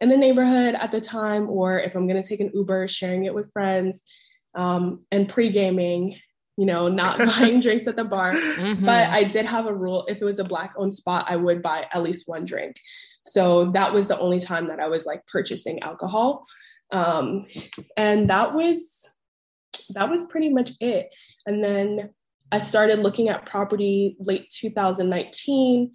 in 0.00 0.08
the 0.08 0.16
neighborhood 0.16 0.74
at 0.74 0.92
the 0.92 1.00
time, 1.00 1.48
or 1.48 1.78
if 1.78 1.94
I'm 1.94 2.06
going 2.06 2.22
to 2.22 2.28
take 2.28 2.40
an 2.40 2.50
Uber, 2.52 2.88
sharing 2.88 3.24
it 3.24 3.34
with 3.34 3.52
friends 3.52 4.02
um, 4.54 5.04
and 5.10 5.28
pre 5.28 5.50
gaming, 5.50 6.16
you 6.56 6.66
know, 6.66 6.88
not 6.88 7.18
buying 7.40 7.60
drinks 7.60 7.86
at 7.86 7.96
the 7.96 8.04
bar. 8.04 8.32
Mm-hmm. 8.32 8.84
But 8.84 9.10
I 9.10 9.24
did 9.24 9.46
have 9.46 9.66
a 9.66 9.74
rule 9.74 10.06
if 10.08 10.20
it 10.20 10.24
was 10.24 10.38
a 10.38 10.44
Black 10.44 10.74
owned 10.76 10.94
spot, 10.94 11.26
I 11.28 11.36
would 11.36 11.62
buy 11.62 11.86
at 11.92 12.02
least 12.02 12.28
one 12.28 12.44
drink. 12.44 12.76
So 13.24 13.70
that 13.72 13.92
was 13.92 14.08
the 14.08 14.18
only 14.18 14.40
time 14.40 14.68
that 14.68 14.80
I 14.80 14.88
was 14.88 15.06
like 15.06 15.26
purchasing 15.26 15.80
alcohol. 15.82 16.44
Um, 16.90 17.44
and 17.96 18.30
that 18.30 18.54
was 18.54 19.08
that 19.90 20.08
was 20.10 20.26
pretty 20.26 20.48
much 20.48 20.72
it. 20.80 21.08
And 21.46 21.62
then 21.62 22.10
I 22.50 22.58
started 22.58 23.00
looking 23.00 23.28
at 23.28 23.46
property 23.46 24.16
late 24.18 24.48
2019 24.50 25.92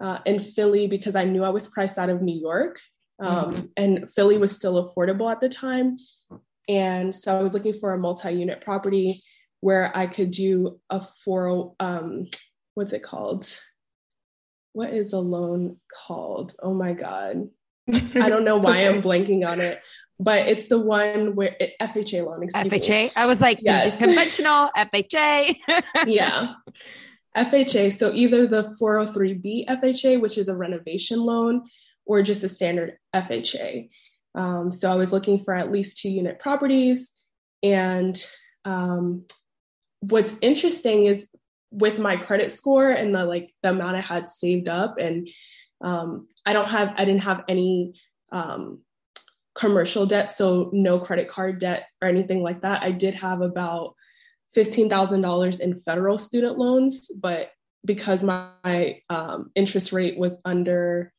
uh, 0.00 0.18
in 0.24 0.38
Philly 0.38 0.86
because 0.86 1.16
I 1.16 1.24
knew 1.24 1.44
I 1.44 1.50
was 1.50 1.68
priced 1.68 1.98
out 1.98 2.10
of 2.10 2.22
New 2.22 2.38
York. 2.38 2.80
Um, 3.20 3.54
mm-hmm. 3.54 3.66
And 3.76 4.12
Philly 4.14 4.38
was 4.38 4.54
still 4.54 4.94
affordable 4.94 5.30
at 5.30 5.40
the 5.40 5.48
time. 5.48 5.98
And 6.68 7.14
so 7.14 7.38
I 7.38 7.42
was 7.42 7.54
looking 7.54 7.74
for 7.74 7.92
a 7.92 7.98
multi 7.98 8.32
unit 8.32 8.60
property 8.60 9.22
where 9.60 9.90
I 9.96 10.06
could 10.06 10.30
do 10.30 10.78
a 10.90 11.02
four, 11.24 11.74
um, 11.80 12.28
what's 12.74 12.92
it 12.92 13.02
called? 13.02 13.58
What 14.72 14.90
is 14.90 15.12
a 15.12 15.18
loan 15.18 15.78
called? 16.06 16.54
Oh 16.62 16.74
my 16.74 16.92
God. 16.92 17.48
I 17.90 18.28
don't 18.28 18.44
know 18.44 18.58
why 18.58 18.86
okay. 18.86 18.88
I'm 18.88 19.02
blanking 19.02 19.48
on 19.48 19.60
it 19.60 19.80
but 20.20 20.48
it's 20.48 20.68
the 20.68 20.78
one 20.78 21.34
where 21.34 21.54
it, 21.60 21.74
FHA 21.80 22.24
loan. 22.26 22.48
FHA. 22.48 23.04
Me. 23.04 23.10
I 23.14 23.26
was 23.26 23.40
like, 23.40 23.60
yes. 23.62 23.98
conventional 23.98 24.70
FHA. 24.76 25.54
yeah. 26.06 26.54
FHA. 27.36 27.96
So 27.96 28.12
either 28.12 28.46
the 28.46 28.74
403B 28.80 29.68
FHA, 29.68 30.20
which 30.20 30.38
is 30.38 30.48
a 30.48 30.56
renovation 30.56 31.20
loan, 31.20 31.62
or 32.04 32.22
just 32.22 32.42
a 32.42 32.48
standard 32.48 32.98
FHA. 33.14 33.88
Um, 34.38 34.70
so 34.70 34.90
I 34.90 34.94
was 34.94 35.12
looking 35.12 35.42
for 35.42 35.52
at 35.52 35.72
least 35.72 35.98
two 35.98 36.08
unit 36.08 36.38
properties. 36.38 37.10
And 37.64 38.16
um, 38.64 39.26
what's 40.00 40.36
interesting 40.40 41.04
is 41.04 41.28
with 41.72 41.98
my 41.98 42.16
credit 42.16 42.52
score 42.52 42.88
and 42.88 43.14
the 43.14 43.24
like 43.24 43.52
the 43.62 43.70
amount 43.70 43.96
I 43.96 44.00
had 44.00 44.28
saved 44.28 44.68
up, 44.68 44.96
and 44.98 45.28
um, 45.82 46.28
I 46.46 46.52
don't 46.52 46.68
have 46.68 46.94
I 46.96 47.04
didn't 47.04 47.24
have 47.24 47.42
any 47.48 47.94
um, 48.30 48.80
commercial 49.54 50.06
debt, 50.06 50.34
so 50.36 50.70
no 50.72 51.00
credit 51.00 51.28
card 51.28 51.58
debt 51.58 51.86
or 52.00 52.08
anything 52.08 52.42
like 52.42 52.60
that. 52.62 52.82
I 52.82 52.92
did 52.92 53.14
have 53.16 53.40
about 53.40 53.94
$15,000 54.56 55.60
in 55.60 55.80
federal 55.80 56.16
student 56.16 56.58
loans, 56.58 57.10
but 57.10 57.50
because 57.84 58.22
my 58.24 59.00
um, 59.10 59.50
interest 59.56 59.92
rate 59.92 60.16
was 60.16 60.40
under 60.44 61.12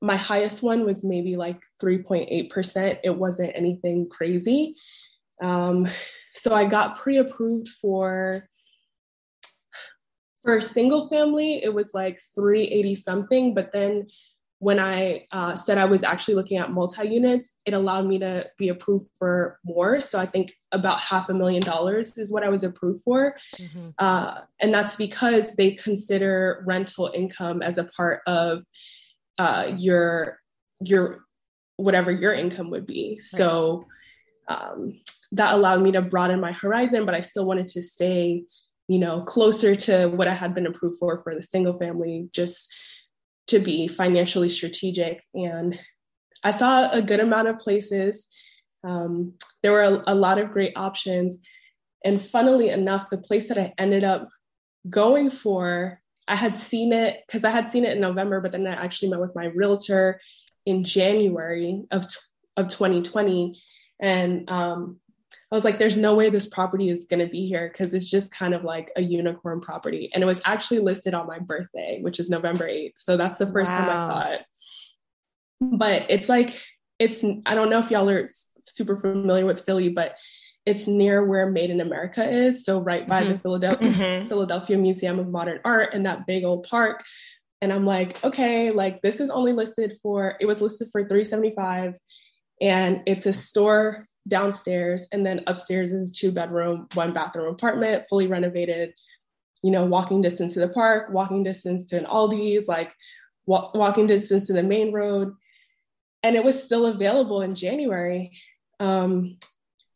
my 0.00 0.16
highest 0.16 0.62
one 0.62 0.84
was 0.84 1.04
maybe 1.04 1.36
like 1.36 1.60
3.8%. 1.82 2.98
It 3.02 3.10
wasn't 3.10 3.52
anything 3.54 4.08
crazy. 4.08 4.76
Um, 5.42 5.86
so 6.34 6.54
I 6.54 6.66
got 6.66 6.98
pre-approved 6.98 7.68
for 7.68 8.48
for 10.42 10.56
a 10.56 10.62
single 10.62 11.08
family, 11.08 11.62
it 11.62 11.74
was 11.74 11.92
like 11.94 12.18
380 12.34 12.94
something, 12.94 13.54
but 13.54 13.72
then 13.72 14.06
when 14.60 14.80
I 14.80 15.26
uh, 15.30 15.54
said 15.54 15.78
I 15.78 15.84
was 15.84 16.02
actually 16.02 16.34
looking 16.34 16.58
at 16.58 16.72
multi 16.72 17.06
units, 17.06 17.54
it 17.64 17.74
allowed 17.74 18.06
me 18.06 18.18
to 18.18 18.48
be 18.58 18.70
approved 18.70 19.06
for 19.16 19.60
more. 19.64 20.00
So 20.00 20.18
I 20.18 20.26
think 20.26 20.52
about 20.72 21.00
half 21.00 21.28
a 21.28 21.34
million 21.34 21.62
dollars 21.62 22.18
is 22.18 22.32
what 22.32 22.42
I 22.42 22.48
was 22.48 22.64
approved 22.64 23.02
for. 23.04 23.36
Mm-hmm. 23.58 23.90
Uh, 23.98 24.40
and 24.60 24.74
that's 24.74 24.96
because 24.96 25.54
they 25.54 25.72
consider 25.72 26.64
rental 26.66 27.10
income 27.14 27.62
as 27.62 27.78
a 27.78 27.84
part 27.84 28.22
of 28.26 28.64
uh, 29.38 29.72
your 29.76 30.40
your 30.84 31.24
whatever 31.76 32.10
your 32.10 32.32
income 32.32 32.70
would 32.70 32.86
be. 32.86 33.18
Right. 33.32 33.38
So 33.38 33.86
um, 34.48 35.00
that 35.32 35.54
allowed 35.54 35.82
me 35.82 35.92
to 35.92 36.02
broaden 36.02 36.40
my 36.40 36.52
horizon, 36.52 37.04
but 37.04 37.14
I 37.14 37.20
still 37.20 37.46
wanted 37.46 37.68
to 37.68 37.82
stay, 37.82 38.44
you 38.88 38.98
know, 38.98 39.22
closer 39.22 39.76
to 39.76 40.08
what 40.08 40.28
I 40.28 40.34
had 40.34 40.54
been 40.54 40.66
approved 40.66 40.98
for 40.98 41.22
for 41.22 41.34
the 41.34 41.42
single 41.42 41.78
family, 41.78 42.28
just 42.32 42.72
to 43.48 43.58
be 43.58 43.88
financially 43.88 44.48
strategic. 44.48 45.22
And 45.34 45.78
I 46.44 46.50
saw 46.50 46.90
a 46.90 47.02
good 47.02 47.20
amount 47.20 47.48
of 47.48 47.58
places. 47.58 48.26
Um, 48.84 49.34
there 49.62 49.72
were 49.72 49.82
a, 49.82 50.04
a 50.06 50.14
lot 50.14 50.38
of 50.38 50.52
great 50.52 50.72
options. 50.76 51.40
And 52.04 52.20
funnily 52.20 52.68
enough, 52.70 53.10
the 53.10 53.18
place 53.18 53.48
that 53.48 53.58
I 53.58 53.74
ended 53.76 54.04
up 54.04 54.28
going 54.88 55.30
for, 55.30 56.00
I 56.28 56.36
had 56.36 56.56
seen 56.56 56.92
it 56.92 57.24
because 57.26 57.44
I 57.44 57.50
had 57.50 57.70
seen 57.70 57.84
it 57.84 57.92
in 57.92 58.00
November, 58.00 58.40
but 58.40 58.52
then 58.52 58.66
I 58.66 58.72
actually 58.72 59.08
met 59.08 59.20
with 59.20 59.34
my 59.34 59.46
realtor 59.46 60.20
in 60.66 60.84
January 60.84 61.84
of, 61.90 62.04
of 62.56 62.68
2020. 62.68 63.60
And 64.00 64.48
um, 64.50 65.00
I 65.50 65.54
was 65.54 65.64
like, 65.64 65.78
there's 65.78 65.96
no 65.96 66.14
way 66.14 66.28
this 66.28 66.46
property 66.46 66.90
is 66.90 67.06
going 67.06 67.24
to 67.24 67.32
be 67.32 67.48
here 67.48 67.68
because 67.72 67.94
it's 67.94 68.10
just 68.10 68.30
kind 68.30 68.52
of 68.52 68.62
like 68.62 68.92
a 68.96 69.02
unicorn 69.02 69.62
property. 69.62 70.10
And 70.12 70.22
it 70.22 70.26
was 70.26 70.42
actually 70.44 70.80
listed 70.80 71.14
on 71.14 71.26
my 71.26 71.38
birthday, 71.38 72.00
which 72.02 72.20
is 72.20 72.28
November 72.28 72.68
8th. 72.68 72.94
So 72.98 73.16
that's 73.16 73.38
the 73.38 73.50
first 73.50 73.72
wow. 73.72 73.78
time 73.78 73.90
I 73.90 74.06
saw 74.06 74.30
it. 74.32 74.40
But 75.60 76.10
it's 76.10 76.28
like, 76.28 76.60
it's, 76.98 77.24
I 77.46 77.54
don't 77.54 77.70
know 77.70 77.78
if 77.78 77.90
y'all 77.90 78.08
are 78.10 78.28
super 78.66 79.00
familiar 79.00 79.46
with 79.46 79.64
Philly, 79.64 79.88
but 79.88 80.16
it's 80.68 80.86
near 80.86 81.24
where 81.24 81.50
Made 81.50 81.70
in 81.70 81.80
America 81.80 82.28
is. 82.28 82.64
So 82.64 82.78
right 82.78 83.08
by 83.08 83.22
mm-hmm. 83.22 83.32
the 83.32 83.38
Philadelphia, 83.38 83.88
mm-hmm. 83.92 84.28
Philadelphia 84.28 84.76
Museum 84.76 85.18
of 85.18 85.28
Modern 85.28 85.60
Art 85.64 85.94
and 85.94 86.04
that 86.04 86.26
big 86.26 86.44
old 86.44 86.64
park. 86.64 87.04
And 87.62 87.72
I'm 87.72 87.86
like, 87.86 88.22
okay, 88.22 88.70
like 88.70 89.00
this 89.00 89.18
is 89.18 89.30
only 89.30 89.52
listed 89.52 89.98
for, 90.02 90.36
it 90.40 90.46
was 90.46 90.60
listed 90.60 90.88
for 90.92 91.00
375 91.00 91.94
and 92.60 93.02
it's 93.06 93.24
a 93.26 93.32
store 93.32 94.06
downstairs, 94.28 95.08
and 95.10 95.24
then 95.24 95.40
upstairs 95.46 95.90
is 95.90 96.10
a 96.10 96.12
two 96.12 96.30
bedroom, 96.30 96.86
one 96.94 97.12
bathroom 97.12 97.52
apartment, 97.52 98.04
fully 98.08 98.26
renovated. 98.26 98.92
You 99.62 99.72
know, 99.72 99.86
walking 99.86 100.20
distance 100.20 100.54
to 100.54 100.60
the 100.60 100.68
park, 100.68 101.08
walking 101.10 101.42
distance 101.42 101.84
to 101.86 101.96
an 101.96 102.04
Aldi's, 102.04 102.68
like 102.68 102.92
wa- 103.46 103.70
walking 103.74 104.06
distance 104.06 104.46
to 104.46 104.52
the 104.52 104.62
main 104.62 104.92
road. 104.92 105.34
And 106.22 106.36
it 106.36 106.44
was 106.44 106.62
still 106.62 106.86
available 106.86 107.42
in 107.42 107.56
January. 107.56 108.30
Um, 108.78 109.38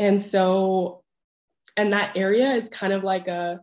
and 0.03 0.21
so, 0.21 1.05
and 1.77 1.93
that 1.93 2.17
area 2.17 2.55
is 2.55 2.69
kind 2.69 2.93
of 2.93 3.05
like 3.05 3.29
a 3.29 3.61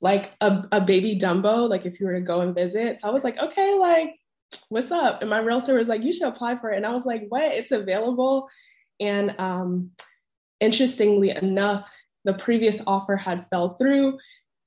like 0.00 0.32
a, 0.40 0.66
a 0.72 0.80
baby 0.80 1.16
Dumbo, 1.16 1.68
like 1.68 1.86
if 1.86 2.00
you 2.00 2.06
were 2.06 2.14
to 2.14 2.20
go 2.20 2.40
and 2.40 2.54
visit. 2.54 2.98
So 2.98 3.08
I 3.08 3.12
was 3.12 3.22
like, 3.22 3.38
okay, 3.38 3.74
like, 3.78 4.16
what's 4.68 4.90
up? 4.90 5.20
And 5.20 5.30
my 5.30 5.38
realtor 5.38 5.76
was 5.76 5.88
like, 5.88 6.02
you 6.02 6.12
should 6.12 6.26
apply 6.26 6.58
for 6.58 6.72
it. 6.72 6.76
And 6.78 6.86
I 6.86 6.92
was 6.92 7.04
like, 7.04 7.26
what? 7.28 7.44
It's 7.44 7.70
available. 7.70 8.48
And 8.98 9.38
um, 9.38 9.90
interestingly 10.58 11.30
enough, 11.30 11.88
the 12.24 12.34
previous 12.34 12.82
offer 12.84 13.16
had 13.16 13.46
fell 13.50 13.76
through, 13.76 14.18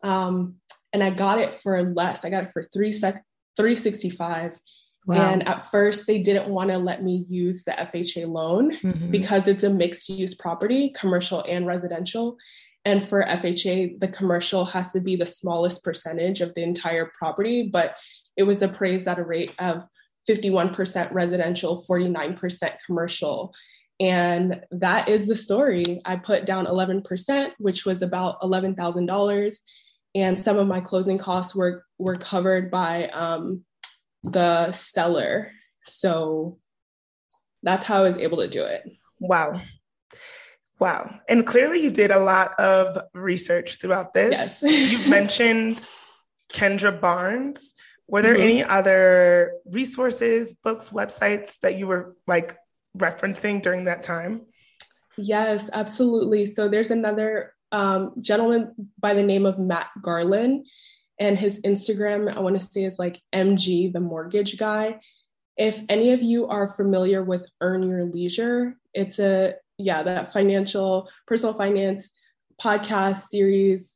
um, 0.03 0.55
and 0.93 1.03
I 1.03 1.09
got 1.09 1.37
it 1.37 1.55
for 1.55 1.81
less. 1.81 2.23
I 2.23 2.29
got 2.29 2.45
it 2.45 2.53
for 2.53 2.63
three 2.73 2.93
sec- 2.93 3.25
365. 3.57 4.53
Wow. 5.05 5.15
And 5.15 5.47
at 5.47 5.69
first, 5.69 6.07
they 6.07 6.21
didn't 6.21 6.47
want 6.47 6.69
to 6.69 6.77
let 6.77 7.03
me 7.03 7.25
use 7.29 7.63
the 7.63 7.71
FHA 7.71 8.27
loan 8.27 8.75
mm-hmm. 8.77 9.11
because 9.11 9.47
it's 9.47 9.63
a 9.63 9.69
mixed 9.69 10.07
use 10.09 10.33
property, 10.33 10.93
commercial 10.97 11.43
and 11.43 11.67
residential. 11.67 12.37
And 12.85 13.07
for 13.07 13.23
FHA, 13.23 13.99
the 13.99 14.07
commercial 14.07 14.65
has 14.65 14.91
to 14.93 15.01
be 15.01 15.15
the 15.15 15.25
smallest 15.25 15.83
percentage 15.83 16.41
of 16.41 16.53
the 16.53 16.63
entire 16.63 17.11
property, 17.17 17.69
but 17.71 17.95
it 18.37 18.43
was 18.43 18.61
appraised 18.61 19.07
at 19.07 19.19
a 19.19 19.23
rate 19.23 19.53
of 19.59 19.83
51% 20.29 21.13
residential, 21.13 21.83
49% 21.87 22.75
commercial. 22.85 23.53
And 23.99 24.61
that 24.71 25.09
is 25.09 25.27
the 25.27 25.35
story. 25.35 26.01
I 26.05 26.15
put 26.15 26.45
down 26.45 26.65
11%, 26.65 27.51
which 27.57 27.85
was 27.85 28.01
about 28.01 28.41
$11,000. 28.41 29.55
And 30.15 30.39
some 30.39 30.57
of 30.57 30.67
my 30.67 30.81
closing 30.81 31.17
costs 31.17 31.55
were, 31.55 31.85
were 31.97 32.17
covered 32.17 32.71
by 32.71 33.07
um, 33.09 33.63
the 34.23 34.71
seller. 34.71 35.51
So 35.83 36.59
that's 37.61 37.85
how 37.85 37.97
I 37.99 38.07
was 38.07 38.17
able 38.17 38.37
to 38.37 38.47
do 38.47 38.63
it. 38.63 38.89
Wow. 39.19 39.61
Wow. 40.79 41.09
And 41.29 41.45
clearly 41.45 41.81
you 41.81 41.91
did 41.91 42.11
a 42.11 42.19
lot 42.19 42.59
of 42.59 42.97
research 43.13 43.79
throughout 43.79 44.13
this. 44.13 44.61
Yes. 44.61 44.91
You've 44.91 45.07
mentioned 45.19 45.85
Kendra 46.51 46.99
Barnes. 46.99 47.73
Were 48.07 48.21
there 48.21 48.35
Mhm. 48.35 48.41
any 48.43 48.63
other 48.63 49.53
resources, 49.65 50.53
books, 50.63 50.89
websites 50.89 51.59
that 51.61 51.77
you 51.77 51.87
were 51.87 52.15
like 52.27 52.57
referencing 52.97 53.61
during 53.61 53.85
that 53.85 54.03
time? 54.03 54.45
Yes, 55.17 55.69
absolutely. 55.71 56.45
So 56.47 56.67
there's 56.67 56.91
another 56.91 57.53
um, 57.71 58.13
gentleman 58.21 58.91
by 58.99 59.13
the 59.13 59.23
name 59.23 59.45
of 59.45 59.57
Matt 59.57 59.87
Garland, 60.01 60.67
and 61.19 61.37
his 61.37 61.61
Instagram, 61.61 62.35
I 62.35 62.39
want 62.39 62.59
to 62.59 62.65
say, 62.65 62.83
is 62.83 62.99
like 62.99 63.21
MG, 63.33 63.91
the 63.91 63.99
mortgage 63.99 64.57
guy. 64.57 64.99
If 65.57 65.79
any 65.89 66.13
of 66.13 66.23
you 66.23 66.47
are 66.47 66.73
familiar 66.73 67.23
with 67.23 67.49
Earn 67.61 67.87
Your 67.87 68.05
Leisure, 68.05 68.75
it's 68.93 69.19
a, 69.19 69.53
yeah, 69.77 70.03
that 70.03 70.33
financial, 70.33 71.09
personal 71.27 71.53
finance 71.53 72.11
podcast 72.61 73.23
series. 73.23 73.93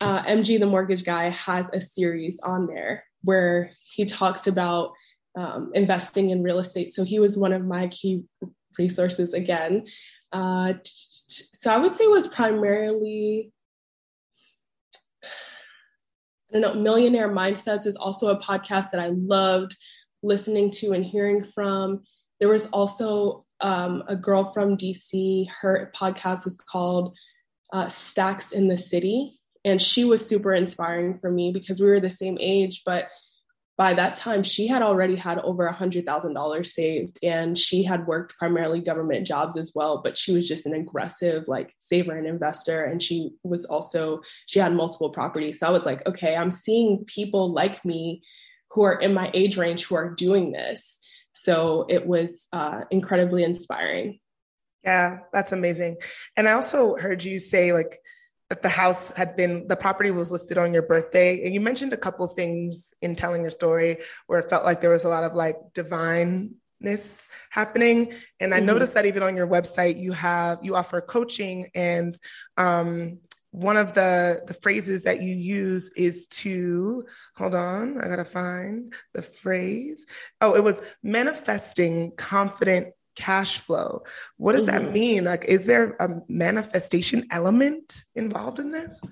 Uh, 0.00 0.22
MG, 0.24 0.58
the 0.58 0.66
mortgage 0.66 1.04
guy, 1.04 1.28
has 1.30 1.70
a 1.72 1.80
series 1.80 2.40
on 2.40 2.66
there 2.66 3.04
where 3.22 3.72
he 3.84 4.04
talks 4.04 4.46
about 4.46 4.92
um, 5.36 5.70
investing 5.74 6.30
in 6.30 6.42
real 6.42 6.58
estate. 6.58 6.92
So 6.92 7.04
he 7.04 7.18
was 7.18 7.38
one 7.38 7.52
of 7.52 7.64
my 7.64 7.88
key 7.88 8.24
resources 8.78 9.34
again. 9.34 9.86
Uh, 10.32 10.74
so 10.84 11.72
I 11.72 11.78
would 11.78 11.94
say 11.94 12.06
was 12.06 12.28
primarily, 12.28 13.52
know, 16.60 16.74
Millionaire 16.74 17.28
Mindsets 17.28 17.86
is 17.86 17.96
also 17.96 18.28
a 18.28 18.40
podcast 18.40 18.90
that 18.90 19.00
I 19.00 19.08
loved 19.08 19.76
listening 20.22 20.70
to 20.70 20.92
and 20.92 21.04
hearing 21.04 21.44
from. 21.44 22.02
There 22.40 22.48
was 22.48 22.66
also 22.68 23.44
um, 23.60 24.02
a 24.08 24.16
girl 24.16 24.44
from 24.44 24.76
DC, 24.76 25.48
her 25.60 25.90
podcast 25.94 26.46
is 26.46 26.56
called 26.56 27.16
uh, 27.72 27.88
Stacks 27.88 28.52
in 28.52 28.68
the 28.68 28.76
City. 28.76 29.38
And 29.64 29.80
she 29.80 30.04
was 30.04 30.26
super 30.26 30.52
inspiring 30.52 31.18
for 31.18 31.30
me 31.30 31.52
because 31.52 31.80
we 31.80 31.86
were 31.86 32.00
the 32.00 32.10
same 32.10 32.36
age, 32.40 32.82
but 32.84 33.08
by 33.82 33.94
that 33.94 34.14
time 34.14 34.44
she 34.44 34.68
had 34.68 34.80
already 34.80 35.16
had 35.16 35.40
over 35.40 35.66
a 35.66 35.72
hundred 35.72 36.06
thousand 36.06 36.34
dollars 36.34 36.72
saved 36.72 37.18
and 37.20 37.58
she 37.58 37.82
had 37.82 38.06
worked 38.06 38.38
primarily 38.38 38.80
government 38.80 39.26
jobs 39.26 39.56
as 39.56 39.72
well 39.74 40.00
but 40.04 40.16
she 40.16 40.32
was 40.32 40.46
just 40.46 40.66
an 40.66 40.72
aggressive 40.72 41.48
like 41.48 41.74
saver 41.78 42.16
and 42.16 42.28
investor 42.28 42.84
and 42.84 43.02
she 43.02 43.32
was 43.42 43.64
also 43.64 44.20
she 44.46 44.60
had 44.60 44.72
multiple 44.72 45.10
properties. 45.10 45.58
So 45.58 45.66
i 45.66 45.70
was 45.70 45.84
like 45.84 46.06
okay 46.06 46.36
i'm 46.36 46.52
seeing 46.52 47.04
people 47.06 47.52
like 47.52 47.84
me 47.84 48.22
who 48.70 48.82
are 48.82 48.94
in 48.94 49.12
my 49.14 49.32
age 49.34 49.56
range 49.56 49.84
who 49.84 49.96
are 49.96 50.10
doing 50.10 50.52
this. 50.52 50.98
So 51.32 51.86
it 51.88 52.06
was 52.06 52.46
uh, 52.52 52.84
incredibly 52.90 53.42
inspiring. 53.42 54.20
Yeah, 54.84 55.18
that's 55.32 55.50
amazing. 55.50 55.96
And 56.36 56.48
I 56.48 56.52
also 56.52 56.94
heard 56.96 57.24
you 57.24 57.40
say 57.40 57.72
like 57.72 57.98
that 58.52 58.60
the 58.60 58.68
house 58.68 59.16
had 59.16 59.34
been 59.34 59.66
the 59.66 59.76
property 59.76 60.10
was 60.10 60.30
listed 60.30 60.58
on 60.58 60.74
your 60.74 60.82
birthday. 60.82 61.42
And 61.42 61.54
you 61.54 61.60
mentioned 61.62 61.94
a 61.94 61.96
couple 61.96 62.28
things 62.28 62.92
in 63.00 63.16
telling 63.16 63.40
your 63.40 63.50
story 63.50 63.96
where 64.26 64.40
it 64.40 64.50
felt 64.50 64.66
like 64.66 64.82
there 64.82 64.90
was 64.90 65.06
a 65.06 65.08
lot 65.08 65.24
of 65.24 65.32
like 65.32 65.56
divineness 65.72 67.30
happening. 67.48 68.12
And 68.40 68.52
i 68.54 68.60
Mhm. 68.60 68.66
noticed 68.66 68.92
that 68.92 69.06
even 69.06 69.22
on 69.22 69.38
your 69.38 69.46
website 69.46 69.98
you 69.98 70.12
have 70.12 70.58
you 70.62 70.76
offer 70.76 71.00
coaching. 71.00 71.70
And 71.74 72.14
um 72.58 73.20
one 73.52 73.78
of 73.78 73.94
the 73.94 74.42
the 74.46 74.54
phrases 74.64 75.04
that 75.04 75.22
you 75.22 75.34
use 75.34 75.90
is 75.96 76.26
to 76.42 77.04
hold 77.36 77.54
on 77.54 78.00
i 78.02 78.08
gotta 78.08 78.24
find 78.24 78.92
the 79.14 79.22
phrase. 79.22 80.06
Oh 80.42 80.54
it 80.56 80.64
was 80.68 80.82
manifesting 81.02 82.12
confident 82.16 82.88
cash 83.14 83.58
flow 83.58 84.02
what 84.36 84.52
does 84.52 84.66
that 84.66 84.82
Mhm. 84.82 84.92
mean 84.92 85.24
like 85.24 85.44
is 85.46 85.66
there 85.66 85.96
a 86.00 86.08
manifestation 86.28 87.26
element 87.30 88.04
involved 88.14 88.58
in 88.58 88.70
this 88.70 89.02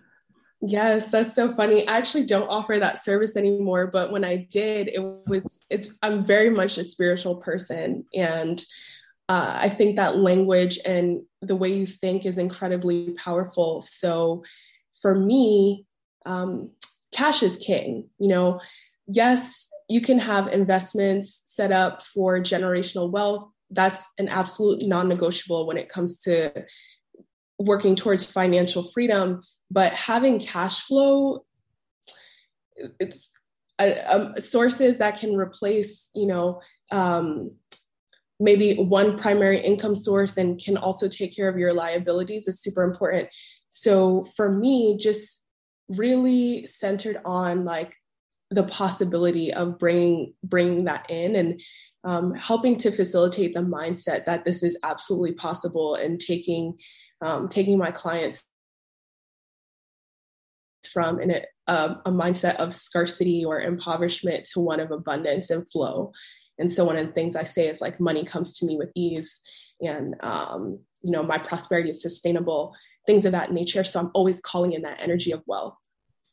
Yes, 0.62 1.11
that's 1.11 1.34
so 1.34 1.55
funny. 1.55 1.88
I 1.88 1.96
actually 1.96 2.26
don't 2.26 2.46
offer 2.48 2.78
that 2.78 3.03
service 3.03 3.34
anymore, 3.34 3.86
but 3.86 4.12
when 4.12 4.24
I 4.26 4.46
did, 4.51 4.88
it 4.88 5.01
was 5.26 5.64
it's 5.70 5.96
I'm 6.03 6.22
very 6.22 6.51
much 6.51 6.76
a 6.76 6.84
spiritual 6.84 7.36
person 7.36 8.05
and 8.14 8.62
uh, 9.30 9.57
I 9.59 9.70
think 9.70 9.96
that 9.96 10.18
language 10.18 10.78
and 10.84 11.22
the 11.40 11.57
way 11.57 11.72
you 11.72 11.86
think 11.86 12.26
is 12.26 12.36
incredibly 12.36 13.12
powerful. 13.12 13.80
So 13.80 14.44
for 15.01 15.14
me, 15.14 15.86
um, 16.26 16.72
cash 17.12 17.42
is 17.42 17.57
king. 17.57 18.11
You 18.18 18.28
know, 18.28 18.61
yes, 19.07 19.68
you 19.88 20.03
can 20.03 20.18
have 20.18 20.48
investments 20.48 21.42
set 21.46 21.72
up 21.72 22.03
for 22.03 22.38
generational 22.40 23.11
wealth. 23.11 23.48
That's 23.70 24.04
an 24.18 24.28
absolute 24.28 24.82
non 24.86 25.08
negotiable 25.08 25.66
when 25.66 25.76
it 25.76 25.88
comes 25.88 26.18
to 26.20 26.64
working 27.58 27.96
towards 27.96 28.24
financial 28.24 28.82
freedom. 28.82 29.42
But 29.70 29.92
having 29.92 30.40
cash 30.40 30.82
flow, 30.82 31.44
uh, 33.78 33.90
um, 34.08 34.34
sources 34.40 34.98
that 34.98 35.18
can 35.18 35.36
replace, 35.36 36.10
you 36.14 36.26
know, 36.26 36.60
um, 36.90 37.52
maybe 38.40 38.76
one 38.76 39.18
primary 39.18 39.60
income 39.60 39.94
source 39.94 40.36
and 40.38 40.62
can 40.62 40.76
also 40.76 41.08
take 41.08 41.36
care 41.36 41.48
of 41.48 41.58
your 41.58 41.72
liabilities 41.72 42.48
is 42.48 42.62
super 42.62 42.82
important. 42.82 43.28
So 43.68 44.24
for 44.34 44.50
me, 44.50 44.96
just 44.96 45.44
really 45.88 46.66
centered 46.66 47.20
on 47.24 47.64
like 47.64 47.92
the 48.51 48.64
possibility 48.64 49.53
of 49.53 49.78
bringing 49.78 50.34
bringing 50.42 50.84
that 50.84 51.07
in 51.09 51.36
and 51.36 51.61
um, 52.03 52.34
helping 52.34 52.76
to 52.76 52.90
facilitate 52.90 53.55
the 53.55 53.61
mindset 53.61 54.24
that 54.24 54.44
this 54.44 54.62
is 54.62 54.76
absolutely 54.82 55.32
possible 55.32 55.94
and 55.94 56.18
taking 56.18 56.76
um, 57.22 57.48
taking 57.48 57.78
my 57.78 57.90
clients 57.90 58.44
from 60.90 61.20
in 61.20 61.30
a, 61.30 61.42
a, 61.66 62.01
a 62.07 62.11
mindset 62.11 62.57
of 62.57 62.74
scarcity 62.74 63.44
or 63.44 63.61
impoverishment 63.61 64.44
to 64.53 64.61
one 64.61 64.80
of 64.80 64.90
abundance 64.90 65.51
and 65.51 65.70
flow. 65.70 66.11
And 66.59 66.72
so 66.72 66.84
one 66.84 66.96
of 66.96 67.07
the 67.07 67.12
things 67.12 67.36
I 67.36 67.44
say 67.44 67.68
is 67.68 67.80
like 67.80 68.01
money 68.01 68.24
comes 68.24 68.59
to 68.59 68.66
me 68.66 68.76
with 68.76 68.90
ease 68.94 69.40
and 69.80 70.14
um, 70.20 70.80
you 71.03 71.12
know 71.12 71.22
my 71.22 71.38
prosperity 71.38 71.90
is 71.90 72.03
sustainable, 72.03 72.74
things 73.07 73.24
of 73.24 73.32
that 73.32 73.53
nature. 73.53 73.84
So 73.84 74.01
I'm 74.01 74.11
always 74.14 74.40
calling 74.40 74.72
in 74.72 74.82
that 74.82 74.98
energy 75.01 75.32
of 75.32 75.42
wealth. 75.46 75.76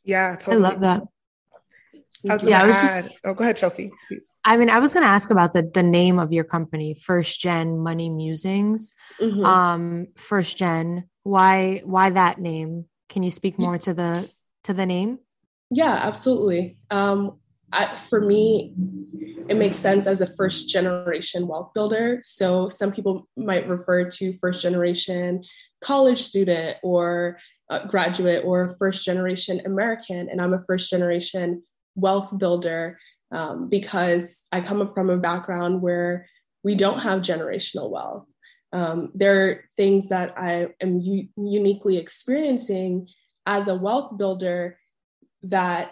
yeah 0.03 0.36
I 0.47 0.55
love 0.55 0.80
that. 0.82 1.03
I 2.30 2.34
was 2.34 2.43
Yeah, 2.43 2.59
gonna 2.59 2.63
I 2.63 2.68
was 2.68 2.76
add, 2.78 3.03
just- 3.05 3.15
oh 3.26 3.34
go 3.34 3.43
ahead 3.43 3.57
chelsea 3.57 3.91
please 4.07 4.32
I 4.45 4.55
mean, 4.57 4.70
I 4.70 4.80
was 4.80 4.93
going 4.93 5.03
to 5.03 5.09
ask 5.09 5.30
about 5.30 5.51
the 5.51 5.70
the 5.74 5.84
name 5.84 6.20
of 6.20 6.32
your 6.32 6.45
company, 6.45 6.93
First 6.95 7.39
Gen 7.41 7.80
Money 7.80 8.09
Musings. 8.09 8.93
Mhm. 9.22 9.43
Um, 9.45 10.07
First 10.15 10.57
Gen. 10.57 11.09
Why 11.24 11.82
why 11.84 12.09
that 12.11 12.39
name? 12.39 12.86
Can 13.09 13.24
you 13.24 13.32
speak 13.32 13.59
more 13.59 13.78
to 13.80 13.93
the 13.93 14.30
to 14.63 14.74
the 14.74 14.86
name? 14.86 15.20
Yeah, 15.70 15.91
absolutely. 16.09 16.78
Um, 16.89 17.39
I, 17.74 17.93
for 18.09 18.22
me, 18.22 18.74
it 19.49 19.57
makes 19.57 19.76
sense 19.76 20.07
as 20.07 20.22
a 20.22 20.34
first 20.36 20.70
generation 20.70 21.45
wealth 21.45 21.72
builder. 21.76 22.20
So 22.24 22.70
some 22.70 22.93
people 22.93 23.28
might 23.36 23.68
refer 23.68 24.09
to 24.09 24.34
first 24.39 24.61
generation 24.61 25.43
college 25.82 26.22
student 26.22 26.78
or 26.84 27.38
uh, 27.70 27.86
graduate 27.88 28.45
or 28.45 28.78
first 28.80 29.03
generation 29.03 29.61
American, 29.65 30.30
and 30.30 30.39
I'm 30.41 30.53
a 30.53 30.63
first 30.65 30.89
generation 30.89 31.63
wealth 31.97 32.37
builder 32.37 32.97
um, 33.31 33.67
because 33.67 34.45
I 34.53 34.61
come 34.61 34.87
from 34.93 35.09
a 35.09 35.17
background 35.17 35.81
where 35.81 36.27
we 36.63 36.75
don't 36.75 36.99
have 36.99 37.21
generational 37.21 37.89
wealth. 37.89 38.25
Um, 38.71 39.11
there 39.13 39.45
are 39.45 39.63
things 39.75 40.09
that 40.09 40.37
I 40.37 40.67
am 40.81 40.99
u- 41.01 41.27
uniquely 41.35 41.97
experiencing 41.97 43.07
as 43.45 43.67
a 43.67 43.75
wealth 43.75 44.17
builder 44.17 44.77
that 45.43 45.91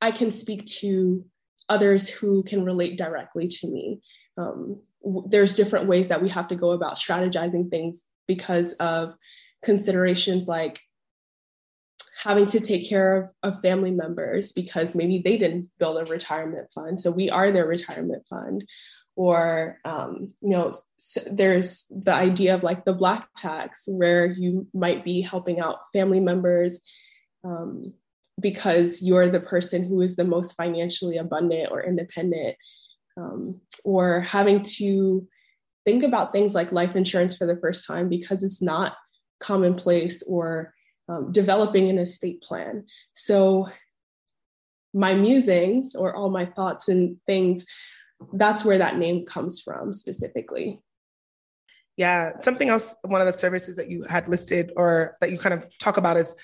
I 0.00 0.10
can 0.10 0.30
speak 0.30 0.66
to 0.80 1.24
others 1.68 2.08
who 2.08 2.42
can 2.42 2.64
relate 2.64 2.98
directly 2.98 3.46
to 3.46 3.68
me. 3.68 4.00
Um, 4.36 4.82
w- 5.04 5.26
there's 5.28 5.56
different 5.56 5.86
ways 5.86 6.08
that 6.08 6.22
we 6.22 6.28
have 6.30 6.48
to 6.48 6.56
go 6.56 6.72
about 6.72 6.96
strategizing 6.96 7.70
things 7.70 8.04
because 8.26 8.72
of 8.74 9.14
considerations 9.62 10.48
like 10.48 10.80
having 12.22 12.46
to 12.46 12.60
take 12.60 12.88
care 12.88 13.16
of, 13.16 13.32
of 13.42 13.60
family 13.62 13.90
members 13.90 14.52
because 14.52 14.94
maybe 14.94 15.22
they 15.24 15.36
didn't 15.36 15.70
build 15.78 15.98
a 15.98 16.04
retirement 16.04 16.68
fund. 16.74 17.00
So 17.00 17.10
we 17.10 17.30
are 17.30 17.50
their 17.50 17.66
retirement 17.66 18.24
fund. 18.28 18.64
Or, 19.16 19.78
um, 19.84 20.32
you 20.40 20.50
know, 20.50 20.72
there's 21.30 21.86
the 21.90 22.12
idea 22.12 22.54
of 22.54 22.62
like 22.62 22.84
the 22.84 22.92
black 22.92 23.28
tax 23.36 23.84
where 23.88 24.26
you 24.26 24.66
might 24.72 25.04
be 25.04 25.20
helping 25.20 25.60
out 25.60 25.78
family 25.92 26.20
members 26.20 26.80
um, 27.44 27.92
because 28.38 29.02
you're 29.02 29.30
the 29.30 29.40
person 29.40 29.84
who 29.84 30.00
is 30.00 30.16
the 30.16 30.24
most 30.24 30.56
financially 30.56 31.16
abundant 31.18 31.70
or 31.70 31.82
independent, 31.82 32.56
um, 33.16 33.60
or 33.84 34.20
having 34.20 34.62
to 34.62 35.26
think 35.84 36.02
about 36.02 36.32
things 36.32 36.54
like 36.54 36.72
life 36.72 36.96
insurance 36.96 37.36
for 37.36 37.46
the 37.46 37.60
first 37.60 37.86
time 37.86 38.08
because 38.08 38.42
it's 38.42 38.62
not 38.62 38.94
commonplace, 39.40 40.22
or 40.22 40.72
um, 41.10 41.32
developing 41.32 41.90
an 41.90 41.98
estate 41.98 42.40
plan. 42.40 42.84
So, 43.12 43.68
my 44.92 45.14
musings 45.14 45.94
or 45.94 46.14
all 46.14 46.30
my 46.30 46.46
thoughts 46.46 46.88
and 46.88 47.16
things, 47.26 47.66
that's 48.32 48.64
where 48.64 48.78
that 48.78 48.96
name 48.96 49.24
comes 49.24 49.60
from 49.60 49.92
specifically. 49.92 50.80
Yeah. 51.96 52.40
Something 52.42 52.70
else, 52.70 52.94
one 53.02 53.20
of 53.20 53.26
the 53.26 53.38
services 53.38 53.76
that 53.76 53.88
you 53.88 54.04
had 54.04 54.28
listed 54.28 54.72
or 54.76 55.16
that 55.20 55.30
you 55.30 55.38
kind 55.38 55.54
of 55.54 55.66
talk 55.78 55.96
about 55.96 56.16
is 56.16 56.34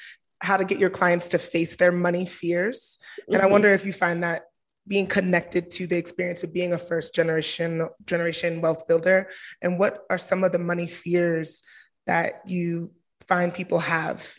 how 0.40 0.56
to 0.56 0.64
get 0.64 0.78
your 0.78 0.90
clients 0.90 1.30
to 1.30 1.38
face 1.38 1.76
their 1.76 1.92
money 1.92 2.26
fears. 2.26 2.98
And 3.26 3.36
mm-hmm. 3.36 3.46
I 3.46 3.50
wonder 3.50 3.72
if 3.72 3.84
you 3.84 3.92
find 3.92 4.22
that 4.22 4.42
being 4.86 5.06
connected 5.06 5.70
to 5.72 5.86
the 5.86 5.96
experience 5.96 6.44
of 6.44 6.52
being 6.52 6.72
a 6.72 6.78
first 6.78 7.14
generation 7.14 7.88
generation 8.04 8.60
wealth 8.60 8.86
builder 8.86 9.28
and 9.60 9.80
what 9.80 10.04
are 10.10 10.18
some 10.18 10.44
of 10.44 10.52
the 10.52 10.60
money 10.60 10.86
fears 10.86 11.64
that 12.06 12.42
you 12.46 12.92
find 13.26 13.52
people 13.52 13.80
have 13.80 14.38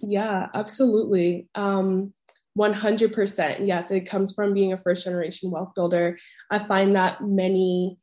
yeah 0.00 0.48
absolutely. 0.54 1.48
Um 1.54 2.12
100% 2.58 3.66
yes 3.66 3.90
it 3.92 4.08
comes 4.08 4.32
from 4.32 4.52
being 4.52 4.72
a 4.72 4.78
first 4.78 5.04
generation 5.04 5.50
wealth 5.50 5.72
builder. 5.74 6.18
I 6.50 6.58
find 6.58 6.96
that 6.96 7.22
many 7.22 7.98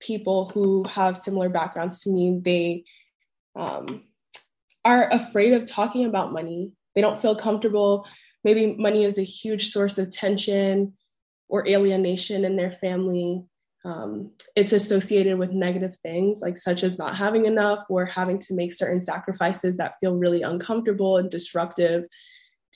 people 0.00 0.50
who 0.50 0.84
have 0.84 1.16
similar 1.16 1.48
backgrounds 1.48 2.02
to 2.02 2.10
me 2.10 2.38
they 2.44 2.84
um, 3.58 4.02
are 4.84 5.08
afraid 5.10 5.52
of 5.52 5.64
talking 5.64 6.04
about 6.04 6.32
money. 6.32 6.72
They 6.94 7.00
don't 7.00 7.20
feel 7.20 7.34
comfortable. 7.34 8.06
Maybe 8.44 8.76
money 8.76 9.04
is 9.04 9.18
a 9.18 9.22
huge 9.22 9.70
source 9.70 9.98
of 9.98 10.10
tension 10.10 10.92
or 11.48 11.66
alienation 11.66 12.44
in 12.44 12.56
their 12.56 12.70
family. 12.70 13.42
Um, 13.86 14.32
it's 14.56 14.72
associated 14.72 15.38
with 15.38 15.52
negative 15.52 15.94
things 16.02 16.40
like 16.42 16.58
such 16.58 16.82
as 16.82 16.98
not 16.98 17.16
having 17.16 17.46
enough 17.46 17.84
or 17.88 18.04
having 18.04 18.36
to 18.40 18.54
make 18.54 18.72
certain 18.72 19.00
sacrifices 19.00 19.76
that 19.76 19.94
feel 20.00 20.16
really 20.16 20.42
uncomfortable 20.42 21.18
and 21.18 21.30
disruptive 21.30 22.04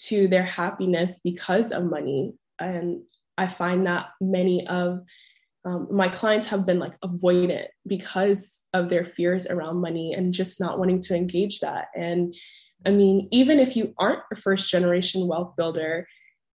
to 0.05 0.29
their 0.29 0.45
happiness 0.45 1.21
because 1.25 1.73
of 1.73 1.85
money. 1.85 2.35
And 2.61 3.03
I 3.37 3.49
find 3.49 3.89
that 3.89 4.11
many 4.21 4.65
of 4.69 5.01
um, 5.65 5.89
my 5.91 6.09
clients 6.09 6.47
have 6.47 6.65
been 6.65 6.79
like 6.79 6.99
avoidant 7.01 7.67
because 7.89 8.63
of 8.73 8.89
their 8.89 9.05
fears 9.05 9.49
around 9.49 9.79
money 9.81 10.15
and 10.15 10.33
just 10.33 10.61
not 10.61 10.79
wanting 10.79 11.01
to 11.03 11.17
engage 11.17 11.59
that. 11.59 11.89
And 11.97 12.33
I 12.87 12.91
mean, 12.91 13.27
even 13.33 13.59
if 13.59 13.77
you 13.77 13.95
aren't 13.99 14.23
a 14.33 14.37
first 14.37 14.71
generation 14.71 15.27
wealth 15.27 15.55
builder, 15.57 16.07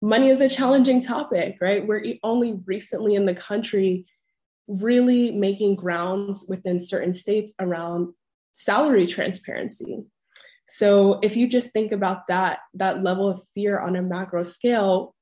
money 0.01 0.31
is 0.31 0.41
a 0.41 0.49
challenging 0.49 1.03
topic, 1.03 1.57
right? 1.61 1.85
We're 1.85 2.15
only 2.23 2.61
recently 2.67 3.17
in 3.17 3.27
the 3.27 3.35
country 3.35 4.07
really 4.67 5.31
making 5.33 5.77
grounds 5.77 6.47
within 6.49 6.81
certain 6.81 7.15
states 7.15 7.55
around 7.61 8.13
salary 8.53 9.07
transparency. 9.07 10.05
So 10.67 11.19
if 11.23 11.37
you 11.37 11.47
just 11.49 11.73
think 11.73 11.93
about 11.93 12.27
that, 12.29 12.61
that 12.75 13.03
level 13.03 13.29
of 13.29 13.43
fear 13.55 13.79
on 13.79 13.97
a 13.97 14.03
macro 14.03 14.43
scale, 14.43 15.15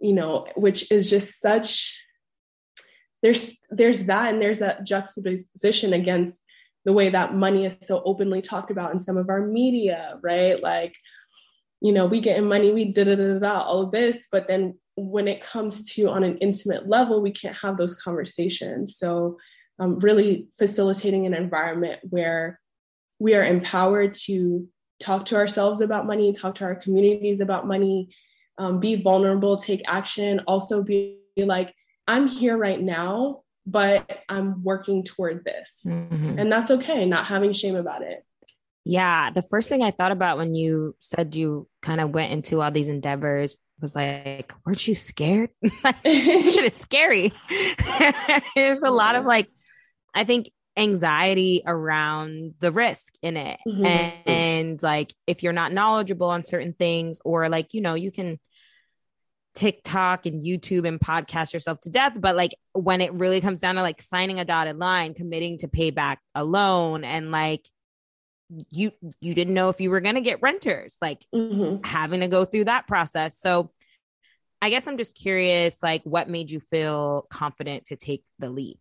you 0.00 0.12
know, 0.12 0.46
which 0.56 0.90
is 0.90 1.08
just 1.08 1.40
such 1.40 1.96
there's 3.22 3.58
there's 3.70 4.04
that 4.04 4.32
and 4.32 4.40
there's 4.40 4.60
that 4.60 4.84
juxtaposition 4.84 5.92
against 5.92 6.40
the 6.84 6.92
way 6.92 7.10
that 7.10 7.34
money 7.34 7.66
is 7.66 7.76
so 7.82 8.02
openly 8.04 8.40
talked 8.40 8.70
about 8.70 8.92
in 8.92 9.00
some 9.00 9.18
of 9.18 9.28
our 9.28 9.46
media, 9.46 10.18
right? 10.22 10.62
Like, 10.62 10.94
you 11.82 11.92
know, 11.92 12.06
we 12.06 12.20
getting 12.20 12.46
money, 12.46 12.72
we 12.72 12.92
da 12.92 13.04
da 13.04 13.16
da 13.16 13.38
da, 13.38 13.60
all 13.60 13.82
of 13.82 13.92
this, 13.92 14.26
but 14.32 14.48
then 14.48 14.78
when 15.08 15.28
it 15.28 15.40
comes 15.40 15.92
to 15.94 16.08
on 16.08 16.24
an 16.24 16.38
intimate 16.38 16.88
level, 16.88 17.22
we 17.22 17.30
can't 17.30 17.56
have 17.56 17.76
those 17.76 18.00
conversations. 18.00 18.96
So, 18.96 19.38
um, 19.78 19.98
really 19.98 20.48
facilitating 20.58 21.26
an 21.26 21.32
environment 21.32 22.00
where 22.10 22.60
we 23.18 23.34
are 23.34 23.44
empowered 23.44 24.12
to 24.12 24.68
talk 24.98 25.24
to 25.26 25.36
ourselves 25.36 25.80
about 25.80 26.06
money, 26.06 26.32
talk 26.32 26.56
to 26.56 26.64
our 26.64 26.74
communities 26.74 27.40
about 27.40 27.66
money, 27.66 28.10
um, 28.58 28.78
be 28.78 29.02
vulnerable, 29.02 29.56
take 29.56 29.82
action, 29.86 30.40
also 30.46 30.82
be 30.82 31.18
like, 31.38 31.74
I'm 32.06 32.28
here 32.28 32.58
right 32.58 32.80
now, 32.80 33.42
but 33.66 34.18
I'm 34.28 34.62
working 34.62 35.02
toward 35.02 35.44
this. 35.44 35.82
Mm-hmm. 35.86 36.38
And 36.38 36.52
that's 36.52 36.70
okay, 36.70 37.06
not 37.06 37.26
having 37.26 37.54
shame 37.54 37.76
about 37.76 38.02
it. 38.02 38.24
Yeah. 38.84 39.30
The 39.30 39.42
first 39.42 39.68
thing 39.68 39.82
I 39.82 39.90
thought 39.90 40.12
about 40.12 40.38
when 40.38 40.54
you 40.54 40.96
said 40.98 41.34
you 41.34 41.68
kind 41.80 42.00
of 42.00 42.10
went 42.10 42.32
into 42.32 42.60
all 42.60 42.70
these 42.70 42.88
endeavors 42.88 43.56
was 43.80 43.94
like, 43.94 44.52
weren't 44.64 44.86
you 44.86 44.94
scared? 44.94 45.50
shit 46.04 46.64
is 46.64 46.74
scary. 46.74 47.32
There's 48.56 48.82
a 48.82 48.90
lot 48.90 49.16
of 49.16 49.24
like, 49.24 49.48
I 50.14 50.24
think 50.24 50.50
anxiety 50.76 51.62
around 51.66 52.54
the 52.60 52.70
risk 52.70 53.14
in 53.22 53.36
it. 53.36 53.58
Mm-hmm. 53.66 53.86
And, 53.86 54.12
and 54.26 54.82
like, 54.82 55.12
if 55.26 55.42
you're 55.42 55.52
not 55.52 55.72
knowledgeable 55.72 56.28
on 56.28 56.44
certain 56.44 56.72
things, 56.72 57.20
or 57.24 57.48
like, 57.48 57.74
you 57.74 57.80
know, 57.80 57.94
you 57.94 58.10
can 58.10 58.38
TikTok 59.54 60.26
and 60.26 60.44
YouTube 60.44 60.86
and 60.86 61.00
podcast 61.00 61.52
yourself 61.52 61.80
to 61.80 61.90
death. 61.90 62.14
But 62.16 62.36
like 62.36 62.54
when 62.72 63.00
it 63.00 63.12
really 63.14 63.40
comes 63.40 63.60
down 63.60 63.74
to 63.76 63.82
like 63.82 64.00
signing 64.00 64.40
a 64.40 64.44
dotted 64.44 64.78
line, 64.78 65.14
committing 65.14 65.58
to 65.58 65.68
pay 65.68 65.90
back 65.90 66.20
a 66.34 66.44
loan 66.44 67.04
and 67.04 67.30
like 67.30 67.68
you 68.70 68.92
you 69.20 69.34
didn't 69.34 69.54
know 69.54 69.68
if 69.68 69.80
you 69.80 69.90
were 69.90 70.00
going 70.00 70.16
to 70.16 70.20
get 70.20 70.42
renters 70.42 70.96
like 71.00 71.24
mm-hmm. 71.34 71.84
having 71.84 72.20
to 72.20 72.28
go 72.28 72.44
through 72.44 72.64
that 72.64 72.86
process. 72.86 73.38
So 73.38 73.70
i 74.62 74.68
guess 74.68 74.86
i'm 74.86 74.98
just 74.98 75.16
curious 75.16 75.82
like 75.82 76.02
what 76.04 76.28
made 76.28 76.50
you 76.50 76.60
feel 76.60 77.26
confident 77.30 77.86
to 77.86 77.96
take 77.96 78.24
the 78.38 78.50
leap? 78.50 78.78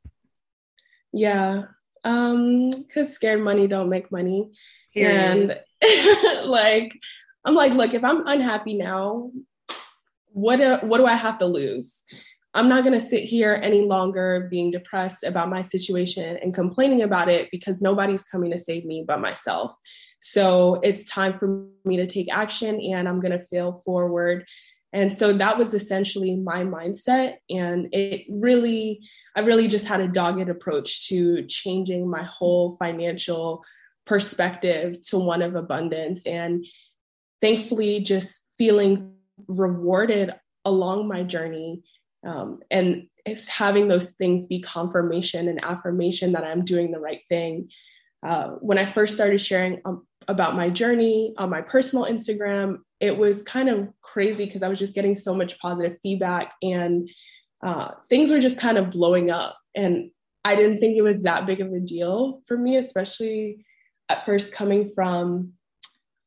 Yeah 1.14 1.66
um 2.04 2.72
because 2.72 3.14
scared 3.14 3.42
money 3.42 3.68
don't 3.68 3.90
make 3.90 4.12
money. 4.12 4.52
And 4.96 5.60
like 6.46 6.98
i'm 7.46 7.56
like 7.56 7.74
look 7.74 7.94
if 7.94 8.04
i'm 8.04 8.26
unhappy 8.28 8.74
now 8.74 9.32
what 10.32 10.58
do, 10.58 10.76
what 10.88 10.98
do 10.98 11.06
i 11.06 11.16
have 11.16 11.38
to 11.38 11.46
lose 11.46 12.04
I'm 12.54 12.68
not 12.68 12.84
going 12.84 12.97
to 12.97 13.06
sit 13.06 13.24
here 13.24 13.60
any 13.62 13.82
longer 13.82 14.47
being 14.50 14.72
depressed 14.72 15.24
about 15.24 15.50
my 15.50 15.62
situation 15.62 16.38
and 16.41 16.54
complaining 16.54 17.04
about 17.04 17.30
it 17.30 17.50
because 17.52 17.82
nobody's 17.82 18.24
coming 18.24 18.52
to 18.52 18.58
save 18.58 18.86
me 18.86 19.04
but 19.08 19.22
myself. 19.22 19.76
So 20.20 20.80
it's 20.82 21.10
time 21.10 21.38
for 21.38 21.68
me 21.86 21.97
to 21.97 22.08
take 22.08 22.34
action 22.34 22.82
and 22.82 23.08
I'm 23.08 23.20
going 23.20 23.38
to 23.38 23.45
feel 23.45 23.82
forward. 23.86 24.45
And 24.91 25.14
so 25.14 25.38
that 25.38 25.60
was 25.60 25.76
essentially 25.76 26.36
my 26.36 26.64
mindset. 26.64 27.36
And 27.52 27.93
it 27.93 28.26
really, 28.28 29.02
I 29.36 29.41
really 29.41 29.68
just 29.68 29.86
had 29.86 30.02
a 30.02 30.08
dogged 30.08 30.50
approach 30.50 31.08
to 31.10 31.45
changing 31.45 32.10
my 32.10 32.24
whole 32.24 32.76
financial 32.78 33.64
perspective 34.08 35.00
to 35.10 35.20
one 35.20 35.43
of 35.43 35.54
abundance. 35.54 36.26
And 36.26 36.66
thankfully, 37.41 38.00
just 38.00 38.43
feeling 38.58 39.14
rewarded 39.47 40.34
along 40.66 41.08
my 41.08 41.22
journey 41.22 41.84
um, 42.26 42.60
and 42.70 43.08
it's 43.26 43.48
having 43.48 43.88
those 43.88 44.12
things 44.14 44.46
be 44.46 44.62
confirmation 44.62 45.48
and 45.48 45.64
affirmation 45.64 46.34
that 46.34 46.44
I'm 46.44 46.66
doing 46.66 46.92
the 46.92 47.00
right 47.00 47.22
thing. 47.30 47.70
Uh, 48.26 48.52
when 48.60 48.78
I 48.78 48.86
first 48.86 49.16
started 49.16 49.40
sharing 49.40 49.82
um, 49.86 50.06
about 50.28 50.56
my 50.56 50.70
journey 50.70 51.34
on 51.38 51.50
my 51.50 51.62
personal 51.62 52.06
Instagram, 52.06 52.80
it 53.00 53.18
was 53.18 53.42
kind 53.44 53.70
of 53.70 53.90
crazy 54.02 54.46
because 54.46 54.64
I 54.64 54.68
was 54.68 54.80
just 54.80 54.96
getting 54.96 55.16
so 55.16 55.34
much 55.34 55.60
positive 55.60 55.98
feedback 56.04 56.54
and 56.62 57.10
uh, 57.62 57.92
things 58.10 58.32
were 58.32 58.40
just 58.40 58.60
kind 58.60 58.78
of 58.78 58.92
blowing 58.92 59.32
up. 59.32 59.58
And 59.76 60.12
I 60.44 60.56
didn't 60.56 60.80
think 60.80 60.98
it 60.98 61.02
was 61.02 61.24
that 61.24 61.46
big 61.46 61.62
of 61.62 61.72
a 61.72 61.80
deal 61.80 62.42
for 62.46 62.58
me, 62.58 62.78
especially 62.78 63.66
at 64.10 64.26
first 64.26 64.54
coming 64.54 64.90
from 64.90 65.54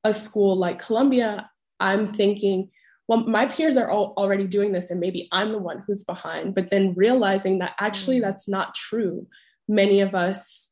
a 0.04 0.12
school 0.12 0.56
like 0.56 0.78
Columbia. 0.78 1.50
I'm 1.80 2.06
thinking, 2.06 2.70
well, 3.08 3.26
my 3.26 3.46
peers 3.46 3.76
are 3.76 3.90
all 3.90 4.14
already 4.16 4.46
doing 4.46 4.72
this 4.72 4.90
and 4.90 5.00
maybe 5.00 5.28
I'm 5.32 5.52
the 5.52 5.58
one 5.58 5.82
who's 5.86 6.04
behind. 6.04 6.54
But 6.54 6.70
then 6.70 6.94
realizing 6.94 7.58
that 7.58 7.74
actually 7.78 8.18
mm. 8.18 8.22
that's 8.22 8.48
not 8.48 8.74
true. 8.74 9.26
Many 9.68 10.00
of 10.00 10.14
us 10.14 10.70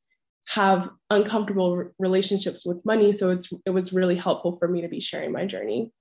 have 0.49 0.91
uncomfortable 1.11 1.91
relationships 1.99 2.67
with 2.67 2.85
money. 2.85 3.13
So 3.13 3.31
it's 3.31 3.53
it 3.67 3.71
was 3.71 3.93
really 3.93 4.17
helpful 4.17 4.57
for 4.59 4.69
me 4.69 4.81
to 4.83 4.89
be 4.89 5.01
sharing 5.01 5.33
my 5.33 5.47
journey. 5.47 5.93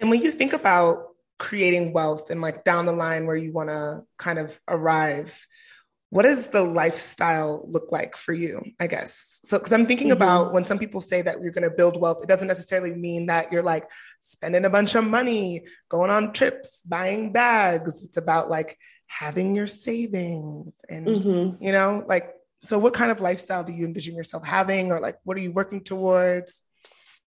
And 0.00 0.08
when 0.08 0.22
you 0.22 0.32
think 0.32 0.52
about 0.52 1.08
creating 1.38 1.92
wealth 1.92 2.30
and 2.30 2.40
like 2.40 2.64
down 2.64 2.86
the 2.86 2.92
line 2.92 3.26
where 3.26 3.36
you 3.36 3.52
want 3.52 3.68
to 3.68 4.00
kind 4.18 4.38
of 4.38 4.58
arrive, 4.68 5.46
what 6.10 6.24
does 6.24 6.48
the 6.48 6.62
lifestyle 6.62 7.64
look 7.68 7.90
like 7.90 8.16
for 8.16 8.32
you 8.32 8.60
i 8.78 8.86
guess 8.86 9.40
so 9.42 9.58
because 9.58 9.72
i'm 9.72 9.86
thinking 9.86 10.08
mm-hmm. 10.08 10.16
about 10.16 10.52
when 10.52 10.64
some 10.64 10.78
people 10.78 11.00
say 11.00 11.22
that 11.22 11.40
you're 11.40 11.52
going 11.52 11.68
to 11.68 11.74
build 11.74 11.98
wealth 12.00 12.22
it 12.22 12.28
doesn't 12.28 12.48
necessarily 12.48 12.94
mean 12.94 13.26
that 13.26 13.50
you're 13.50 13.62
like 13.62 13.88
spending 14.18 14.64
a 14.64 14.70
bunch 14.70 14.94
of 14.94 15.04
money 15.04 15.62
going 15.88 16.10
on 16.10 16.32
trips 16.32 16.82
buying 16.82 17.32
bags 17.32 18.04
it's 18.04 18.16
about 18.16 18.50
like 18.50 18.76
having 19.06 19.56
your 19.56 19.66
savings 19.66 20.84
and 20.88 21.06
mm-hmm. 21.06 21.62
you 21.62 21.72
know 21.72 22.04
like 22.06 22.34
so 22.62 22.78
what 22.78 22.94
kind 22.94 23.10
of 23.10 23.20
lifestyle 23.20 23.64
do 23.64 23.72
you 23.72 23.86
envision 23.86 24.14
yourself 24.14 24.44
having 24.44 24.92
or 24.92 25.00
like 25.00 25.16
what 25.24 25.36
are 25.36 25.40
you 25.40 25.52
working 25.52 25.82
towards 25.82 26.62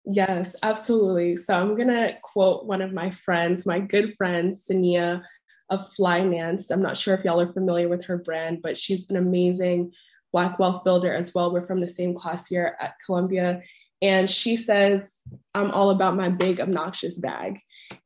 yes 0.05 0.55
absolutely 0.61 1.35
so 1.35 1.53
i'm 1.53 1.75
going 1.75 1.87
to 1.87 2.15
quote 2.21 2.65
one 2.65 2.81
of 2.81 2.93
my 2.93 3.09
friends 3.09 3.65
my 3.65 3.79
good 3.79 4.15
friend 4.15 4.55
sania 4.55 5.23
of 5.69 5.87
Flynance. 5.97 6.71
I'm 6.71 6.81
not 6.81 6.97
sure 6.97 7.13
if 7.13 7.23
y'all 7.23 7.41
are 7.41 7.51
familiar 7.51 7.89
with 7.89 8.05
her 8.05 8.17
brand, 8.17 8.61
but 8.61 8.77
she's 8.77 9.09
an 9.09 9.15
amazing 9.15 9.93
Black 10.31 10.59
wealth 10.59 10.83
builder 10.83 11.13
as 11.13 11.33
well. 11.33 11.53
We're 11.53 11.65
from 11.65 11.79
the 11.79 11.87
same 11.87 12.13
class 12.13 12.47
here 12.49 12.75
at 12.81 12.95
Columbia. 13.05 13.61
And 14.01 14.29
she 14.29 14.57
says, 14.57 15.09
I'm 15.53 15.71
all 15.71 15.91
about 15.91 16.17
my 16.17 16.29
big, 16.29 16.59
obnoxious 16.59 17.17
bag. 17.17 17.59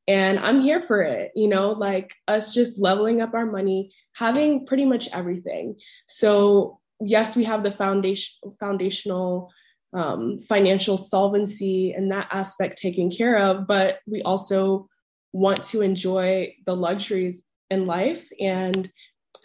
And 0.07 0.37
I'm 0.37 0.61
here 0.61 0.81
for 0.81 1.01
it, 1.01 1.31
you 1.35 1.47
know, 1.47 1.71
like 1.71 2.13
us 2.27 2.53
just 2.53 2.79
leveling 2.79 3.21
up 3.21 3.33
our 3.33 3.47
money, 3.47 3.91
having 4.13 4.65
pretty 4.67 4.85
much 4.85 5.09
everything. 5.11 5.77
So 6.07 6.79
yes, 7.01 7.35
we 7.35 7.43
have 7.45 7.63
the 7.63 7.71
foundation 7.71 8.35
foundational 8.59 9.51
um, 9.93 10.39
financial 10.39 10.97
solvency 10.97 11.93
and 11.93 12.11
that 12.11 12.27
aspect 12.31 12.77
taken 12.77 13.09
care 13.09 13.37
of, 13.37 13.65
but 13.65 13.99
we 14.05 14.21
also 14.21 14.87
want 15.33 15.63
to 15.63 15.81
enjoy 15.81 16.53
the 16.65 16.75
luxuries 16.75 17.45
in 17.69 17.85
life 17.85 18.29
and 18.39 18.89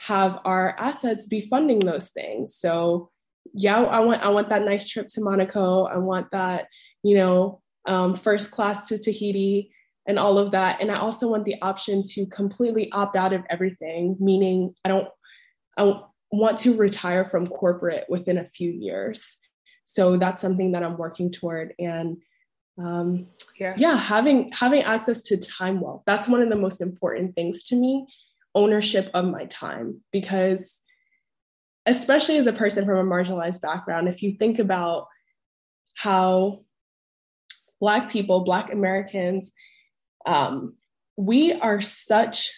have 0.00 0.40
our 0.44 0.76
assets 0.78 1.26
be 1.26 1.42
funding 1.42 1.80
those 1.80 2.10
things. 2.10 2.56
So 2.56 3.10
yeah, 3.52 3.82
I 3.82 4.00
want 4.00 4.22
I 4.22 4.28
want 4.30 4.48
that 4.48 4.62
nice 4.62 4.88
trip 4.88 5.08
to 5.08 5.22
Monaco. 5.22 5.84
I 5.84 5.98
want 5.98 6.30
that, 6.32 6.66
you 7.02 7.16
know, 7.16 7.60
um, 7.86 8.14
first 8.14 8.50
class 8.50 8.88
to 8.88 8.98
Tahiti 8.98 9.70
and 10.06 10.18
all 10.18 10.38
of 10.38 10.52
that. 10.52 10.80
And 10.80 10.90
I 10.90 10.96
also 10.96 11.28
want 11.28 11.44
the 11.44 11.60
option 11.62 12.02
to 12.10 12.26
completely 12.26 12.90
opt 12.92 13.16
out 13.16 13.32
of 13.32 13.44
everything, 13.50 14.16
meaning 14.18 14.74
I 14.84 14.88
don't 14.88 15.08
I 15.76 16.00
want 16.30 16.58
to 16.58 16.76
retire 16.76 17.24
from 17.24 17.46
corporate 17.46 18.06
within 18.08 18.38
a 18.38 18.46
few 18.46 18.70
years. 18.70 19.38
So 19.84 20.16
that's 20.16 20.40
something 20.40 20.72
that 20.72 20.82
I'm 20.82 20.96
working 20.96 21.30
toward. 21.30 21.74
And 21.78 22.16
um, 22.78 23.28
yeah. 23.58 23.74
yeah, 23.76 23.96
having 23.96 24.50
having 24.52 24.82
access 24.82 25.22
to 25.22 25.36
time 25.36 25.80
wealth. 25.80 26.02
That's 26.06 26.28
one 26.28 26.42
of 26.42 26.48
the 26.48 26.56
most 26.56 26.80
important 26.80 27.34
things 27.34 27.62
to 27.64 27.76
me. 27.76 28.06
Ownership 28.54 29.10
of 29.14 29.26
my 29.26 29.46
time, 29.46 30.02
because 30.12 30.80
especially 31.86 32.36
as 32.36 32.46
a 32.46 32.52
person 32.52 32.84
from 32.84 32.98
a 32.98 33.10
marginalized 33.10 33.60
background, 33.60 34.08
if 34.08 34.22
you 34.22 34.32
think 34.32 34.58
about 34.58 35.06
how 35.96 36.60
Black 37.80 38.10
people, 38.10 38.44
Black 38.44 38.72
Americans, 38.72 39.52
um, 40.26 40.76
we 41.16 41.52
are 41.52 41.80
such 41.80 42.52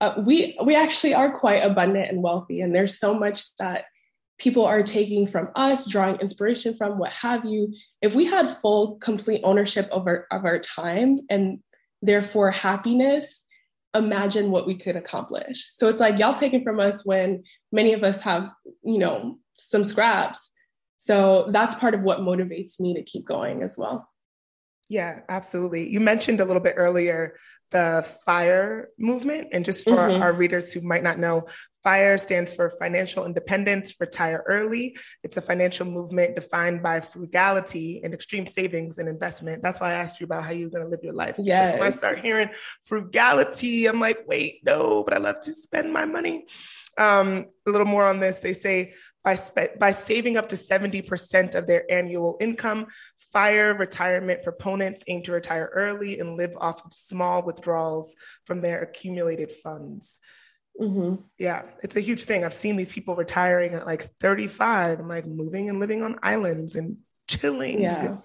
uh, 0.00 0.20
we 0.26 0.58
we 0.64 0.74
actually 0.74 1.14
are 1.14 1.30
quite 1.30 1.58
abundant 1.58 2.10
and 2.10 2.22
wealthy 2.22 2.60
and 2.60 2.74
there's 2.74 2.98
so 2.98 3.14
much 3.14 3.44
that 3.58 3.84
people 4.42 4.66
are 4.66 4.82
taking 4.82 5.24
from 5.24 5.48
us 5.54 5.86
drawing 5.86 6.16
inspiration 6.16 6.76
from 6.76 6.98
what 6.98 7.12
have 7.12 7.44
you. 7.44 7.72
If 8.02 8.16
we 8.16 8.26
had 8.26 8.50
full 8.50 8.96
complete 8.96 9.40
ownership 9.44 9.88
of 9.92 10.06
our 10.08 10.26
of 10.32 10.44
our 10.44 10.58
time 10.58 11.20
and 11.30 11.60
therefore 12.02 12.50
happiness 12.50 13.44
imagine 13.94 14.50
what 14.50 14.66
we 14.66 14.74
could 14.74 14.96
accomplish. 14.96 15.70
So 15.74 15.88
it's 15.88 16.00
like 16.00 16.18
y'all 16.18 16.34
taking 16.34 16.64
from 16.64 16.80
us 16.80 17.04
when 17.04 17.44
many 17.70 17.92
of 17.92 18.02
us 18.02 18.20
have 18.22 18.50
you 18.84 18.98
know 18.98 19.38
some 19.58 19.84
scraps. 19.84 20.50
So 20.96 21.48
that's 21.50 21.76
part 21.76 21.94
of 21.94 22.02
what 22.02 22.20
motivates 22.20 22.80
me 22.80 22.94
to 22.94 23.02
keep 23.02 23.24
going 23.24 23.62
as 23.62 23.78
well 23.78 24.08
yeah, 24.88 25.20
absolutely. 25.28 25.90
You 25.90 26.00
mentioned 26.00 26.40
a 26.40 26.44
little 26.44 26.62
bit 26.62 26.74
earlier 26.76 27.34
the 27.72 28.06
FIRE 28.24 28.90
movement. 28.98 29.48
And 29.52 29.64
just 29.64 29.84
for 29.84 29.96
mm-hmm. 29.96 30.22
our 30.22 30.32
readers 30.32 30.72
who 30.72 30.82
might 30.82 31.02
not 31.02 31.18
know, 31.18 31.40
FIRE 31.82 32.16
stands 32.18 32.54
for 32.54 32.70
Financial 32.70 33.24
Independence, 33.24 33.96
Retire 33.98 34.44
Early. 34.46 34.96
It's 35.24 35.36
a 35.36 35.42
financial 35.42 35.84
movement 35.84 36.36
defined 36.36 36.82
by 36.82 37.00
frugality 37.00 38.02
and 38.04 38.14
extreme 38.14 38.46
savings 38.46 38.98
and 38.98 39.08
investment. 39.08 39.62
That's 39.62 39.80
why 39.80 39.90
I 39.90 39.94
asked 39.94 40.20
you 40.20 40.26
about 40.26 40.44
how 40.44 40.52
you're 40.52 40.70
going 40.70 40.84
to 40.84 40.88
live 40.88 41.00
your 41.02 41.14
life. 41.14 41.36
Yes. 41.38 41.72
when 41.72 41.82
I 41.82 41.90
start 41.90 42.18
hearing 42.18 42.50
frugality, 42.82 43.86
I'm 43.86 43.98
like, 43.98 44.20
wait, 44.28 44.60
no, 44.64 45.02
but 45.02 45.14
I 45.14 45.18
love 45.18 45.40
to 45.40 45.54
spend 45.54 45.92
my 45.92 46.04
money. 46.04 46.46
Um, 46.98 47.46
a 47.66 47.70
little 47.70 47.86
more 47.86 48.06
on 48.06 48.20
this. 48.20 48.38
They 48.38 48.52
say 48.52 48.92
by, 49.24 49.34
spe- 49.34 49.78
by 49.80 49.92
saving 49.92 50.36
up 50.36 50.50
to 50.50 50.56
70% 50.56 51.54
of 51.54 51.66
their 51.66 51.90
annual 51.90 52.36
income, 52.40 52.86
FIRE 53.32 53.74
retirement 53.74 54.42
proponents 54.42 55.04
aim 55.06 55.22
to 55.22 55.32
retire 55.32 55.70
early 55.72 56.20
and 56.20 56.36
live 56.36 56.54
off 56.58 56.84
of 56.84 56.92
small 56.92 57.42
withdrawals 57.42 58.14
from 58.44 58.60
their 58.60 58.82
accumulated 58.82 59.50
funds. 59.50 60.20
Mm-hmm. 60.80 61.22
Yeah, 61.38 61.66
it's 61.82 61.96
a 61.96 62.00
huge 62.00 62.24
thing. 62.24 62.44
I've 62.44 62.54
seen 62.54 62.76
these 62.76 62.92
people 62.92 63.14
retiring 63.14 63.74
at 63.74 63.86
like 63.86 64.10
35 64.20 65.00
and 65.00 65.08
like 65.08 65.26
moving 65.26 65.68
and 65.68 65.80
living 65.80 66.02
on 66.02 66.18
islands 66.22 66.76
and 66.76 66.98
chilling. 67.28 67.82
Yeah. 67.82 68.18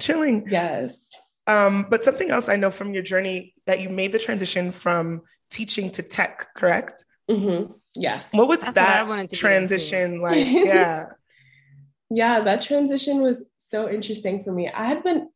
Chilling. 0.00 0.46
Yes. 0.48 1.08
Um, 1.46 1.86
but 1.90 2.04
something 2.04 2.30
else 2.30 2.48
I 2.48 2.56
know 2.56 2.70
from 2.70 2.94
your 2.94 3.02
journey 3.02 3.54
that 3.66 3.80
you 3.80 3.90
made 3.90 4.12
the 4.12 4.18
transition 4.18 4.72
from 4.72 5.22
teaching 5.50 5.90
to 5.92 6.02
tech, 6.02 6.48
correct? 6.56 7.04
Mm-hmm. 7.30 7.72
Yes. 7.94 8.24
What 8.32 8.48
was 8.48 8.60
That's 8.60 8.74
that 8.74 9.06
what 9.06 9.30
transition 9.32 10.20
like? 10.20 10.46
Yeah. 10.46 11.06
yeah, 12.10 12.40
that 12.42 12.62
transition 12.62 13.20
was 13.22 13.44
so 13.68 13.90
interesting 13.90 14.44
for 14.44 14.52
me. 14.52 14.68
I 14.68 14.84
had 14.84 15.02
been 15.02 15.28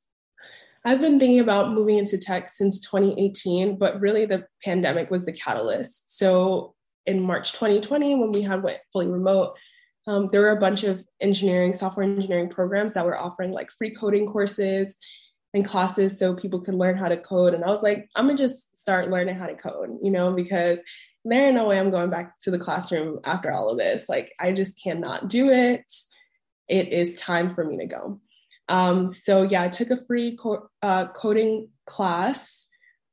I've 0.85 1.01
been 1.01 1.18
thinking 1.18 1.41
about 1.41 1.72
moving 1.72 1.99
into 1.99 2.18
tech 2.18 2.49
since 2.49 2.81
2018, 2.81 3.76
but 3.76 4.01
really 4.01 4.26
the 4.26 4.47
pandemic 4.62 5.11
was 5.11 5.26
the 5.26 5.33
catalyst. 5.33 6.16
So 6.16 6.74
in 7.05 7.20
March 7.20 7.53
2020, 7.53 8.14
when 8.14 8.33
we 8.33 8.43
had 8.43 8.62
went 8.62 8.79
fully 8.93 9.09
remote, 9.09 9.57
um, 10.07 10.29
there 10.29 10.41
were 10.41 10.57
a 10.57 10.61
bunch 10.61 10.85
of 10.85 11.05
engineering, 11.20 11.72
software 11.72 12.05
engineering 12.05 12.49
programs 12.49 12.95
that 12.95 13.05
were 13.05 13.18
offering 13.18 13.51
like 13.51 13.70
free 13.70 13.91
coding 13.91 14.26
courses 14.26 14.97
and 15.53 15.64
classes 15.64 16.18
so 16.18 16.35
people 16.35 16.61
could 16.61 16.74
learn 16.74 16.97
how 16.97 17.09
to 17.09 17.16
code. 17.16 17.55
And 17.55 17.64
I 17.64 17.68
was 17.68 17.83
like, 17.83 18.09
I'm 18.14 18.26
gonna 18.26 18.39
just 18.39 18.76
start 18.76 19.11
learning 19.11 19.35
how 19.35 19.47
to 19.47 19.55
code, 19.55 19.99
you 20.03 20.11
know, 20.11 20.33
because 20.33 20.81
there 21.24 21.47
ain't 21.47 21.57
no 21.57 21.68
way 21.68 21.79
I'm 21.79 21.91
going 21.91 22.11
back 22.11 22.39
to 22.41 22.51
the 22.51 22.59
classroom 22.59 23.20
after 23.24 23.53
all 23.53 23.68
of 23.68 23.79
this. 23.79 24.09
Like, 24.09 24.33
I 24.39 24.53
just 24.53 24.83
cannot 24.83 25.29
do 25.29 25.51
it. 25.51 25.85
It 26.69 26.93
is 26.93 27.16
time 27.16 27.55
for 27.55 27.64
me 27.64 27.79
to 27.79 27.87
go. 27.87 28.21
Um, 28.69 29.09
so, 29.09 29.43
yeah, 29.43 29.62
I 29.62 29.69
took 29.69 29.91
a 29.91 30.05
free 30.07 30.37
co- 30.37 30.69
uh, 30.83 31.09
coding 31.09 31.69
class. 31.87 32.66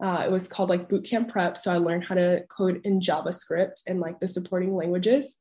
Uh, 0.03 0.24
it 0.26 0.32
was 0.32 0.47
called 0.47 0.70
like 0.70 0.89
Bootcamp 0.89 1.30
Prep. 1.30 1.58
So, 1.58 1.72
I 1.72 1.78
learned 1.78 2.06
how 2.06 2.16
to 2.16 2.43
code 2.49 2.82
in 2.84 2.99
JavaScript 2.99 3.82
and 3.88 3.99
like 3.99 4.20
the 4.20 4.28
supporting 4.28 4.76
languages. 4.76 5.38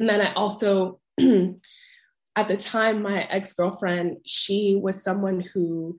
And 0.00 0.08
then 0.08 0.20
I 0.20 0.32
also, 0.34 1.00
at 1.20 2.48
the 2.48 2.56
time, 2.56 3.02
my 3.02 3.22
ex 3.24 3.52
girlfriend, 3.52 4.18
she 4.26 4.78
was 4.80 5.02
someone 5.02 5.40
who 5.40 5.96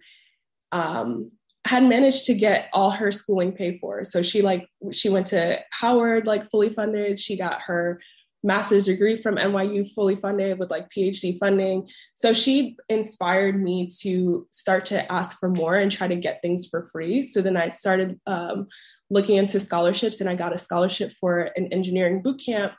um, 0.71 1.31
had 1.65 1.83
managed 1.83 2.25
to 2.25 2.33
get 2.33 2.69
all 2.73 2.91
her 2.91 3.11
schooling 3.11 3.51
paid 3.51 3.79
for. 3.79 4.03
So 4.03 4.21
she 4.21 4.41
like 4.41 4.67
she 4.91 5.09
went 5.09 5.27
to 5.27 5.59
Howard 5.71 6.27
like 6.27 6.49
fully 6.49 6.69
funded. 6.69 7.19
She 7.19 7.37
got 7.37 7.61
her 7.63 7.99
master's 8.47 8.85
degree 8.85 9.21
from 9.21 9.35
NYU 9.35 9.87
fully 9.93 10.15
funded 10.15 10.57
with 10.57 10.71
like 10.71 10.89
PhD 10.89 11.37
funding. 11.37 11.87
So 12.15 12.31
she 12.33 12.77
inspired 12.87 13.61
me 13.61 13.89
to 13.99 14.47
start 14.51 14.85
to 14.85 15.11
ask 15.11 15.37
for 15.37 15.49
more 15.49 15.75
and 15.75 15.91
try 15.91 16.07
to 16.07 16.15
get 16.15 16.41
things 16.41 16.65
for 16.65 16.87
free. 16.87 17.23
So 17.23 17.41
then 17.41 17.57
I 17.57 17.67
started 17.67 18.19
um, 18.25 18.67
looking 19.09 19.35
into 19.35 19.59
scholarships 19.59 20.21
and 20.21 20.29
I 20.29 20.35
got 20.35 20.55
a 20.55 20.57
scholarship 20.57 21.11
for 21.11 21.51
an 21.57 21.67
engineering 21.73 22.21
boot 22.21 22.41
camp, 22.43 22.71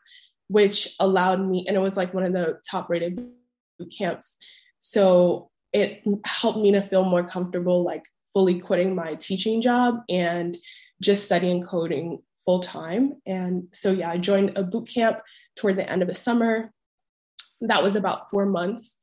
which 0.49 0.97
allowed 0.99 1.47
me, 1.47 1.67
and 1.69 1.77
it 1.77 1.81
was 1.81 1.99
like 1.99 2.15
one 2.15 2.25
of 2.25 2.33
the 2.33 2.59
top 2.69 2.89
rated 2.89 3.17
boot 3.79 3.95
camps. 3.97 4.39
So 4.79 5.51
it 5.75 6.03
helped 6.25 6.59
me 6.59 6.73
to 6.73 6.81
feel 6.81 7.05
more 7.05 7.29
comfortable 7.29 7.85
like 7.85 8.07
fully 8.33 8.59
quitting 8.59 8.95
my 8.95 9.17
teaching 9.17 9.61
job 9.61 10.01
and 10.09 10.57
just 11.03 11.27
studying 11.27 11.63
coding 11.63 12.23
full 12.49 12.61
time. 12.61 13.13
And 13.27 13.65
so, 13.75 13.93
yeah, 13.93 14.09
I 14.09 14.17
joined 14.17 14.57
a 14.57 14.63
boot 14.63 14.89
camp 14.89 15.19
toward 15.55 15.77
the 15.77 15.87
end 15.87 16.01
of 16.01 16.09
the 16.09 16.15
summer. 16.15 16.73
That 17.61 17.83
was 17.83 17.95
about 17.95 18.31
four 18.31 18.47
months. 18.47 18.97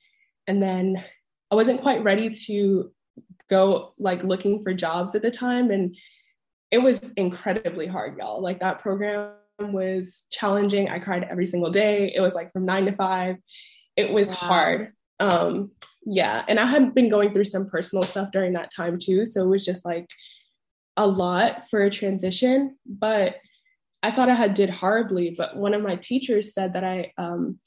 And 0.48 0.64
then 0.64 1.04
I 1.52 1.56
wasn't 1.56 1.82
quite 1.82 2.04
ready 2.04 2.32
to 2.48 2.92
go 3.48 3.94
like 4.00 4.24
looking 4.24 4.64
for 4.64 4.74
jobs 4.74 5.14
at 5.14 5.22
the 5.22 5.30
time. 5.30 5.70
And 5.70 5.96
it 6.72 6.80
was 6.80 7.12
incredibly 7.18 7.86
hard, 7.86 8.18
y'all. 8.18 8.42
Like 8.42 8.62
that 8.62 8.80
program 8.80 9.34
was 9.60 10.24
challenging. 10.32 10.90
I 10.90 10.98
cried 10.98 11.28
every 11.30 11.46
single 11.46 11.70
day. 11.70 12.12
It 12.16 12.22
was 12.22 12.34
like 12.34 12.52
from 12.52 12.66
nine 12.66 12.86
to 12.86 12.94
five. 12.94 13.36
It 13.96 14.12
was 14.12 14.30
wow. 14.30 14.34
hard. 14.34 14.88
Um, 15.20 15.70
yeah 16.06 16.46
and 16.48 16.60
i 16.60 16.66
had 16.66 16.94
been 16.94 17.10
going 17.10 17.34
through 17.34 17.44
some 17.44 17.68
personal 17.68 18.04
stuff 18.04 18.32
during 18.32 18.54
that 18.54 18.70
time 18.76 18.98
too 19.02 19.26
so 19.26 19.44
it 19.44 19.48
was 19.48 19.66
just 19.66 19.84
like 19.84 20.08
a 20.98 21.08
lot 21.08 21.70
for 21.70 21.82
a 21.82 21.90
transition 21.90 22.78
but 22.86 23.36
i 24.04 24.12
thought 24.12 24.30
i 24.30 24.36
had 24.36 24.54
did 24.54 24.70
horribly. 24.70 25.36
But 25.38 25.56
one 25.58 25.74
of 25.74 25.82
my 25.82 25.96
teachers 25.96 26.54
said 26.54 26.74
that 26.74 26.84
i 26.84 27.12
um, 27.18 27.60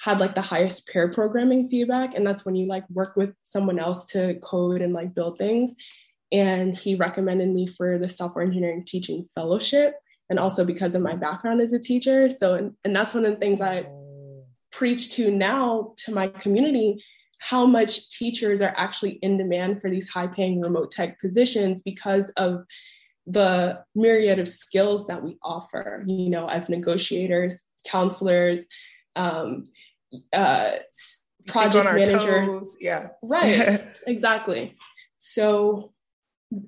had 0.00 0.20
like 0.20 0.34
the 0.34 0.40
highest 0.40 0.88
pair 0.88 1.10
programming 1.10 1.68
feedback 1.68 2.14
and 2.14 2.26
that's 2.26 2.44
when 2.44 2.54
you 2.54 2.66
like 2.66 2.88
work 2.90 3.16
with 3.16 3.32
someone 3.42 3.78
else 3.78 4.04
to 4.06 4.34
code 4.40 4.82
and 4.82 4.92
like 4.92 5.14
build 5.14 5.38
things. 5.38 5.74
And 6.32 6.76
he 6.76 6.96
recommended 6.96 7.48
me 7.48 7.66
for 7.66 7.98
the 7.98 8.08
software 8.08 8.44
engineering 8.44 8.84
teaching 8.84 9.28
fellowship 9.34 9.94
and 10.28 10.38
also 10.38 10.64
because 10.64 10.94
of 10.94 11.02
my 11.02 11.14
background 11.14 11.60
as 11.60 11.72
a 11.72 11.78
teacher. 11.78 12.28
So 12.28 12.54
and, 12.54 12.72
and 12.84 12.94
that's 12.94 13.14
one 13.14 13.24
of 13.24 13.32
the 13.32 13.38
things 13.38 13.60
i 13.60 13.86
preach 14.72 15.12
to 15.12 15.30
now 15.30 15.94
to 15.98 16.12
my 16.12 16.26
community 16.28 17.02
how 17.48 17.66
much 17.66 18.08
teachers 18.08 18.62
are 18.62 18.72
actually 18.74 19.18
in 19.20 19.36
demand 19.36 19.78
for 19.78 19.90
these 19.90 20.08
high 20.08 20.26
paying 20.26 20.62
remote 20.62 20.90
tech 20.90 21.20
positions 21.20 21.82
because 21.82 22.30
of 22.38 22.64
the 23.26 23.78
myriad 23.94 24.38
of 24.38 24.48
skills 24.48 25.06
that 25.06 25.22
we 25.22 25.36
offer, 25.42 26.02
you 26.06 26.30
know, 26.30 26.48
as 26.48 26.70
negotiators, 26.70 27.64
counselors, 27.86 28.66
um, 29.16 29.64
uh, 30.32 30.70
project 31.46 31.84
managers. 31.84 32.48
Toes. 32.48 32.76
Yeah. 32.80 33.08
Right. 33.22 33.84
exactly. 34.06 34.74
So, 35.18 35.92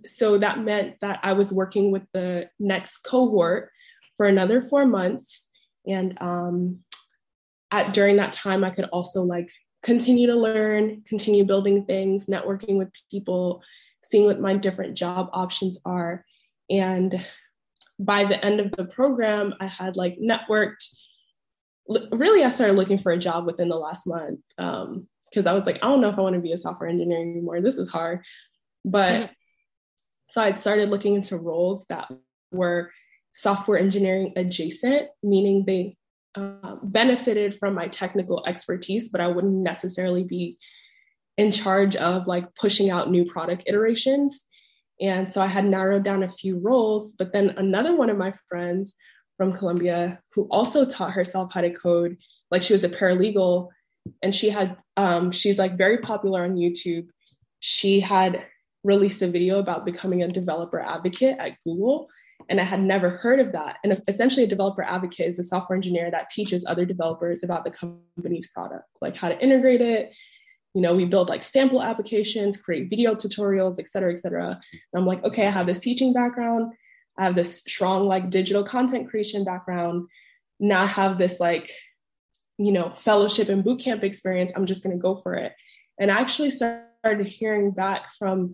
so 0.04 0.36
that 0.36 0.60
meant 0.60 0.96
that 1.00 1.20
I 1.22 1.32
was 1.32 1.52
working 1.52 1.90
with 1.90 2.04
the 2.12 2.50
next 2.58 2.98
cohort 2.98 3.70
for 4.18 4.26
another 4.26 4.60
four 4.60 4.84
months. 4.84 5.48
And 5.86 6.18
um, 6.20 6.80
at 7.70 7.94
during 7.94 8.16
that 8.16 8.34
time 8.34 8.62
I 8.62 8.70
could 8.70 8.86
also 8.86 9.22
like 9.22 9.50
continue 9.82 10.26
to 10.26 10.34
learn, 10.34 11.02
continue 11.06 11.44
building 11.44 11.84
things, 11.84 12.26
networking 12.26 12.76
with 12.76 12.88
people, 13.10 13.62
seeing 14.04 14.24
what 14.24 14.40
my 14.40 14.56
different 14.56 14.96
job 14.96 15.28
options 15.32 15.78
are. 15.84 16.24
And 16.70 17.24
by 17.98 18.24
the 18.24 18.42
end 18.44 18.60
of 18.60 18.72
the 18.72 18.84
program, 18.84 19.54
I 19.60 19.66
had 19.66 19.96
like 19.96 20.18
networked. 20.18 20.94
Really, 22.10 22.42
I 22.42 22.50
started 22.50 22.76
looking 22.76 22.98
for 22.98 23.12
a 23.12 23.18
job 23.18 23.46
within 23.46 23.68
the 23.68 23.76
last 23.76 24.06
month 24.06 24.40
because 24.56 25.46
um, 25.46 25.46
I 25.46 25.52
was 25.52 25.66
like, 25.66 25.76
I 25.82 25.88
don't 25.88 26.00
know 26.00 26.08
if 26.08 26.18
I 26.18 26.22
want 26.22 26.34
to 26.34 26.40
be 26.40 26.52
a 26.52 26.58
software 26.58 26.88
engineer 26.88 27.20
anymore. 27.20 27.60
This 27.60 27.76
is 27.76 27.88
hard. 27.88 28.24
But 28.84 29.12
mm-hmm. 29.12 29.32
so 30.28 30.42
I'd 30.42 30.60
started 30.60 30.88
looking 30.88 31.14
into 31.14 31.36
roles 31.36 31.86
that 31.86 32.08
were 32.50 32.90
software 33.32 33.78
engineering 33.78 34.32
adjacent, 34.36 35.08
meaning 35.22 35.64
they 35.64 35.96
uh, 36.36 36.76
benefited 36.82 37.54
from 37.54 37.74
my 37.74 37.88
technical 37.88 38.44
expertise, 38.46 39.08
but 39.08 39.20
I 39.20 39.28
wouldn't 39.28 39.62
necessarily 39.62 40.22
be 40.22 40.58
in 41.36 41.50
charge 41.52 41.96
of 41.96 42.26
like 42.26 42.54
pushing 42.54 42.90
out 42.90 43.10
new 43.10 43.24
product 43.24 43.64
iterations. 43.66 44.46
And 45.00 45.32
so 45.32 45.40
I 45.40 45.46
had 45.46 45.66
narrowed 45.66 46.04
down 46.04 46.22
a 46.22 46.30
few 46.30 46.58
roles, 46.58 47.12
but 47.12 47.32
then 47.32 47.50
another 47.56 47.94
one 47.94 48.10
of 48.10 48.16
my 48.16 48.32
friends 48.48 48.94
from 49.36 49.52
Columbia 49.52 50.20
who 50.32 50.46
also 50.50 50.84
taught 50.86 51.12
herself 51.12 51.52
how 51.52 51.60
to 51.60 51.70
code, 51.70 52.16
like 52.50 52.62
she 52.62 52.72
was 52.72 52.84
a 52.84 52.88
paralegal 52.88 53.68
and 54.22 54.34
she 54.34 54.48
had, 54.48 54.76
um, 54.96 55.30
she's 55.30 55.58
like 55.58 55.76
very 55.76 55.98
popular 55.98 56.44
on 56.44 56.56
YouTube. 56.56 57.08
She 57.60 58.00
had 58.00 58.46
released 58.84 59.20
a 59.20 59.28
video 59.28 59.58
about 59.58 59.84
becoming 59.84 60.22
a 60.22 60.28
developer 60.28 60.80
advocate 60.80 61.36
at 61.38 61.60
Google. 61.64 62.08
And 62.48 62.60
I 62.60 62.64
had 62.64 62.82
never 62.82 63.10
heard 63.10 63.40
of 63.40 63.52
that. 63.52 63.78
And 63.82 64.00
essentially, 64.08 64.44
a 64.44 64.48
developer 64.48 64.82
advocate 64.82 65.28
is 65.28 65.38
a 65.38 65.44
software 65.44 65.76
engineer 65.76 66.10
that 66.10 66.30
teaches 66.30 66.64
other 66.66 66.84
developers 66.84 67.42
about 67.42 67.64
the 67.64 67.70
company's 67.70 68.48
product, 68.48 68.86
like 69.00 69.16
how 69.16 69.28
to 69.28 69.42
integrate 69.42 69.80
it. 69.80 70.12
You 70.74 70.82
know, 70.82 70.94
we 70.94 71.06
build 71.06 71.28
like 71.28 71.42
sample 71.42 71.82
applications, 71.82 72.56
create 72.56 72.90
video 72.90 73.14
tutorials, 73.14 73.80
et 73.80 73.88
cetera, 73.88 74.12
et 74.12 74.20
cetera. 74.20 74.48
And 74.48 74.60
I'm 74.94 75.06
like, 75.06 75.24
okay, 75.24 75.46
I 75.46 75.50
have 75.50 75.66
this 75.66 75.78
teaching 75.78 76.12
background. 76.12 76.74
I 77.18 77.24
have 77.24 77.34
this 77.34 77.60
strong 77.60 78.06
like 78.06 78.28
digital 78.28 78.62
content 78.62 79.08
creation 79.08 79.42
background. 79.42 80.06
Now 80.60 80.82
I 80.82 80.86
have 80.86 81.16
this 81.16 81.40
like, 81.40 81.70
you 82.58 82.72
know, 82.72 82.90
fellowship 82.90 83.48
and 83.48 83.64
bootcamp 83.64 84.02
experience. 84.02 84.52
I'm 84.54 84.66
just 84.66 84.84
going 84.84 84.94
to 84.94 85.00
go 85.00 85.16
for 85.16 85.34
it. 85.34 85.52
And 85.98 86.10
I 86.10 86.20
actually 86.20 86.50
started 86.50 87.26
hearing 87.26 87.70
back 87.70 88.12
from 88.18 88.52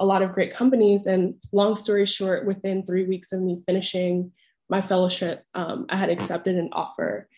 a 0.00 0.04
lot 0.04 0.22
of 0.22 0.32
great 0.32 0.52
companies. 0.52 1.06
And 1.06 1.34
long 1.52 1.76
story 1.76 2.06
short, 2.06 2.46
within 2.46 2.84
three 2.84 3.06
weeks 3.06 3.32
of 3.32 3.40
me 3.40 3.62
finishing 3.66 4.32
my 4.68 4.80
fellowship, 4.80 5.44
um, 5.54 5.86
I 5.90 5.96
had 5.96 6.08
accepted 6.08 6.56
an 6.56 6.70
offer. 6.72 7.28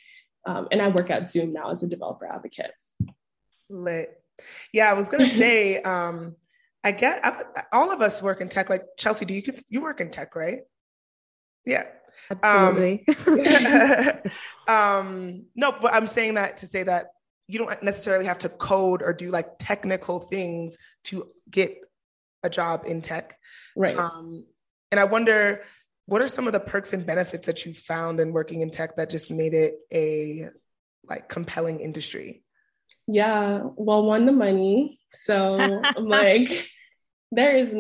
Um, 0.47 0.69
and 0.71 0.81
I 0.81 0.89
work 0.89 1.11
at 1.11 1.29
Zoom 1.29 1.53
now 1.53 1.71
as 1.71 1.83
a 1.83 1.89
developer 1.89 2.25
advocate. 2.25 2.73
Lit. 3.69 4.17
Yeah, 4.73 4.91
I 4.91 4.95
was 4.95 5.09
gonna 5.09 5.25
say, 5.43 5.83
um, 5.83 6.37
I 6.85 6.93
get 6.93 7.21
I, 7.25 7.65
all 7.73 7.93
of 7.93 8.01
us 8.01 8.23
work 8.23 8.41
in 8.41 8.49
tech. 8.49 8.71
Like 8.71 8.85
Chelsea, 8.97 9.25
do 9.25 9.35
you 9.35 9.43
you 9.69 9.83
work 9.83 10.01
in 10.01 10.11
tech, 10.11 10.35
right? 10.35 10.61
Yeah, 11.65 11.85
absolutely. 12.31 13.05
Um, 13.29 14.23
um, 14.75 15.41
no, 15.55 15.75
but 15.81 15.95
I'm 15.95 16.07
saying 16.07 16.35
that 16.35 16.59
to 16.59 16.67
say 16.67 16.83
that 16.83 17.07
you 17.47 17.59
don't 17.59 17.83
necessarily 17.83 18.27
have 18.27 18.39
to 18.39 18.49
code 18.49 19.03
or 19.03 19.13
do 19.13 19.31
like 19.31 19.47
technical 19.59 20.21
things 20.21 20.77
to 21.05 21.29
get 21.51 21.77
a 22.43 22.51
job 22.51 22.83
in 22.87 23.03
tech. 23.03 23.37
Right. 23.77 23.99
Um, 23.99 24.45
and 24.91 25.01
I 25.01 25.05
wonder 25.05 25.63
what 26.07 26.23
are 26.23 26.29
some 26.29 26.47
of 26.47 26.53
the 26.53 26.61
perks 26.61 26.93
and 26.93 27.07
benefits 27.07 27.47
that 27.47 27.65
you 27.65 27.73
found 27.73 28.21
in 28.21 28.33
working 28.33 28.61
in 28.61 28.71
tech 28.71 28.97
that 28.97 29.11
just 29.11 29.31
made 29.31 29.55
it 29.55 29.75
a 29.93 30.49
like 31.09 31.29
compelling 31.29 31.81
industry? 31.81 32.43
Yeah, 33.07 33.63
well, 33.77 34.05
one, 34.05 34.27
the 34.27 34.33
money. 34.33 35.01
So 35.13 35.81
I'm 35.83 36.05
like, 36.05 36.69
there 37.31 37.57
is 37.57 37.75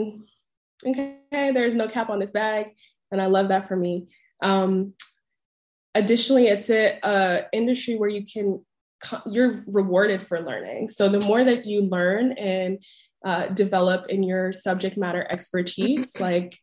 okay, 0.87 1.19
there's 1.31 1.75
no 1.75 1.89
cap 1.89 2.11
on 2.11 2.19
this 2.19 2.31
bag, 2.31 2.69
and 3.11 3.21
I 3.21 3.27
love 3.27 3.49
that 3.49 3.69
for 3.69 3.77
me. 3.77 4.09
Um, 4.43 4.95
additionally, 5.95 6.49
it's 6.49 6.71
a, 6.71 6.99
a 7.03 7.47
industry 7.53 7.97
where 7.97 8.09
you 8.09 8.25
can 8.25 8.65
you're 9.27 9.63
rewarded 9.67 10.27
for 10.27 10.41
learning. 10.41 10.89
So 10.89 11.09
the 11.09 11.21
more 11.21 11.43
that 11.43 11.67
you 11.67 11.83
learn 11.83 12.33
and 12.33 12.79
uh, 13.25 13.49
develop 13.49 14.09
in 14.09 14.23
your 14.23 14.53
subject 14.53 14.97
matter 14.97 15.27
expertise, 15.31 16.13
like 16.21 16.57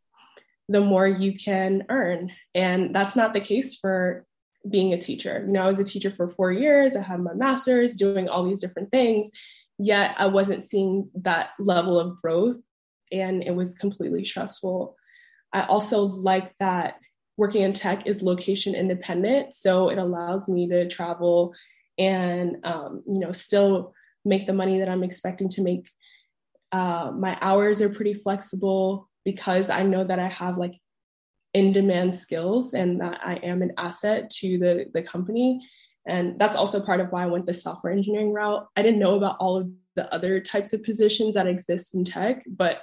the 0.67 0.81
more 0.81 1.07
you 1.07 1.37
can 1.37 1.83
earn. 1.89 2.29
And 2.53 2.93
that's 2.95 3.15
not 3.15 3.33
the 3.33 3.39
case 3.39 3.77
for 3.77 4.25
being 4.69 4.93
a 4.93 4.97
teacher. 4.97 5.43
You 5.45 5.53
know, 5.53 5.63
I 5.63 5.69
was 5.69 5.79
a 5.79 5.83
teacher 5.83 6.11
for 6.11 6.29
four 6.29 6.51
years, 6.51 6.95
I 6.95 7.01
had 7.01 7.21
my 7.21 7.33
master's, 7.33 7.95
doing 7.95 8.27
all 8.27 8.47
these 8.47 8.61
different 8.61 8.91
things, 8.91 9.31
yet 9.77 10.15
I 10.17 10.27
wasn't 10.27 10.63
seeing 10.63 11.09
that 11.15 11.51
level 11.59 11.99
of 11.99 12.21
growth 12.21 12.57
and 13.11 13.43
it 13.43 13.55
was 13.55 13.75
completely 13.75 14.25
stressful. 14.25 14.95
I 15.53 15.63
also 15.63 16.01
like 16.01 16.53
that 16.59 16.95
working 17.37 17.63
in 17.63 17.73
tech 17.73 18.05
is 18.05 18.21
location 18.21 18.75
independent. 18.75 19.53
So 19.53 19.89
it 19.89 19.97
allows 19.97 20.47
me 20.47 20.67
to 20.67 20.87
travel 20.89 21.53
and, 21.97 22.57
um, 22.63 23.01
you 23.07 23.19
know, 23.19 23.31
still 23.31 23.93
make 24.25 24.45
the 24.45 24.53
money 24.53 24.79
that 24.79 24.89
I'm 24.89 25.03
expecting 25.03 25.49
to 25.49 25.61
make 25.61 25.89
uh, 26.71 27.11
my 27.15 27.37
hours 27.41 27.81
are 27.81 27.89
pretty 27.89 28.13
flexible 28.13 29.09
because 29.25 29.69
I 29.69 29.83
know 29.83 30.03
that 30.03 30.19
I 30.19 30.27
have 30.27 30.57
like 30.57 30.73
in 31.53 31.71
demand 31.71 32.13
skills 32.13 32.73
and 32.73 33.01
that 33.01 33.19
I 33.23 33.35
am 33.35 33.61
an 33.61 33.73
asset 33.77 34.29
to 34.31 34.57
the, 34.57 34.85
the 34.93 35.01
company. 35.01 35.67
And 36.07 36.39
that's 36.39 36.55
also 36.55 36.79
part 36.79 36.99
of 36.99 37.11
why 37.11 37.23
I 37.23 37.27
went 37.27 37.45
the 37.45 37.53
software 37.53 37.93
engineering 37.93 38.33
route. 38.33 38.67
I 38.75 38.81
didn't 38.81 38.99
know 38.99 39.15
about 39.15 39.37
all 39.39 39.57
of 39.57 39.69
the 39.95 40.11
other 40.13 40.39
types 40.39 40.73
of 40.73 40.83
positions 40.83 41.35
that 41.35 41.47
exist 41.47 41.93
in 41.93 42.03
tech, 42.03 42.43
but 42.47 42.81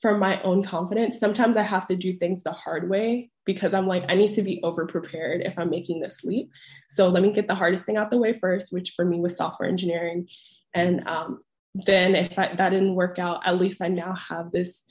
from 0.00 0.18
my 0.18 0.40
own 0.42 0.62
confidence, 0.62 1.20
sometimes 1.20 1.58
I 1.58 1.62
have 1.62 1.86
to 1.88 1.96
do 1.96 2.14
things 2.14 2.42
the 2.42 2.52
hard 2.52 2.88
way 2.88 3.30
because 3.44 3.74
I'm 3.74 3.86
like, 3.86 4.04
I 4.08 4.14
need 4.14 4.32
to 4.34 4.42
be 4.42 4.60
over 4.62 4.86
prepared 4.86 5.42
if 5.42 5.58
I'm 5.58 5.68
making 5.68 6.00
this 6.00 6.24
leap. 6.24 6.50
So 6.88 7.08
let 7.08 7.22
me 7.22 7.32
get 7.32 7.46
the 7.46 7.54
hardest 7.54 7.84
thing 7.84 7.98
out 7.98 8.10
the 8.10 8.18
way 8.18 8.32
first, 8.32 8.72
which 8.72 8.94
for 8.96 9.04
me 9.04 9.20
was 9.20 9.36
software 9.36 9.68
engineering. 9.68 10.26
And 10.72 11.06
um, 11.06 11.38
then 11.74 12.14
if 12.14 12.38
I, 12.38 12.54
that 12.54 12.70
didn't 12.70 12.96
work 12.96 13.18
out, 13.18 13.46
at 13.46 13.58
least 13.58 13.80
I 13.80 13.88
now 13.88 14.14
have 14.14 14.50
this 14.50 14.84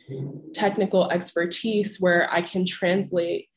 technical 0.54 1.10
expertise 1.10 2.00
where 2.00 2.32
I 2.32 2.42
can 2.42 2.66
translate 2.66 3.48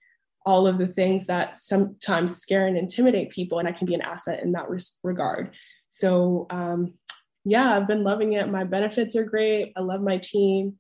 all 0.45 0.67
of 0.67 0.79
the 0.79 0.89
things 0.89 1.27
that 1.29 1.57
sometimes 1.57 2.37
scare 2.37 2.67
and 2.67 2.77
intimidate 2.77 3.31
people, 3.31 3.61
and 3.61 3.69
I 3.69 3.73
can 3.73 3.87
be 3.87 3.95
an 3.95 4.03
asset 4.03 4.43
in 4.43 4.53
that 4.53 4.69
res- 4.69 4.99
regard. 5.05 5.55
So, 5.89 6.47
um, 6.51 6.99
yeah, 7.45 7.77
I've 7.77 7.87
been 7.87 8.03
loving 8.03 8.33
it. 8.33 8.49
My 8.49 8.65
benefits 8.65 9.15
are 9.15 9.25
great. 9.25 9.73
I 9.77 9.81
love 9.81 10.01
my 10.01 10.19
team. 10.19 10.79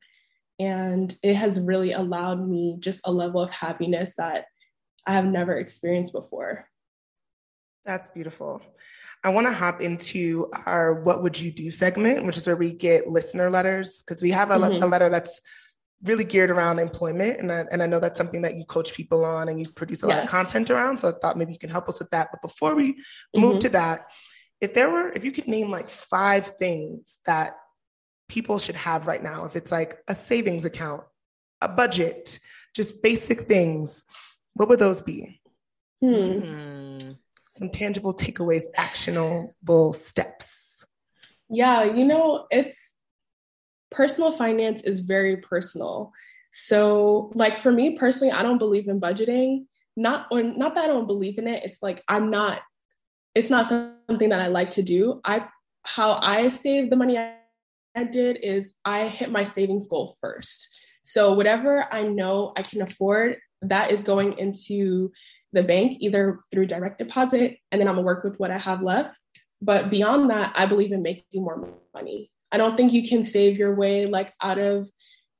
And 0.58 1.16
it 1.22 1.34
has 1.34 1.60
really 1.60 1.92
allowed 1.92 2.46
me 2.48 2.76
just 2.78 3.00
a 3.04 3.12
level 3.12 3.40
of 3.40 3.50
happiness 3.50 4.16
that 4.16 4.46
I 5.06 5.12
have 5.14 5.24
never 5.24 5.56
experienced 5.56 6.12
before. 6.12 6.66
That's 7.84 8.08
beautiful. 8.08 8.62
I 9.24 9.28
want 9.28 9.46
to 9.46 9.52
hop 9.52 9.80
into 9.80 10.48
our 10.66 11.02
What 11.02 11.22
Would 11.22 11.40
You 11.40 11.52
Do 11.52 11.70
segment, 11.70 12.24
which 12.24 12.36
is 12.36 12.46
where 12.46 12.56
we 12.56 12.72
get 12.72 13.06
listener 13.06 13.50
letters 13.50 14.02
because 14.02 14.22
we 14.22 14.30
have 14.32 14.50
a, 14.50 14.58
mm-hmm. 14.58 14.82
a, 14.82 14.86
letter 14.86 15.08
that's 15.08 15.40
really 16.02 16.24
geared 16.24 16.50
around 16.50 16.80
employment. 16.80 17.38
And 17.38 17.52
I, 17.52 17.64
and 17.70 17.82
I 17.82 17.86
know 17.86 18.00
that's 18.00 18.18
something 18.18 18.42
that 18.42 18.56
you 18.56 18.64
coach 18.64 18.94
people 18.94 19.24
on 19.24 19.48
and 19.48 19.60
you 19.60 19.66
produce 19.76 20.02
a 20.02 20.08
yes. 20.08 20.16
lot 20.16 20.24
of 20.24 20.30
content 20.30 20.70
around. 20.70 20.98
So 20.98 21.08
I 21.08 21.12
thought 21.12 21.38
maybe 21.38 21.52
you 21.52 21.58
can 21.58 21.70
help 21.70 21.88
us 21.88 22.00
with 22.00 22.10
that. 22.10 22.28
But 22.32 22.42
before 22.42 22.74
we 22.74 22.96
move 23.34 23.52
mm-hmm. 23.52 23.58
to 23.60 23.68
that, 23.70 24.06
if 24.60 24.74
there 24.74 24.90
were, 24.90 25.12
if 25.12 25.24
you 25.24 25.30
could 25.30 25.46
name 25.46 25.70
like 25.70 25.88
five 25.88 26.56
things 26.58 27.18
that 27.26 27.56
people 28.28 28.58
should 28.58 28.76
have 28.76 29.06
right 29.06 29.22
now, 29.22 29.44
if 29.44 29.54
it's 29.54 29.70
like 29.70 29.98
a 30.08 30.14
savings 30.14 30.64
account, 30.64 31.04
a 31.60 31.68
budget, 31.68 32.40
just 32.74 33.02
basic 33.02 33.42
things, 33.42 34.04
what 34.54 34.68
would 34.68 34.80
those 34.80 35.00
be? 35.00 35.40
Hmm. 36.00 36.40
hmm 36.40 36.81
some 37.52 37.68
tangible 37.68 38.14
takeaways, 38.14 38.64
actionable 38.76 39.92
steps? 39.92 40.84
Yeah, 41.50 41.84
you 41.84 42.06
know, 42.06 42.46
it's 42.50 42.96
personal 43.90 44.32
finance 44.32 44.80
is 44.80 45.00
very 45.00 45.36
personal. 45.36 46.12
So, 46.52 47.30
like 47.34 47.58
for 47.58 47.70
me 47.70 47.96
personally, 47.98 48.32
I 48.32 48.42
don't 48.42 48.58
believe 48.58 48.88
in 48.88 49.00
budgeting. 49.00 49.66
Not 49.96 50.28
or 50.30 50.42
not 50.42 50.74
that 50.74 50.84
I 50.84 50.86
don't 50.86 51.06
believe 51.06 51.38
in 51.38 51.46
it. 51.46 51.62
It's 51.64 51.82
like 51.82 52.02
I'm 52.08 52.30
not. 52.30 52.60
It's 53.34 53.50
not 53.50 53.66
something 53.66 54.30
that 54.30 54.40
I 54.40 54.46
like 54.46 54.70
to 54.72 54.82
do. 54.82 55.20
I 55.24 55.46
how 55.84 56.14
I 56.22 56.48
save 56.48 56.88
the 56.88 56.96
money 56.96 57.18
I, 57.18 57.34
did 58.10 58.38
is 58.42 58.72
I 58.86 59.08
hit 59.08 59.30
my 59.30 59.44
savings 59.44 59.86
goal 59.88 60.16
first. 60.18 60.66
So 61.02 61.34
whatever 61.34 61.86
I 61.92 62.04
know 62.04 62.54
I 62.56 62.62
can 62.62 62.80
afford, 62.80 63.36
that 63.60 63.90
is 63.90 64.02
going 64.02 64.38
into 64.38 65.12
the 65.52 65.62
bank 65.62 65.96
either 66.00 66.40
through 66.50 66.66
direct 66.66 66.98
deposit 66.98 67.58
and 67.70 67.80
then 67.80 67.88
I'm 67.88 67.94
gonna 67.94 68.06
work 68.06 68.24
with 68.24 68.38
what 68.38 68.50
I 68.50 68.58
have 68.58 68.82
left. 68.82 69.16
But 69.60 69.90
beyond 69.90 70.30
that, 70.30 70.52
I 70.56 70.66
believe 70.66 70.92
in 70.92 71.02
making 71.02 71.42
more 71.42 71.68
money. 71.94 72.30
I 72.50 72.58
don't 72.58 72.76
think 72.76 72.92
you 72.92 73.08
can 73.08 73.24
save 73.24 73.56
your 73.56 73.74
way 73.74 74.06
like 74.06 74.32
out 74.42 74.58
of 74.58 74.88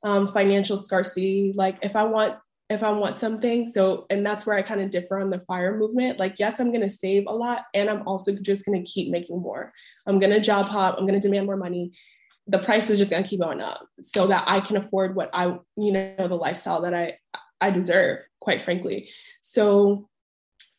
um, 0.04 0.28
financial 0.28 0.76
scarcity. 0.76 1.52
Like 1.54 1.78
if 1.82 1.96
I 1.96 2.04
want, 2.04 2.36
if 2.72 2.82
I 2.82 2.90
want 2.90 3.16
something. 3.16 3.68
So, 3.68 4.06
and 4.10 4.24
that's 4.24 4.46
where 4.46 4.56
I 4.56 4.62
kind 4.62 4.80
of 4.80 4.90
differ 4.90 5.18
on 5.18 5.30
the 5.30 5.40
fire 5.40 5.76
movement. 5.76 6.18
Like, 6.18 6.38
yes, 6.38 6.58
I'm 6.58 6.70
to 6.80 6.88
save 6.88 7.26
a 7.26 7.32
lot, 7.32 7.64
and 7.74 7.90
I'm 7.90 8.06
also 8.08 8.34
just 8.34 8.64
to 8.82 8.90
keep 8.90 9.10
making 9.10 9.40
more. 9.40 9.70
I'm 10.06 10.18
to 10.20 10.40
job 10.40 10.66
hop, 10.66 10.96
I'm 10.98 11.06
to 11.06 11.20
demand 11.20 11.46
more 11.46 11.56
money. 11.56 11.92
The 12.46 12.58
price 12.58 12.90
is 12.90 12.98
just 12.98 13.12
to 13.12 13.22
keep 13.22 13.40
going 13.40 13.60
up 13.60 13.86
so 14.00 14.26
that 14.26 14.44
I 14.46 14.60
can 14.60 14.76
afford 14.76 15.14
what 15.14 15.30
I, 15.32 15.58
you 15.76 15.92
know, 15.92 16.14
the 16.16 16.34
lifestyle 16.34 16.82
that 16.82 16.94
I, 16.94 17.18
I 17.62 17.70
deserve, 17.70 18.18
quite 18.40 18.60
frankly. 18.60 19.10
So, 19.40 20.08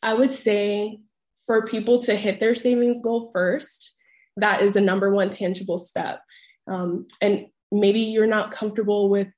I 0.04 0.14
would 0.14 0.34
say 0.34 1.00
for 1.48 1.66
people 1.66 2.02
to 2.04 2.16
hit 2.16 2.40
their 2.40 2.56
savings 2.56 3.02
goal 3.02 3.32
first, 3.32 3.96
that 4.38 4.62
is 4.62 4.76
a 4.76 4.82
number 4.82 5.12
one 5.12 5.30
tangible 5.30 5.78
step. 5.78 6.20
Um, 6.68 7.08
and 7.22 7.48
maybe 7.72 8.00
you're 8.02 8.28
not 8.28 8.52
comfortable 8.52 9.10
with 9.10 9.30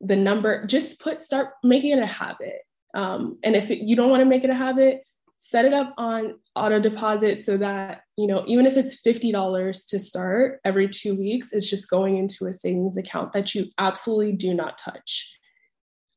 the 0.00 0.16
number, 0.16 0.66
just 0.66 1.00
put, 1.00 1.20
start 1.20 1.50
making 1.62 1.92
it 1.92 2.02
a 2.02 2.06
habit. 2.06 2.60
Um, 2.94 3.38
and 3.44 3.54
if 3.54 3.70
it, 3.70 3.78
you 3.78 3.94
don't 3.94 4.10
want 4.10 4.20
to 4.22 4.28
make 4.28 4.44
it 4.44 4.50
a 4.50 4.54
habit, 4.54 5.02
set 5.36 5.64
it 5.64 5.72
up 5.72 5.94
on 5.96 6.38
auto 6.54 6.80
deposit 6.80 7.38
so 7.38 7.56
that, 7.58 8.02
you 8.16 8.26
know, 8.26 8.44
even 8.46 8.66
if 8.66 8.76
it's 8.76 9.00
$50 9.02 9.88
to 9.88 9.98
start 9.98 10.60
every 10.64 10.88
two 10.88 11.14
weeks, 11.14 11.52
it's 11.52 11.68
just 11.68 11.90
going 11.90 12.16
into 12.16 12.46
a 12.46 12.52
savings 12.52 12.96
account 12.96 13.32
that 13.32 13.54
you 13.54 13.66
absolutely 13.78 14.32
do 14.32 14.54
not 14.54 14.78
touch. 14.78 15.30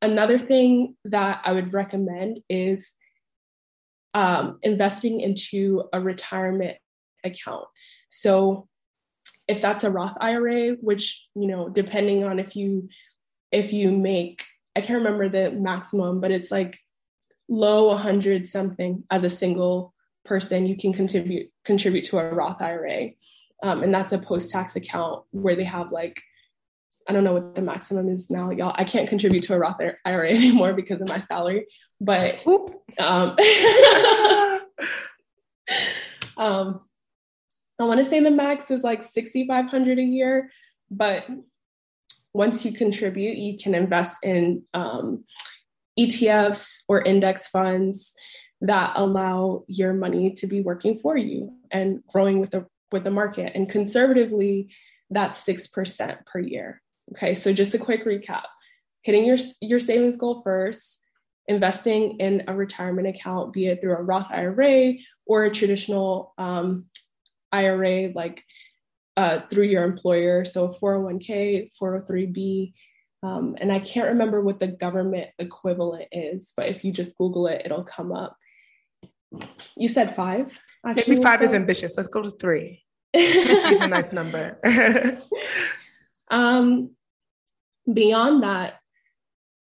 Another 0.04 0.38
thing 0.38 0.96
that 1.06 1.40
I 1.44 1.52
would 1.52 1.72
recommend 1.72 2.40
is 2.50 2.94
um, 4.12 4.58
investing 4.62 5.22
into 5.22 5.84
a 5.94 6.00
retirement 6.00 6.76
account. 7.24 7.64
So 8.10 8.68
if 9.48 9.62
that's 9.62 9.82
a 9.82 9.90
Roth 9.90 10.14
IRA, 10.20 10.72
which, 10.72 11.26
you 11.34 11.46
know, 11.46 11.70
depending 11.70 12.22
on 12.22 12.38
if 12.38 12.54
you 12.54 12.90
if 13.50 13.72
you 13.72 13.90
make, 13.90 14.44
I 14.76 14.82
can't 14.82 14.98
remember 14.98 15.30
the 15.30 15.50
maximum, 15.52 16.20
but 16.20 16.30
it's 16.30 16.50
like 16.50 16.78
low 17.48 17.88
100 17.88 18.46
something 18.46 19.04
as 19.10 19.24
a 19.24 19.30
single 19.30 19.94
person, 20.26 20.66
you 20.66 20.76
can 20.76 20.92
contribute 20.92 21.50
contribute 21.64 22.04
to 22.04 22.18
a 22.18 22.34
Roth 22.34 22.60
IRA. 22.60 23.12
Um, 23.62 23.82
and 23.82 23.94
that's 23.94 24.12
a 24.12 24.18
post-tax 24.18 24.76
account 24.76 25.22
where 25.30 25.56
they 25.56 25.64
have 25.64 25.92
like 25.92 26.20
I 27.06 27.12
don't 27.12 27.24
know 27.24 27.34
what 27.34 27.54
the 27.54 27.62
maximum 27.62 28.08
is 28.08 28.30
now, 28.30 28.50
y'all. 28.50 28.74
I 28.76 28.84
can't 28.84 29.08
contribute 29.08 29.42
to 29.44 29.54
a 29.54 29.58
Roth 29.58 29.80
IRA 30.04 30.30
anymore 30.34 30.72
because 30.72 31.00
of 31.00 31.08
my 31.08 31.20
salary, 31.20 31.66
but 32.00 32.42
um, 32.98 33.36
um, 36.36 36.80
I 37.78 37.84
want 37.84 38.00
to 38.00 38.06
say 38.06 38.20
the 38.20 38.30
max 38.30 38.70
is 38.70 38.84
like 38.84 39.02
6,500 39.02 39.98
a 39.98 40.02
year, 40.02 40.50
but 40.90 41.26
once 42.32 42.64
you 42.64 42.72
contribute, 42.72 43.36
you 43.36 43.56
can 43.58 43.74
invest 43.74 44.24
in 44.24 44.62
um, 44.74 45.24
ETFs 45.98 46.82
or 46.88 47.02
index 47.02 47.48
funds 47.48 48.14
that 48.60 48.92
allow 48.96 49.64
your 49.68 49.92
money 49.92 50.32
to 50.32 50.46
be 50.46 50.60
working 50.60 50.98
for 50.98 51.16
you 51.16 51.54
and 51.70 52.02
growing 52.08 52.40
with 52.40 52.50
the 52.50 52.66
with 52.92 53.04
the 53.04 53.10
market. 53.10 53.52
And 53.54 53.68
conservatively, 53.68 54.70
that's 55.10 55.38
six 55.38 55.66
percent 55.66 56.24
per 56.26 56.38
year. 56.40 56.80
Okay, 57.12 57.34
so 57.34 57.52
just 57.52 57.74
a 57.74 57.78
quick 57.78 58.04
recap: 58.04 58.44
hitting 59.02 59.24
your 59.24 59.36
your 59.60 59.80
savings 59.80 60.16
goal 60.16 60.42
first, 60.42 61.04
investing 61.48 62.18
in 62.18 62.44
a 62.48 62.54
retirement 62.54 63.08
account, 63.08 63.52
be 63.52 63.66
it 63.66 63.80
through 63.80 63.96
a 63.96 64.02
Roth 64.02 64.30
IRA 64.30 64.94
or 65.26 65.44
a 65.44 65.50
traditional 65.50 66.34
um, 66.38 66.88
IRA, 67.52 68.10
like 68.14 68.42
uh, 69.16 69.40
through 69.50 69.64
your 69.64 69.84
employer. 69.84 70.44
So 70.44 70.68
401k, 70.68 71.70
403b. 71.80 72.72
Um, 73.22 73.56
and 73.58 73.72
I 73.72 73.78
can't 73.78 74.08
remember 74.08 74.42
what 74.42 74.60
the 74.60 74.68
government 74.68 75.30
equivalent 75.38 76.08
is, 76.12 76.52
but 76.56 76.66
if 76.66 76.84
you 76.84 76.92
just 76.92 77.16
Google 77.16 77.46
it, 77.46 77.62
it'll 77.64 77.84
come 77.84 78.12
up. 78.12 78.36
You 79.76 79.88
said 79.88 80.14
five? 80.14 80.60
Maybe 80.84 81.22
five 81.22 81.42
is 81.42 81.54
ambitious. 81.54 81.96
Let's 81.96 82.08
go 82.08 82.22
to 82.22 82.30
three. 82.30 82.82
It's 83.16 83.80
a 83.80 83.88
nice 83.88 84.12
number. 84.12 84.58
um, 86.30 86.90
beyond 87.92 88.42
that, 88.42 88.74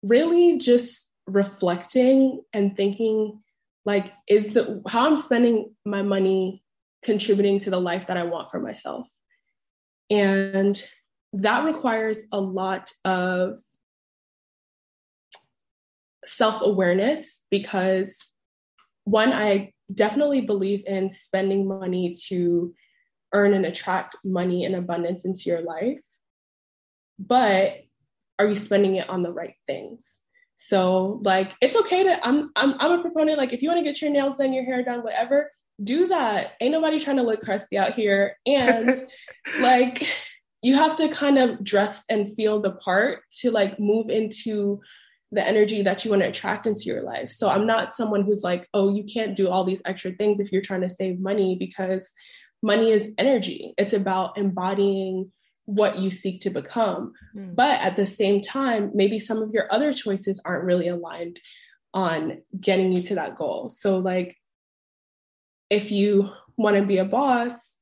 really 0.04 0.58
just 0.58 1.10
reflecting 1.26 2.42
and 2.54 2.76
thinking 2.76 3.42
like, 3.86 4.12
is 4.28 4.54
the 4.54 4.82
how 4.88 5.08
I'm 5.08 5.16
spending 5.16 5.74
my 5.86 6.02
money 6.02 6.62
contributing 7.04 7.60
to 7.60 7.70
the 7.70 7.80
life 7.80 8.08
that 8.08 8.18
I 8.18 8.24
want 8.24 8.52
for 8.52 8.60
myself? 8.60 9.10
And 10.10 10.82
that 11.34 11.66
requires 11.66 12.28
a 12.32 12.40
lot 12.40 12.92
of 13.06 13.58
self 16.26 16.62
awareness 16.62 17.44
because, 17.50 18.32
one, 19.06 19.32
I 19.32 19.72
definitely 19.94 20.42
believe 20.42 20.84
in 20.86 21.10
spending 21.10 21.68
money 21.68 22.14
to 22.28 22.74
earn 23.34 23.54
and 23.54 23.66
attract 23.66 24.18
money 24.24 24.66
and 24.66 24.76
abundance 24.76 25.26
into 25.26 25.44
your 25.46 25.62
life. 25.62 26.02
But 27.20 27.87
are 28.40 28.48
you 28.48 28.56
spending 28.56 28.96
it 28.96 29.10
on 29.10 29.24
the 29.24 29.32
right 29.32 29.56
things? 29.68 30.20
So 30.58 31.22
like 31.24 31.54
it's 31.62 31.76
okay 31.76 32.04
to 32.04 32.28
I'm 32.28 32.52
I'm 32.56 32.76
I'm 32.80 33.00
a 33.00 33.02
proponent 33.02 33.38
like 33.38 33.54
if 33.54 33.62
you 33.62 33.70
want 33.70 33.80
to 33.80 33.90
get 33.90 34.02
your 34.02 34.12
nails 34.12 34.38
done, 34.38 34.54
your 34.54 34.66
hair 34.66 34.84
done, 34.84 35.04
whatever, 35.04 35.52
do 35.84 36.08
that. 36.08 36.54
Ain't 36.60 36.72
nobody 36.72 37.00
trying 37.00 37.18
to 37.18 37.24
look 37.24 37.42
crusty 37.42 37.78
out 37.78 37.94
here. 37.94 38.38
And 38.46 38.90
like 39.62 40.08
you 40.64 40.76
have 40.76 40.96
to 40.98 41.10
kind 41.10 41.38
of 41.38 41.64
dress 41.64 42.04
and 42.10 42.34
feel 42.36 42.62
the 42.62 42.72
part 42.74 43.20
to 43.40 43.52
like 43.52 43.80
move 43.80 44.10
into 44.10 44.82
the 45.32 45.46
energy 45.46 45.84
that 45.84 46.04
you 46.04 46.12
want 46.12 46.24
to 46.24 46.30
attract 46.30 46.66
into 46.66 46.84
your 46.86 47.04
life. 47.04 47.30
So 47.30 47.50
I'm 47.50 47.68
not 47.68 47.94
someone 47.94 48.24
who's 48.24 48.44
like, 48.44 48.68
oh, 48.74 48.94
you 48.94 49.04
can't 49.04 49.36
do 49.36 49.50
all 49.50 49.64
these 49.64 49.82
extra 49.86 50.12
things 50.12 50.40
if 50.40 50.52
you're 50.52 50.62
trying 50.62 50.82
to 50.82 50.90
save 50.90 51.20
money 51.20 51.58
because 51.60 52.12
money 52.64 52.92
is 52.92 53.12
energy. 53.18 53.74
It's 53.78 53.94
about 53.94 54.38
embodying 54.38 55.32
what 55.68 56.00
you 56.00 56.10
seek 56.10 56.40
to 56.42 56.50
become. 56.50 57.14
Mm. 57.36 57.54
But 57.54 57.82
at 57.82 57.98
the 57.98 58.06
same 58.06 58.42
time, 58.42 58.90
maybe 58.96 59.20
some 59.20 59.44
of 59.44 59.52
your 59.52 59.72
other 59.72 59.94
choices 59.94 60.42
aren't 60.44 60.64
really 60.64 60.88
aligned 60.88 61.40
on 61.94 62.42
getting 62.60 62.92
you 62.94 63.04
to 63.04 63.16
that 63.16 63.36
goal. 63.36 63.70
So, 63.70 64.00
like, 64.00 64.36
if 65.70 65.92
you 65.92 66.30
want 66.56 66.78
to 66.78 66.86
be 66.86 66.98
a 66.98 67.06
boss, 67.06 67.78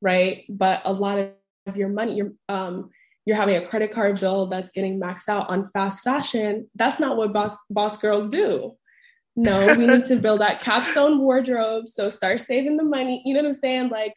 right? 0.00 0.44
But 0.48 0.80
a 0.84 0.92
lot 0.92 1.18
of 1.18 1.76
your 1.76 1.90
money, 1.90 2.16
you're 2.16 2.32
um, 2.48 2.90
you're 3.26 3.36
having 3.36 3.56
a 3.56 3.68
credit 3.68 3.92
card 3.92 4.18
bill 4.18 4.46
that's 4.46 4.70
getting 4.70 4.98
maxed 4.98 5.28
out 5.28 5.50
on 5.50 5.68
fast 5.74 6.02
fashion. 6.04 6.70
That's 6.74 6.98
not 6.98 7.18
what 7.18 7.34
boss 7.34 7.58
boss 7.68 7.98
girls 7.98 8.30
do. 8.30 8.76
No, 9.34 9.76
we 9.76 9.86
need 9.86 10.06
to 10.06 10.16
build 10.20 10.40
that 10.40 10.60
capsule 10.60 11.18
wardrobe. 11.18 11.86
So 11.86 12.08
start 12.08 12.40
saving 12.40 12.78
the 12.78 12.84
money. 12.84 13.20
You 13.26 13.34
know 13.34 13.40
what 13.40 13.48
I'm 13.48 13.52
saying? 13.52 13.88
Like, 13.90 14.14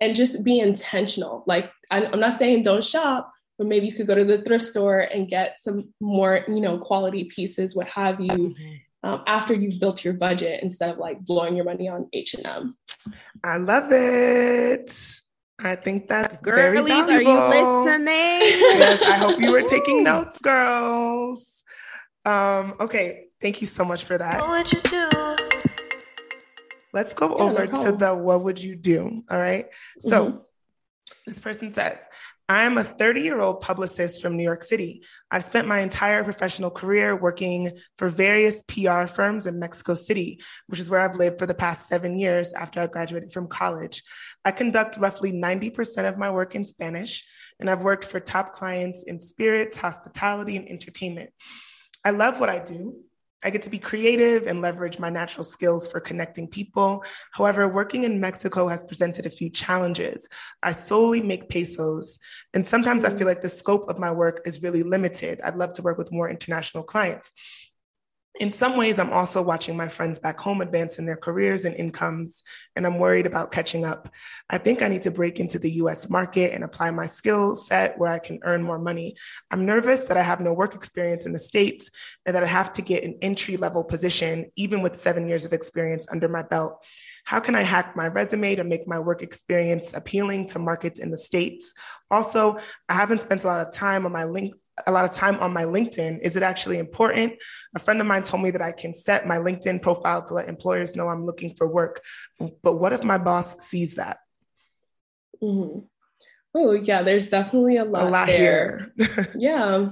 and 0.00 0.16
just 0.16 0.42
be 0.42 0.58
intentional. 0.58 1.44
Like, 1.46 1.70
I'm 1.90 2.20
not 2.20 2.38
saying 2.38 2.62
don't 2.62 2.84
shop, 2.84 3.32
but 3.58 3.66
maybe 3.66 3.86
you 3.86 3.92
could 3.92 4.06
go 4.06 4.14
to 4.14 4.24
the 4.24 4.42
thrift 4.42 4.64
store 4.64 5.00
and 5.00 5.28
get 5.28 5.58
some 5.58 5.92
more, 6.00 6.44
you 6.48 6.60
know, 6.60 6.78
quality 6.78 7.24
pieces, 7.24 7.76
what 7.76 7.88
have 7.88 8.20
you. 8.20 8.28
Mm-hmm 8.28 8.74
um, 9.02 9.22
after 9.26 9.54
you've 9.54 9.80
built 9.80 10.04
your 10.04 10.14
budget 10.14 10.62
instead 10.62 10.90
of 10.90 10.98
like 10.98 11.20
blowing 11.20 11.56
your 11.56 11.64
money 11.64 11.88
on 11.88 12.08
H&M. 12.12 12.76
I 13.42 13.56
love 13.56 13.90
it. 13.90 14.92
I 15.62 15.76
think 15.76 16.08
that's 16.08 16.36
Girlies, 16.36 16.88
very 16.88 17.24
valuable. 17.24 17.32
are 17.32 17.54
you 17.54 17.84
listening? 17.84 18.08
yes, 18.08 19.02
I 19.02 19.16
hope 19.16 19.38
you 19.40 19.50
were 19.50 19.62
taking 19.62 20.04
notes, 20.04 20.40
girls. 20.40 21.62
Um, 22.24 22.74
okay, 22.80 23.26
thank 23.40 23.60
you 23.60 23.66
so 23.66 23.84
much 23.84 24.04
for 24.04 24.16
that. 24.18 24.40
Let's 26.92 27.14
go 27.14 27.36
yeah, 27.36 27.44
over 27.44 27.66
no 27.66 27.84
to 27.84 27.92
the 27.96 28.14
what 28.14 28.42
would 28.42 28.62
you 28.62 28.76
do? 28.76 29.22
All 29.30 29.38
right. 29.38 29.66
So 29.98 30.26
mm-hmm. 30.26 30.38
this 31.26 31.40
person 31.40 31.72
says, 31.72 32.08
I 32.50 32.64
am 32.64 32.78
a 32.78 32.82
30 32.82 33.20
year 33.20 33.40
old 33.40 33.60
publicist 33.60 34.20
from 34.20 34.36
New 34.36 34.42
York 34.42 34.64
City. 34.64 35.04
I've 35.30 35.44
spent 35.44 35.68
my 35.68 35.78
entire 35.78 36.24
professional 36.24 36.70
career 36.70 37.14
working 37.14 37.78
for 37.96 38.08
various 38.08 38.60
PR 38.62 39.06
firms 39.06 39.46
in 39.46 39.60
Mexico 39.60 39.94
City, 39.94 40.40
which 40.66 40.80
is 40.80 40.90
where 40.90 40.98
I've 40.98 41.14
lived 41.14 41.38
for 41.38 41.46
the 41.46 41.54
past 41.54 41.88
seven 41.88 42.18
years 42.18 42.52
after 42.52 42.80
I 42.80 42.88
graduated 42.88 43.30
from 43.30 43.46
college. 43.46 44.02
I 44.44 44.50
conduct 44.50 44.96
roughly 44.96 45.30
90% 45.30 46.08
of 46.08 46.18
my 46.18 46.28
work 46.32 46.56
in 46.56 46.66
Spanish, 46.66 47.24
and 47.60 47.70
I've 47.70 47.84
worked 47.84 48.04
for 48.04 48.18
top 48.18 48.52
clients 48.52 49.04
in 49.04 49.20
spirits, 49.20 49.78
hospitality, 49.78 50.56
and 50.56 50.68
entertainment. 50.68 51.30
I 52.04 52.10
love 52.10 52.40
what 52.40 52.48
I 52.50 52.58
do. 52.58 52.96
I 53.42 53.50
get 53.50 53.62
to 53.62 53.70
be 53.70 53.78
creative 53.78 54.46
and 54.46 54.60
leverage 54.60 54.98
my 54.98 55.10
natural 55.10 55.44
skills 55.44 55.88
for 55.88 56.00
connecting 56.00 56.46
people. 56.46 57.02
However, 57.32 57.68
working 57.68 58.04
in 58.04 58.20
Mexico 58.20 58.68
has 58.68 58.84
presented 58.84 59.26
a 59.26 59.30
few 59.30 59.48
challenges. 59.50 60.28
I 60.62 60.72
solely 60.72 61.22
make 61.22 61.48
pesos, 61.48 62.18
and 62.52 62.66
sometimes 62.66 63.04
I 63.04 63.10
feel 63.10 63.20
mm. 63.20 63.26
like 63.26 63.40
the 63.40 63.48
scope 63.48 63.88
of 63.88 63.98
my 63.98 64.10
work 64.10 64.42
is 64.44 64.62
really 64.62 64.82
limited. 64.82 65.40
I'd 65.42 65.56
love 65.56 65.72
to 65.74 65.82
work 65.82 65.98
with 65.98 66.12
more 66.12 66.28
international 66.28 66.82
clients. 66.82 67.32
In 68.38 68.52
some 68.52 68.76
ways, 68.76 68.98
I'm 68.98 69.12
also 69.12 69.42
watching 69.42 69.76
my 69.76 69.88
friends 69.88 70.18
back 70.18 70.38
home 70.38 70.60
advance 70.60 70.98
in 70.98 71.04
their 71.04 71.16
careers 71.16 71.64
and 71.64 71.74
incomes, 71.74 72.44
and 72.76 72.86
I'm 72.86 72.98
worried 72.98 73.26
about 73.26 73.50
catching 73.50 73.84
up. 73.84 74.08
I 74.48 74.56
think 74.56 74.82
I 74.82 74.88
need 74.88 75.02
to 75.02 75.10
break 75.10 75.40
into 75.40 75.58
the 75.58 75.70
US 75.72 76.08
market 76.08 76.54
and 76.54 76.62
apply 76.62 76.92
my 76.92 77.06
skill 77.06 77.56
set 77.56 77.98
where 77.98 78.10
I 78.10 78.20
can 78.20 78.38
earn 78.42 78.62
more 78.62 78.78
money. 78.78 79.16
I'm 79.50 79.66
nervous 79.66 80.04
that 80.04 80.16
I 80.16 80.22
have 80.22 80.40
no 80.40 80.54
work 80.54 80.74
experience 80.76 81.26
in 81.26 81.32
the 81.32 81.38
States 81.38 81.90
and 82.24 82.36
that 82.36 82.44
I 82.44 82.46
have 82.46 82.72
to 82.74 82.82
get 82.82 83.02
an 83.02 83.18
entry 83.20 83.56
level 83.56 83.82
position, 83.82 84.50
even 84.54 84.80
with 84.80 84.94
seven 84.94 85.26
years 85.26 85.44
of 85.44 85.52
experience 85.52 86.06
under 86.10 86.28
my 86.28 86.42
belt. 86.42 86.84
How 87.24 87.40
can 87.40 87.54
I 87.54 87.62
hack 87.62 87.96
my 87.96 88.06
resume 88.06 88.54
to 88.56 88.64
make 88.64 88.86
my 88.86 89.00
work 89.00 89.22
experience 89.22 89.92
appealing 89.92 90.46
to 90.48 90.58
markets 90.58 91.00
in 91.00 91.10
the 91.10 91.16
States? 91.16 91.74
Also, 92.10 92.58
I 92.88 92.94
haven't 92.94 93.22
spent 93.22 93.44
a 93.44 93.48
lot 93.48 93.66
of 93.66 93.74
time 93.74 94.06
on 94.06 94.12
my 94.12 94.24
link 94.24 94.54
a 94.86 94.92
lot 94.92 95.04
of 95.04 95.12
time 95.12 95.38
on 95.40 95.52
my 95.52 95.64
LinkedIn. 95.64 96.20
Is 96.20 96.36
it 96.36 96.42
actually 96.42 96.78
important? 96.78 97.34
A 97.74 97.78
friend 97.78 98.00
of 98.00 98.06
mine 98.06 98.22
told 98.22 98.42
me 98.42 98.50
that 98.50 98.62
I 98.62 98.72
can 98.72 98.94
set 98.94 99.26
my 99.26 99.38
LinkedIn 99.38 99.82
profile 99.82 100.22
to 100.26 100.34
let 100.34 100.48
employers 100.48 100.96
know 100.96 101.08
I'm 101.08 101.26
looking 101.26 101.54
for 101.56 101.68
work. 101.68 102.02
But 102.62 102.76
what 102.76 102.92
if 102.92 103.02
my 103.02 103.18
boss 103.18 103.58
sees 103.60 103.96
that? 103.96 104.18
Mm-hmm. 105.42 105.80
Oh, 106.54 106.72
yeah, 106.72 107.02
there's 107.02 107.28
definitely 107.28 107.76
a 107.76 107.84
lot, 107.84 108.08
a 108.08 108.10
lot 108.10 108.26
there. 108.26 108.92
here. 108.96 109.28
yeah. 109.38 109.90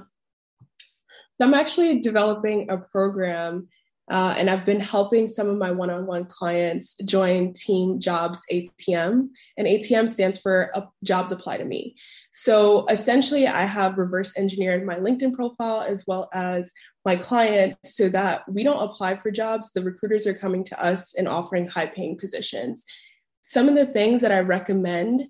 So 1.36 1.44
I'm 1.44 1.54
actually 1.54 2.00
developing 2.00 2.68
a 2.68 2.78
program 2.78 3.68
uh, 4.10 4.34
and 4.38 4.48
I've 4.48 4.64
been 4.64 4.80
helping 4.80 5.28
some 5.28 5.48
of 5.48 5.58
my 5.58 5.70
one 5.70 5.90
on 5.90 6.06
one 6.06 6.24
clients 6.24 6.96
join 7.04 7.52
Team 7.52 8.00
Jobs 8.00 8.40
ATM. 8.50 9.28
And 9.56 9.66
ATM 9.66 10.08
stands 10.08 10.38
for 10.38 10.70
uh, 10.74 10.86
Jobs 11.04 11.30
Apply 11.30 11.58
to 11.58 11.64
Me. 11.64 11.94
So 12.40 12.86
essentially, 12.86 13.48
I 13.48 13.66
have 13.66 13.98
reverse 13.98 14.32
engineered 14.36 14.86
my 14.86 14.94
LinkedIn 14.94 15.34
profile 15.34 15.80
as 15.80 16.04
well 16.06 16.30
as 16.32 16.72
my 17.04 17.16
clients 17.16 17.96
so 17.96 18.08
that 18.10 18.42
we 18.48 18.62
don't 18.62 18.80
apply 18.80 19.16
for 19.16 19.32
jobs. 19.32 19.72
The 19.72 19.82
recruiters 19.82 20.24
are 20.24 20.34
coming 20.34 20.62
to 20.64 20.80
us 20.80 21.14
and 21.16 21.26
offering 21.26 21.66
high 21.66 21.86
paying 21.86 22.16
positions. 22.16 22.84
Some 23.42 23.68
of 23.68 23.74
the 23.74 23.92
things 23.92 24.22
that 24.22 24.30
I 24.30 24.38
recommend 24.38 25.24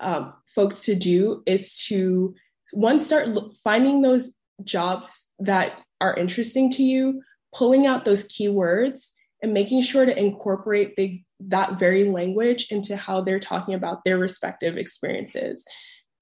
um, 0.00 0.34
folks 0.54 0.80
to 0.80 0.94
do 0.94 1.42
is 1.46 1.74
to 1.86 2.34
one, 2.72 3.00
start 3.00 3.28
finding 3.64 4.02
those 4.02 4.34
jobs 4.62 5.30
that 5.38 5.78
are 5.98 6.14
interesting 6.14 6.70
to 6.72 6.82
you 6.82 7.22
pulling 7.54 7.86
out 7.86 8.04
those 8.04 8.28
keywords 8.28 9.12
and 9.42 9.54
making 9.54 9.80
sure 9.80 10.04
to 10.04 10.18
incorporate 10.18 10.94
the, 10.96 11.22
that 11.40 11.78
very 11.78 12.04
language 12.10 12.66
into 12.70 12.98
how 12.98 13.22
they're 13.22 13.40
talking 13.40 13.72
about 13.72 14.04
their 14.04 14.18
respective 14.18 14.76
experiences. 14.76 15.64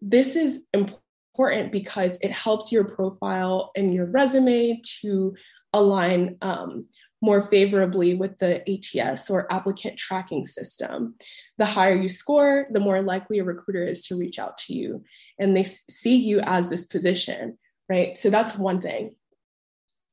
This 0.00 0.36
is 0.36 0.64
important 0.72 1.72
because 1.72 2.18
it 2.20 2.30
helps 2.30 2.72
your 2.72 2.84
profile 2.84 3.70
and 3.76 3.92
your 3.92 4.06
resume 4.06 4.80
to 5.00 5.34
align 5.72 6.36
um, 6.42 6.86
more 7.20 7.42
favorably 7.42 8.14
with 8.14 8.38
the 8.38 8.62
ATS 8.70 9.28
or 9.28 9.52
applicant 9.52 9.96
tracking 9.96 10.44
system. 10.44 11.14
The 11.58 11.66
higher 11.66 11.94
you 11.94 12.08
score, 12.08 12.66
the 12.70 12.80
more 12.80 13.02
likely 13.02 13.38
a 13.38 13.44
recruiter 13.44 13.84
is 13.84 14.06
to 14.06 14.16
reach 14.16 14.38
out 14.38 14.56
to 14.58 14.74
you 14.74 15.02
and 15.38 15.56
they 15.56 15.64
see 15.64 16.16
you 16.16 16.40
as 16.40 16.70
this 16.70 16.84
position, 16.84 17.58
right? 17.88 18.16
So 18.16 18.30
that's 18.30 18.56
one 18.56 18.80
thing 18.80 19.16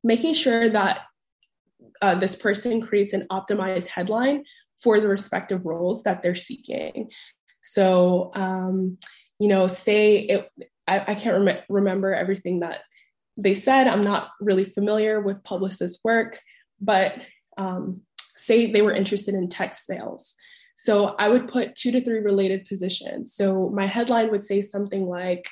making 0.06 0.36
sure 0.36 0.70
that 0.70 1.00
uh, 2.02 2.16
this 2.20 2.36
person 2.36 2.80
creates 2.80 3.14
an 3.14 3.26
optimized 3.32 3.88
headline 3.88 4.44
for 4.82 5.02
the 5.02 5.08
respective 5.08 5.66
roles 5.66 6.04
that 6.04 6.22
they're 6.22 6.36
seeking. 6.36 7.10
So, 7.62 8.32
um, 8.36 8.98
you 9.40 9.48
know, 9.48 9.68
say 9.68 10.18
it, 10.18 10.50
I, 10.88 11.12
I 11.12 11.16
can't 11.16 11.46
rem- 11.46 11.64
remember 11.70 12.14
everything 12.14 12.62
that 12.62 12.82
they 13.38 13.56
said. 13.56 13.88
I'm 13.88 14.04
not 14.04 14.30
really 14.40 14.66
familiar 14.66 15.20
with 15.20 15.44
publicist 15.44 16.00
work, 16.04 16.40
but 16.80 17.14
um, 17.58 18.02
say 18.36 18.72
they 18.72 18.82
were 18.82 18.94
interested 18.94 19.34
in 19.36 19.50
tech 19.50 19.76
sales. 19.76 20.36
So 20.78 21.16
I 21.20 21.30
would 21.30 21.48
put 21.48 21.76
two 21.76 21.92
to 21.92 22.02
three 22.02 22.20
related 22.20 22.66
positions. 22.66 23.34
So 23.34 23.70
my 23.74 23.88
headline 23.88 24.30
would 24.32 24.44
say 24.44 24.62
something 24.62 25.08
like 25.08 25.48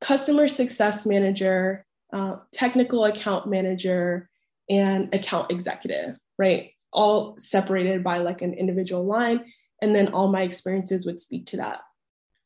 customer 0.00 0.46
success 0.46 1.06
manager 1.06 1.84
uh, 2.14 2.36
technical 2.52 3.04
account 3.04 3.48
manager, 3.48 4.30
and 4.70 5.12
account 5.12 5.50
executive, 5.50 6.16
right? 6.38 6.70
All 6.92 7.34
separated 7.38 8.04
by 8.04 8.18
like 8.18 8.40
an 8.40 8.54
individual 8.54 9.04
line. 9.04 9.44
And 9.82 9.94
then 9.94 10.12
all 10.14 10.30
my 10.30 10.42
experiences 10.42 11.04
would 11.04 11.20
speak 11.20 11.46
to 11.46 11.56
that. 11.58 11.80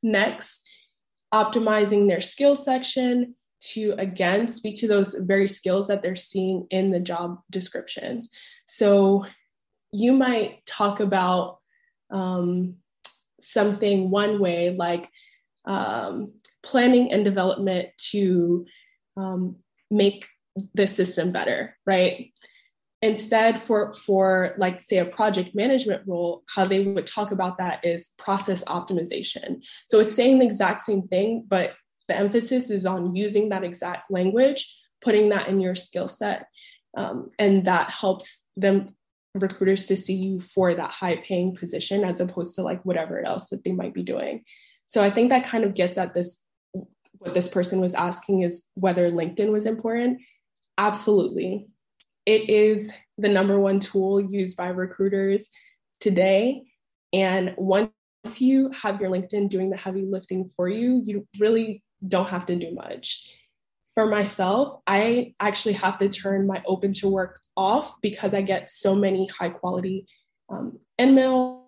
Next, 0.03 0.63
optimizing 1.33 2.09
their 2.09 2.21
skill 2.21 2.57
section 2.57 3.35
to 3.61 3.95
again 3.99 4.49
speak 4.49 4.77
to 4.77 4.89
those 4.89 5.15
very 5.15 5.49
skills 5.49 5.89
that 5.89 6.03
they're 6.03 6.17
seeing 6.17 6.67
in 6.71 6.91
the 6.91 7.01
job 7.01 7.41
descriptions. 7.51 8.31
So 8.67 9.27
you 9.93 10.13
might 10.13 10.65
talk 10.67 11.01
about 11.01 11.59
um, 12.11 12.77
something 13.41 14.11
one 14.11 14.41
way 14.41 14.71
like 14.71 15.11
um, 15.65 16.33
planning 16.63 17.13
and 17.13 17.25
development 17.25 17.89
to 18.11 18.67
um, 19.17 19.57
make 19.91 20.27
the 20.75 20.87
system 20.87 21.33
better, 21.33 21.77
right? 21.87 22.33
Instead, 23.01 23.63
for 23.63 23.95
for 23.95 24.55
like 24.59 24.83
say 24.83 24.99
a 24.99 25.05
project 25.05 25.55
management 25.55 26.03
role, 26.07 26.43
how 26.53 26.65
they 26.65 26.81
would 26.81 27.07
talk 27.07 27.31
about 27.31 27.59
that 27.59 27.85
is 27.85 28.13
process 28.19 28.65
optimization. 28.65 29.65
So 29.87 30.01
it's 30.01 30.15
saying 30.15 30.41
the 30.41 30.47
exact 30.47 30.81
same 30.81 31.07
thing, 31.07 31.45
but 31.47 31.75
the 32.09 32.17
emphasis 32.17 32.71
is 32.71 32.87
on 32.87 33.15
using 33.15 33.51
that 33.51 33.63
exact 33.63 34.11
language, 34.11 34.75
putting 35.01 35.29
that 35.29 35.47
in 35.47 35.61
your 35.61 35.77
skill 35.77 36.09
set, 36.09 36.47
um, 36.97 37.29
and 37.39 37.67
that 37.67 37.91
helps 37.91 38.43
them 38.57 38.97
recruiters 39.35 39.87
to 39.87 39.97
see 39.97 40.15
you 40.15 40.41
for 40.41 40.75
that 40.75 40.91
high 40.91 41.17
paying 41.17 41.55
position 41.55 42.03
as 42.03 42.21
opposed 42.21 42.57
to 42.57 42.63
like 42.63 42.85
whatever 42.85 43.25
else 43.25 43.51
that 43.51 43.63
they 43.63 43.73
might 43.73 43.95
be 43.95 44.03
doing. 44.03 44.43
So 44.87 45.03
I 45.03 45.11
think 45.11 45.29
that 45.29 45.45
kind 45.45 45.65
of 45.65 45.75
gets 45.75 45.99
at 45.99 46.15
this 46.15 46.43
what 47.19 47.35
this 47.35 47.49
person 47.49 47.81
was 47.81 47.95
asking 47.95 48.43
is 48.43 48.65
whether 48.75 49.11
LinkedIn 49.11 49.51
was 49.51 49.67
important. 49.67 50.21
Absolutely. 50.77 51.67
It 52.29 52.51
is 52.51 52.93
the 53.17 53.31
number 53.31 53.59
one 53.59 53.81
tool 53.81 54.21
used 54.21 54.55
by 54.55 54.69
recruiters 54.69 55.49
today. 55.99 56.65
And 57.11 57.55
once 57.57 57.91
you 58.37 58.71
have 58.83 59.01
your 59.01 59.09
LinkedIn 59.09 59.49
doing 59.49 59.71
the 59.71 59.79
heavy 59.79 60.05
lifting 60.05 60.51
for 60.55 60.69
you, 60.69 61.01
you 61.03 61.27
really 61.41 61.83
don't 62.07 62.29
have 62.29 62.45
to 62.45 62.55
do 62.55 62.75
much. 62.75 63.27
For 63.95 64.05
myself, 64.05 64.83
I 64.87 65.33
actually 65.41 65.73
have 65.73 65.97
to 66.01 66.11
turn 66.11 66.47
my 66.47 66.63
open 66.67 66.93
to 66.97 67.09
work 67.09 67.41
off 67.57 67.95
because 68.03 68.35
I 68.35 68.43
get 68.43 68.69
so 68.69 68.95
many 68.95 69.27
high 69.29 69.49
quality 69.49 70.07
um, 70.51 70.79
emails 71.01 71.63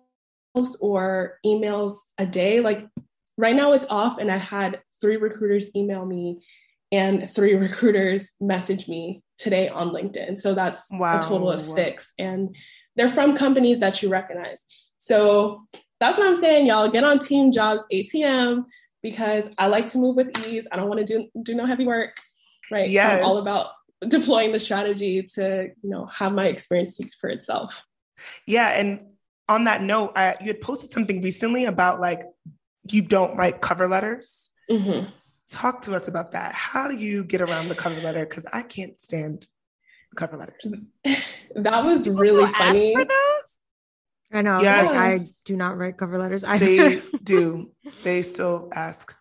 or 0.79 1.39
emails 1.43 1.95
a 2.19 2.27
day. 2.27 2.59
Like 2.59 2.87
right 3.35 3.55
now, 3.55 3.71
it's 3.71 3.87
off, 3.89 4.19
and 4.19 4.31
I 4.31 4.37
had 4.37 4.79
three 5.01 5.17
recruiters 5.17 5.75
email 5.75 6.05
me 6.05 6.43
and 6.91 7.27
three 7.27 7.55
recruiters 7.65 8.29
message 8.39 8.87
me 8.87 9.23
today 9.41 9.67
on 9.67 9.89
LinkedIn. 9.89 10.39
So 10.39 10.53
that's 10.53 10.89
wow. 10.91 11.19
a 11.19 11.23
total 11.23 11.51
of 11.51 11.61
six. 11.61 12.13
And 12.19 12.55
they're 12.95 13.11
from 13.11 13.35
companies 13.35 13.79
that 13.79 14.01
you 14.01 14.09
recognize. 14.09 14.63
So 14.99 15.63
that's 15.99 16.17
what 16.17 16.27
I'm 16.27 16.35
saying, 16.35 16.67
y'all. 16.67 16.89
Get 16.89 17.03
on 17.03 17.19
Team 17.19 17.51
Jobs 17.51 17.83
ATM 17.91 18.65
because 19.01 19.49
I 19.57 19.67
like 19.67 19.87
to 19.91 19.97
move 19.97 20.15
with 20.15 20.37
ease. 20.45 20.67
I 20.71 20.75
don't 20.75 20.87
want 20.87 21.05
to 21.05 21.05
do 21.05 21.27
do 21.41 21.55
no 21.55 21.65
heavy 21.65 21.85
work. 21.85 22.17
Right. 22.69 22.89
Yes. 22.89 23.19
So 23.19 23.25
I'm 23.25 23.25
all 23.25 23.37
about 23.39 23.71
deploying 24.07 24.51
the 24.51 24.59
strategy 24.59 25.23
to, 25.35 25.69
you 25.81 25.89
know, 25.89 26.05
have 26.05 26.33
my 26.33 26.47
experience 26.47 26.95
speak 26.95 27.11
for 27.19 27.29
itself. 27.29 27.85
Yeah. 28.45 28.69
And 28.69 29.01
on 29.49 29.65
that 29.65 29.81
note, 29.81 30.13
I, 30.15 30.35
you 30.39 30.47
had 30.47 30.61
posted 30.61 30.91
something 30.91 31.21
recently 31.21 31.65
about 31.65 31.99
like 31.99 32.23
you 32.89 33.01
don't 33.01 33.35
write 33.35 33.61
cover 33.61 33.87
letters. 33.87 34.49
Mm-hmm. 34.69 35.09
Talk 35.49 35.81
to 35.83 35.95
us 35.95 36.07
about 36.07 36.31
that. 36.31 36.53
How 36.53 36.87
do 36.87 36.95
you 36.95 37.23
get 37.23 37.41
around 37.41 37.67
the 37.67 37.75
cover 37.75 37.99
letter? 38.01 38.25
Because 38.25 38.45
I 38.51 38.61
can't 38.63 38.99
stand 38.99 39.47
cover 40.15 40.37
letters. 40.37 40.79
that 41.55 41.83
was 41.83 42.03
People 42.03 42.19
really 42.19 42.51
funny. 42.53 42.93
for 42.93 43.05
those? 43.05 43.57
I 44.33 44.41
know. 44.41 44.61
Yes. 44.61 44.87
Like, 44.87 44.97
I 44.97 45.17
do 45.43 45.55
not 45.57 45.77
write 45.77 45.97
cover 45.97 46.17
letters. 46.17 46.43
I 46.43 46.57
they 46.57 47.01
do. 47.23 47.71
They 48.03 48.21
still 48.21 48.69
ask. 48.73 49.13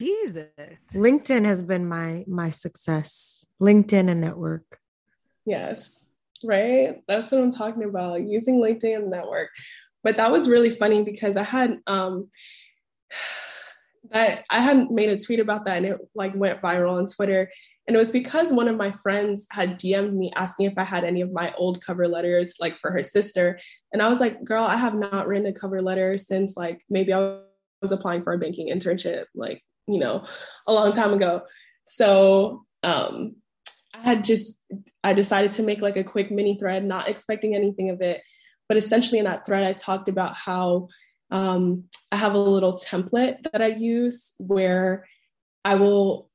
Jesus. 0.00 0.48
LinkedIn 0.92 1.44
has 1.46 1.62
been 1.62 1.88
my 1.88 2.24
my 2.26 2.50
success. 2.50 3.46
LinkedIn 3.60 4.10
and 4.10 4.20
network. 4.20 4.78
Yes. 5.46 6.04
Right. 6.42 7.02
That's 7.08 7.32
what 7.32 7.40
I'm 7.40 7.50
talking 7.52 7.84
about. 7.84 8.22
Using 8.22 8.56
LinkedIn 8.56 8.96
and 8.96 9.10
network. 9.10 9.48
But 10.02 10.18
that 10.18 10.30
was 10.30 10.48
really 10.48 10.70
funny 10.70 11.02
because 11.02 11.38
I 11.38 11.42
had 11.44 11.78
um 11.86 12.28
that 14.14 14.44
I 14.48 14.62
hadn't 14.62 14.92
made 14.92 15.10
a 15.10 15.18
tweet 15.18 15.40
about 15.40 15.64
that 15.64 15.76
and 15.76 15.86
it 15.86 15.98
like 16.14 16.34
went 16.36 16.62
viral 16.62 16.92
on 16.92 17.06
Twitter. 17.06 17.50
And 17.86 17.96
it 17.96 17.98
was 17.98 18.12
because 18.12 18.52
one 18.52 18.68
of 18.68 18.76
my 18.76 18.92
friends 19.02 19.46
had 19.50 19.78
DM'd 19.78 20.14
me 20.14 20.32
asking 20.36 20.66
if 20.66 20.78
I 20.78 20.84
had 20.84 21.02
any 21.02 21.20
of 21.20 21.32
my 21.32 21.52
old 21.58 21.84
cover 21.84 22.06
letters, 22.06 22.54
like 22.60 22.78
for 22.78 22.92
her 22.92 23.02
sister. 23.02 23.58
And 23.92 24.00
I 24.00 24.08
was 24.08 24.20
like, 24.20 24.42
girl, 24.44 24.64
I 24.64 24.76
have 24.76 24.94
not 24.94 25.26
written 25.26 25.48
a 25.48 25.52
cover 25.52 25.82
letter 25.82 26.16
since 26.16 26.56
like 26.56 26.80
maybe 26.88 27.12
I 27.12 27.40
was 27.82 27.90
applying 27.90 28.22
for 28.22 28.32
a 28.32 28.38
banking 28.38 28.72
internship, 28.72 29.24
like, 29.34 29.62
you 29.88 29.98
know, 29.98 30.24
a 30.68 30.72
long 30.72 30.92
time 30.92 31.12
ago. 31.12 31.42
So 31.84 32.64
um, 32.84 33.34
I 33.94 34.00
had 34.00 34.24
just 34.24 34.60
I 35.02 35.12
decided 35.12 35.52
to 35.52 35.64
make 35.64 35.80
like 35.80 35.96
a 35.96 36.04
quick 36.04 36.30
mini 36.30 36.56
thread, 36.56 36.84
not 36.84 37.08
expecting 37.08 37.56
anything 37.56 37.90
of 37.90 38.00
it. 38.00 38.22
But 38.68 38.78
essentially 38.78 39.18
in 39.18 39.24
that 39.24 39.44
thread, 39.44 39.64
I 39.64 39.72
talked 39.72 40.08
about 40.08 40.34
how 40.34 40.88
um, 41.34 41.84
I 42.12 42.16
have 42.16 42.34
a 42.34 42.38
little 42.38 42.78
template 42.78 43.50
that 43.50 43.60
I 43.60 43.66
use 43.66 44.34
where 44.38 45.04
I 45.64 45.74
will 45.74 46.30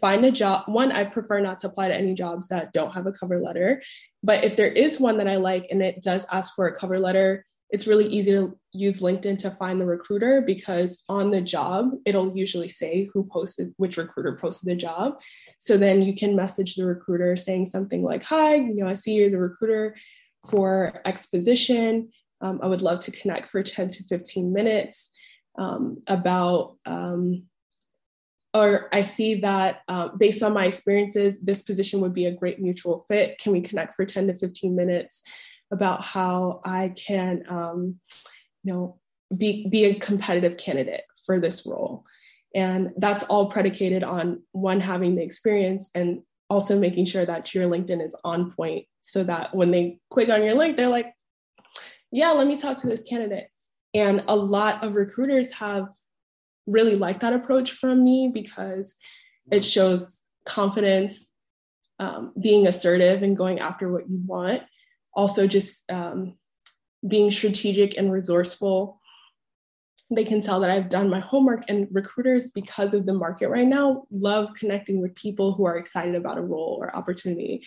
find 0.00 0.24
a 0.24 0.30
job. 0.30 0.68
One, 0.68 0.92
I 0.92 1.04
prefer 1.04 1.40
not 1.40 1.58
to 1.60 1.66
apply 1.66 1.88
to 1.88 1.96
any 1.96 2.14
jobs 2.14 2.48
that 2.48 2.72
don't 2.72 2.92
have 2.92 3.06
a 3.06 3.12
cover 3.12 3.40
letter. 3.40 3.82
But 4.22 4.44
if 4.44 4.54
there 4.54 4.70
is 4.70 5.00
one 5.00 5.18
that 5.18 5.26
I 5.26 5.36
like 5.36 5.66
and 5.70 5.82
it 5.82 6.00
does 6.00 6.26
ask 6.30 6.54
for 6.54 6.68
a 6.68 6.76
cover 6.76 7.00
letter, 7.00 7.44
it's 7.70 7.88
really 7.88 8.06
easy 8.06 8.30
to 8.30 8.56
use 8.72 9.00
LinkedIn 9.00 9.38
to 9.38 9.50
find 9.50 9.80
the 9.80 9.86
recruiter 9.86 10.40
because 10.46 11.02
on 11.08 11.32
the 11.32 11.40
job, 11.40 11.90
it'll 12.04 12.36
usually 12.36 12.68
say 12.68 13.08
who 13.12 13.24
posted, 13.24 13.74
which 13.78 13.96
recruiter 13.96 14.38
posted 14.40 14.70
the 14.70 14.76
job. 14.76 15.20
So 15.58 15.76
then 15.76 16.02
you 16.02 16.14
can 16.14 16.36
message 16.36 16.76
the 16.76 16.86
recruiter 16.86 17.34
saying 17.34 17.66
something 17.66 18.04
like, 18.04 18.22
Hi, 18.22 18.54
you 18.54 18.76
know, 18.76 18.86
I 18.86 18.94
see 18.94 19.14
you're 19.14 19.30
the 19.30 19.38
recruiter 19.38 19.96
for 20.48 21.00
X 21.04 21.26
position. 21.26 22.10
Um, 22.40 22.60
I 22.62 22.66
would 22.66 22.82
love 22.82 23.00
to 23.00 23.10
connect 23.10 23.48
for 23.48 23.62
10 23.62 23.90
to 23.90 24.04
15 24.04 24.52
minutes 24.52 25.10
um, 25.58 26.02
about, 26.06 26.76
um, 26.84 27.46
or 28.52 28.88
I 28.92 29.02
see 29.02 29.40
that 29.40 29.80
uh, 29.88 30.08
based 30.18 30.42
on 30.42 30.52
my 30.52 30.66
experiences, 30.66 31.38
this 31.40 31.62
position 31.62 32.00
would 32.00 32.14
be 32.14 32.26
a 32.26 32.34
great 32.34 32.60
mutual 32.60 33.04
fit. 33.08 33.38
Can 33.38 33.52
we 33.52 33.60
connect 33.60 33.94
for 33.94 34.04
10 34.04 34.28
to 34.28 34.34
15 34.34 34.74
minutes 34.74 35.22
about 35.72 36.02
how 36.02 36.60
I 36.64 36.92
can, 36.96 37.42
um, 37.48 37.96
you 38.62 38.72
know, 38.72 38.98
be, 39.36 39.68
be 39.68 39.86
a 39.86 39.98
competitive 39.98 40.56
candidate 40.56 41.02
for 41.24 41.40
this 41.40 41.66
role? 41.66 42.04
And 42.54 42.92
that's 42.96 43.22
all 43.24 43.50
predicated 43.50 44.02
on 44.02 44.42
one, 44.52 44.80
having 44.80 45.16
the 45.16 45.22
experience 45.22 45.90
and 45.94 46.22
also 46.48 46.78
making 46.78 47.06
sure 47.06 47.26
that 47.26 47.54
your 47.54 47.68
LinkedIn 47.68 48.04
is 48.04 48.14
on 48.24 48.52
point 48.52 48.86
so 49.02 49.24
that 49.24 49.54
when 49.54 49.70
they 49.70 49.98
click 50.10 50.28
on 50.28 50.42
your 50.42 50.54
link, 50.54 50.76
they're 50.76 50.88
like, 50.88 51.12
yeah, 52.16 52.30
let 52.30 52.46
me 52.46 52.56
talk 52.56 52.78
to 52.78 52.86
this 52.86 53.02
candidate. 53.02 53.48
And 53.92 54.24
a 54.26 54.34
lot 54.34 54.82
of 54.82 54.94
recruiters 54.94 55.52
have 55.52 55.88
really 56.66 56.96
liked 56.96 57.20
that 57.20 57.34
approach 57.34 57.72
from 57.72 58.02
me 58.02 58.30
because 58.32 58.96
it 59.52 59.62
shows 59.62 60.22
confidence, 60.46 61.30
um, 61.98 62.32
being 62.40 62.66
assertive 62.66 63.22
and 63.22 63.36
going 63.36 63.58
after 63.58 63.92
what 63.92 64.08
you 64.08 64.18
want. 64.24 64.62
Also, 65.12 65.46
just 65.46 65.84
um, 65.92 66.38
being 67.06 67.30
strategic 67.30 67.98
and 67.98 68.10
resourceful. 68.10 68.98
They 70.10 70.24
can 70.24 70.40
tell 70.40 70.60
that 70.60 70.70
I've 70.70 70.88
done 70.88 71.10
my 71.10 71.20
homework, 71.20 71.64
and 71.68 71.86
recruiters, 71.90 72.50
because 72.50 72.94
of 72.94 73.04
the 73.04 73.12
market 73.12 73.50
right 73.50 73.66
now, 73.66 74.04
love 74.10 74.54
connecting 74.54 75.02
with 75.02 75.14
people 75.16 75.52
who 75.52 75.66
are 75.66 75.76
excited 75.76 76.14
about 76.14 76.38
a 76.38 76.42
role 76.42 76.78
or 76.80 76.96
opportunity 76.96 77.66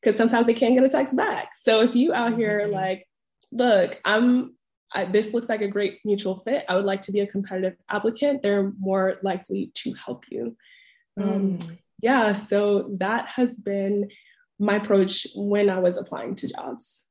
because 0.00 0.16
sometimes 0.16 0.46
they 0.46 0.54
can't 0.54 0.76
get 0.76 0.84
a 0.84 0.88
text 0.88 1.16
back. 1.16 1.56
So 1.56 1.80
if 1.80 1.96
you 1.96 2.12
out 2.12 2.34
here 2.34 2.60
mm-hmm. 2.60 2.72
like, 2.72 3.08
look, 3.54 3.98
I'm 4.04 4.56
I, 4.94 5.06
this 5.06 5.32
looks 5.32 5.48
like 5.48 5.62
a 5.62 5.68
great 5.68 5.98
mutual 6.04 6.36
fit. 6.36 6.64
I 6.68 6.76
would 6.76 6.84
like 6.84 7.02
to 7.02 7.12
be 7.12 7.20
a 7.20 7.26
competitive 7.26 7.76
applicant. 7.88 8.42
They're 8.42 8.72
more 8.78 9.16
likely 9.22 9.72
to 9.74 9.94
help 9.94 10.24
you. 10.30 10.56
Um, 11.20 11.58
mm. 11.58 11.78
Yeah, 12.00 12.32
so 12.32 12.90
that 12.98 13.26
has 13.28 13.56
been 13.56 14.10
my 14.58 14.76
approach 14.76 15.26
when 15.34 15.68
I 15.68 15.80
was 15.80 15.96
applying 15.96 16.36
to 16.36 16.48
jobs. 16.48 17.06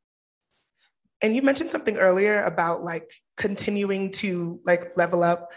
And 1.22 1.36
you 1.36 1.42
mentioned 1.42 1.72
something 1.72 1.98
earlier 1.98 2.44
about 2.44 2.84
like 2.84 3.12
continuing 3.38 4.12
to 4.14 4.60
like 4.66 4.96
level 4.96 5.24
up, 5.24 5.52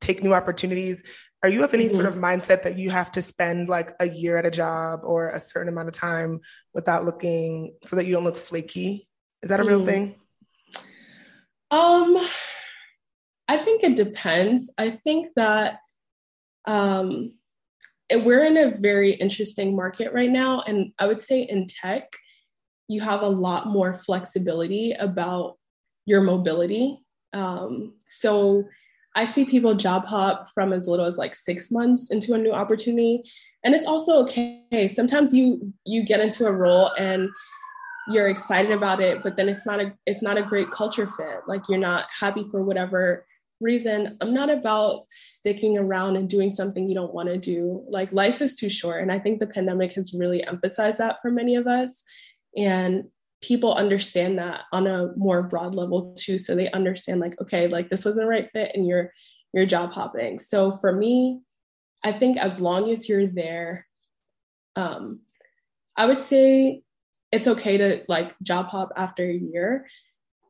take 0.00 0.22
new 0.22 0.34
opportunities. 0.34 1.02
Are 1.42 1.48
you 1.48 1.64
of 1.64 1.74
any 1.74 1.86
mm-hmm. 1.86 1.94
sort 1.94 2.06
of 2.06 2.16
mindset 2.16 2.64
that 2.64 2.78
you 2.78 2.90
have 2.90 3.12
to 3.12 3.22
spend 3.22 3.68
like 3.68 3.94
a 4.00 4.08
year 4.08 4.36
at 4.36 4.46
a 4.46 4.50
job 4.50 5.00
or 5.04 5.30
a 5.30 5.40
certain 5.40 5.72
amount 5.72 5.88
of 5.88 5.94
time 5.94 6.40
without 6.74 7.04
looking 7.04 7.74
so 7.84 7.96
that 7.96 8.04
you 8.04 8.12
don't 8.12 8.24
look 8.24 8.36
flaky? 8.36 9.08
Is 9.46 9.50
that 9.50 9.60
a 9.60 9.64
real 9.64 9.80
mm. 9.80 9.86
thing? 9.86 10.14
Um, 11.70 12.18
I 13.46 13.58
think 13.58 13.84
it 13.84 13.94
depends. 13.94 14.72
I 14.76 14.90
think 14.90 15.28
that 15.36 15.78
um, 16.66 17.30
we're 18.12 18.44
in 18.44 18.56
a 18.56 18.76
very 18.76 19.12
interesting 19.12 19.76
market 19.76 20.12
right 20.12 20.28
now. 20.28 20.62
And 20.62 20.92
I 20.98 21.06
would 21.06 21.22
say 21.22 21.42
in 21.42 21.68
tech, 21.68 22.12
you 22.88 23.00
have 23.02 23.22
a 23.22 23.28
lot 23.28 23.68
more 23.68 24.00
flexibility 24.00 24.94
about 24.94 25.58
your 26.06 26.22
mobility. 26.22 26.98
Um, 27.32 27.94
so 28.04 28.64
I 29.14 29.26
see 29.26 29.44
people 29.44 29.76
job 29.76 30.06
hop 30.06 30.48
from 30.52 30.72
as 30.72 30.88
little 30.88 31.06
as 31.06 31.18
like 31.18 31.36
six 31.36 31.70
months 31.70 32.10
into 32.10 32.34
a 32.34 32.38
new 32.38 32.50
opportunity. 32.50 33.22
And 33.62 33.76
it's 33.76 33.86
also 33.86 34.16
okay. 34.24 34.88
Sometimes 34.88 35.32
you 35.32 35.72
you 35.84 36.04
get 36.04 36.18
into 36.18 36.46
a 36.46 36.52
role 36.52 36.90
and 36.98 37.28
you're 38.08 38.28
excited 38.28 38.70
about 38.70 39.00
it 39.00 39.22
but 39.22 39.36
then 39.36 39.48
it's 39.48 39.66
not 39.66 39.80
a 39.80 39.92
it's 40.06 40.22
not 40.22 40.38
a 40.38 40.42
great 40.42 40.70
culture 40.70 41.06
fit. 41.06 41.40
Like 41.46 41.68
you're 41.68 41.78
not 41.78 42.06
happy 42.18 42.44
for 42.44 42.62
whatever 42.62 43.26
reason. 43.60 44.16
I'm 44.20 44.34
not 44.34 44.50
about 44.50 45.06
sticking 45.08 45.78
around 45.78 46.16
and 46.16 46.28
doing 46.28 46.50
something 46.50 46.86
you 46.86 46.94
don't 46.94 47.14
want 47.14 47.28
to 47.28 47.38
do. 47.38 47.84
Like 47.88 48.12
life 48.12 48.42
is 48.42 48.56
too 48.56 48.68
short 48.68 49.02
and 49.02 49.10
i 49.10 49.18
think 49.18 49.38
the 49.38 49.46
pandemic 49.46 49.92
has 49.94 50.14
really 50.14 50.46
emphasized 50.46 50.98
that 50.98 51.16
for 51.22 51.30
many 51.30 51.56
of 51.56 51.66
us 51.66 52.04
and 52.56 53.04
people 53.42 53.74
understand 53.74 54.38
that 54.38 54.62
on 54.72 54.86
a 54.86 55.12
more 55.16 55.42
broad 55.42 55.74
level 55.74 56.14
too. 56.18 56.38
So 56.38 56.54
they 56.54 56.70
understand 56.70 57.20
like 57.20 57.40
okay 57.40 57.68
like 57.68 57.90
this 57.90 58.04
wasn't 58.04 58.24
the 58.24 58.30
right 58.30 58.48
fit 58.52 58.72
and 58.74 58.86
you're 58.86 59.12
you're 59.52 59.66
job 59.66 59.90
hopping. 59.90 60.38
So 60.38 60.72
for 60.78 60.92
me 60.92 61.40
i 62.04 62.12
think 62.12 62.38
as 62.38 62.60
long 62.60 62.90
as 62.90 63.08
you're 63.08 63.26
there 63.26 63.86
um 64.76 65.20
i 65.96 66.06
would 66.06 66.22
say 66.22 66.82
it's 67.36 67.46
okay 67.46 67.76
to 67.76 68.02
like 68.08 68.34
job 68.42 68.66
hop 68.66 68.92
after 68.96 69.24
a 69.24 69.34
year. 69.34 69.86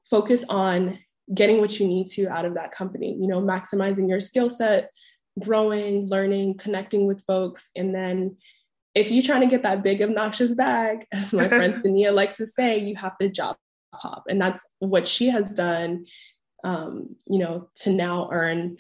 Focus 0.09 0.45
on 0.49 0.99
getting 1.35 1.61
what 1.61 1.79
you 1.79 1.87
need 1.87 2.07
to 2.07 2.29
out 2.29 2.45
of 2.45 2.55
that 2.55 2.73
company, 2.73 3.17
you 3.21 3.27
know, 3.27 3.41
maximizing 3.41 4.09
your 4.09 4.21
skill 4.21 4.49
set, 4.49 4.91
growing, 5.41 6.07
learning, 6.09 6.57
connecting 6.57 7.07
with 7.07 7.25
folks. 7.27 7.71
And 7.75 7.95
then 7.95 8.37
if 8.95 9.11
you're 9.11 9.25
trying 9.25 9.43
to 9.43 9.49
get 9.49 9.63
that 9.65 9.83
big 9.83 10.01
obnoxious 10.01 10.53
bag, 10.53 11.07
as 11.13 11.33
my 11.33 11.49
friend 11.49 11.75
Sania 11.85 12.15
likes 12.15 12.37
to 12.37 12.47
say, 12.47 12.79
you 12.79 12.95
have 12.97 13.19
to 13.19 13.29
job 13.29 13.57
hop. 13.93 14.25
And 14.29 14.41
that's 14.41 14.65
what 14.79 15.09
she 15.09 15.29
has 15.29 15.53
done, 15.53 16.07
um, 16.65 17.17
you 17.27 17.39
know, 17.39 17.69
to 17.77 17.93
now 17.93 18.31
earn 18.33 18.77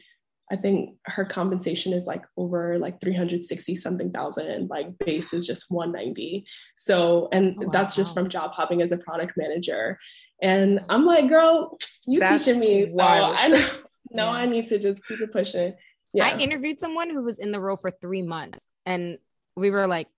I 0.50 0.56
think 0.56 0.96
her 1.04 1.24
compensation 1.24 1.92
is 1.92 2.06
like 2.06 2.22
over 2.36 2.78
like 2.78 3.00
360 3.00 3.74
something 3.76 4.12
thousand, 4.12 4.68
like 4.68 4.96
base 4.98 5.32
is 5.32 5.46
just 5.46 5.70
190. 5.70 6.46
So, 6.76 7.28
and 7.32 7.56
oh, 7.58 7.66
wow. 7.66 7.72
that's 7.72 7.96
just 7.96 8.14
from 8.14 8.28
job 8.28 8.52
hopping 8.52 8.80
as 8.80 8.92
a 8.92 8.98
product 8.98 9.36
manager. 9.36 9.98
And 10.40 10.80
I'm 10.88 11.04
like, 11.04 11.28
girl, 11.28 11.78
you 12.06 12.20
that's 12.20 12.44
teaching 12.44 12.60
me. 12.60 12.86
Wild. 12.90 13.36
So 13.36 13.44
I 13.44 13.48
know, 13.48 13.68
no, 14.12 14.24
yeah. 14.24 14.30
I 14.30 14.46
need 14.46 14.68
to 14.68 14.78
just 14.78 15.04
keep 15.06 15.20
it 15.20 15.32
pushing. 15.32 15.74
Yeah. 16.14 16.26
I 16.26 16.38
interviewed 16.38 16.78
someone 16.78 17.10
who 17.10 17.22
was 17.22 17.40
in 17.40 17.50
the 17.50 17.60
role 17.60 17.76
for 17.76 17.90
three 17.90 18.22
months 18.22 18.68
and 18.84 19.18
we 19.56 19.70
were 19.70 19.88
like, 19.88 20.08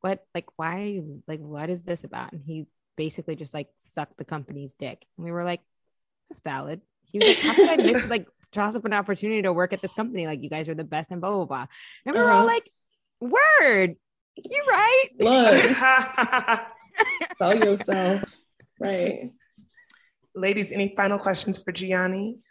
what, 0.00 0.24
like, 0.34 0.46
why, 0.56 1.02
like, 1.26 1.40
what 1.40 1.68
is 1.68 1.82
this 1.82 2.04
about? 2.04 2.32
And 2.32 2.42
he 2.42 2.66
basically 2.96 3.36
just 3.36 3.52
like 3.52 3.68
sucked 3.76 4.16
the 4.16 4.24
company's 4.24 4.72
dick. 4.72 5.04
And 5.16 5.24
we 5.24 5.30
were 5.30 5.44
like, 5.44 5.60
that's 6.28 6.40
valid. 6.40 6.80
He 7.04 7.18
was 7.18 7.28
like, 7.28 7.38
how 7.38 7.54
could 7.54 7.68
I 7.68 7.76
miss 7.76 8.06
like 8.08 8.26
toss 8.52 8.76
up 8.76 8.84
an 8.84 8.92
opportunity 8.92 9.42
to 9.42 9.52
work 9.52 9.72
at 9.72 9.82
this 9.82 9.92
company. 9.94 10.26
Like 10.26 10.42
you 10.42 10.50
guys 10.50 10.68
are 10.68 10.74
the 10.74 10.84
best 10.84 11.10
and 11.10 11.20
blah 11.20 11.30
blah 11.30 11.44
blah. 11.44 11.66
And 12.04 12.14
we 12.14 12.20
were 12.20 12.30
all 12.30 12.46
uh-huh. 12.46 12.46
like, 12.46 12.70
word, 13.20 13.96
you 14.36 14.64
right. 14.68 15.08
Look. 15.18 16.66
Tell 17.38 17.56
yourself. 17.56 18.38
Right. 18.80 19.30
Ladies, 20.34 20.70
any 20.70 20.94
final 20.96 21.18
questions 21.18 21.58
for 21.58 21.72
Gianni 21.72 22.42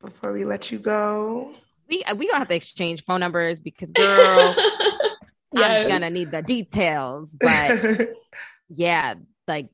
before 0.00 0.32
we 0.32 0.44
let 0.44 0.70
you 0.70 0.78
go? 0.78 1.52
We 1.88 2.04
we 2.16 2.26
gonna 2.28 2.38
have 2.38 2.48
to 2.48 2.54
exchange 2.54 3.04
phone 3.04 3.20
numbers 3.20 3.58
because 3.58 3.90
girl, 3.90 4.06
yes. 5.52 5.84
I'm 5.84 5.88
gonna 5.88 6.10
need 6.10 6.30
the 6.30 6.42
details. 6.42 7.36
But 7.40 8.10
yeah, 8.68 9.14
like 9.48 9.70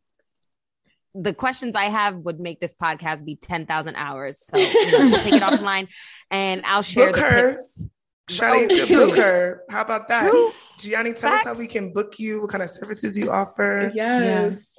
the 1.19 1.33
questions 1.33 1.75
I 1.75 1.85
have 1.85 2.17
would 2.17 2.41
make 2.41 2.61
this 2.61 2.75
podcast 2.75 3.25
be 3.25 3.37
10,000 3.37 3.97
hours. 3.97 4.47
So 4.47 4.59
you 4.59 5.11
know, 5.11 5.19
take 5.19 5.35
it 5.35 5.43
offline 5.43 5.89
and 6.31 6.65
I'll 6.67 6.83
share 6.83 7.07
book 7.09 7.17
the 7.17 7.23
her. 7.23 7.53
tips. 7.53 7.87
Shawty, 8.29 8.91
oh, 8.91 9.07
book 9.07 9.17
her. 9.17 9.63
How 9.71 9.83
about 9.83 10.09
that? 10.09 10.31
True. 10.31 10.51
Gianni, 10.79 11.13
tell 11.13 11.31
Facts. 11.31 11.47
us 11.47 11.55
how 11.55 11.59
we 11.59 11.69
can 11.69 11.93
book 11.93 12.19
you, 12.19 12.43
what 12.43 12.51
kind 12.51 12.63
of 12.63 12.71
services 12.71 13.17
you 13.17 13.31
offer. 13.31 13.91
Yes. 13.95 14.77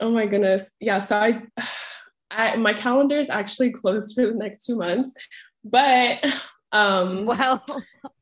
Oh 0.00 0.10
my 0.10 0.26
goodness. 0.26 0.70
Yeah. 0.80 1.00
So 1.00 1.16
I, 1.16 1.42
I 2.30 2.56
my 2.56 2.72
calendar 2.72 3.18
is 3.18 3.28
actually 3.28 3.72
closed 3.72 4.14
for 4.14 4.26
the 4.26 4.34
next 4.34 4.64
two 4.64 4.76
months, 4.76 5.14
but 5.62 6.24
um 6.72 7.26
well, 7.26 7.62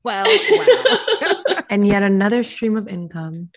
well, 0.03 0.27
wow. 0.27 1.63
and 1.71 1.87
yet 1.87 2.03
another 2.03 2.43
stream 2.43 2.77
of 2.77 2.89
income. 2.89 3.51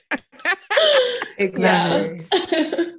exactly. 1.40 2.94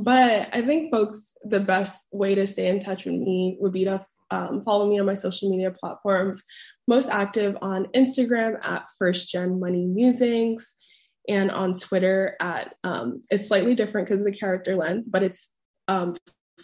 But 0.00 0.50
I 0.52 0.62
think 0.62 0.92
folks, 0.92 1.34
the 1.42 1.58
best 1.58 2.06
way 2.12 2.36
to 2.36 2.46
stay 2.46 2.68
in 2.68 2.78
touch 2.78 3.04
with 3.04 3.16
me 3.16 3.56
would 3.60 3.72
be 3.72 3.84
to 3.84 4.06
um, 4.30 4.62
follow 4.62 4.88
me 4.88 5.00
on 5.00 5.06
my 5.06 5.14
social 5.14 5.50
media 5.50 5.72
platforms. 5.72 6.44
most 6.86 7.08
active 7.08 7.56
on 7.62 7.86
Instagram 7.96 8.64
at 8.64 8.84
First 8.96 9.28
Gen 9.28 9.58
Money 9.58 9.86
Musings 9.86 10.76
and 11.28 11.50
on 11.50 11.74
Twitter 11.74 12.36
at 12.40 12.74
um, 12.84 13.20
it's 13.30 13.48
slightly 13.48 13.74
different 13.74 14.06
because 14.06 14.20
of 14.20 14.26
the 14.26 14.38
character 14.38 14.76
length, 14.76 15.06
but 15.10 15.24
it's 15.24 15.50
um, 15.88 16.14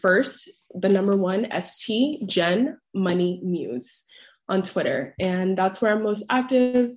first 0.00 0.48
the 0.70 0.88
number 0.88 1.16
one 1.16 1.48
ST 1.60 2.28
Gen 2.28 2.78
Money 2.94 3.40
Muse 3.42 4.04
on 4.48 4.62
Twitter, 4.62 5.14
and 5.18 5.58
that's 5.58 5.82
where 5.82 5.92
I'm 5.92 6.04
most 6.04 6.24
active. 6.30 6.92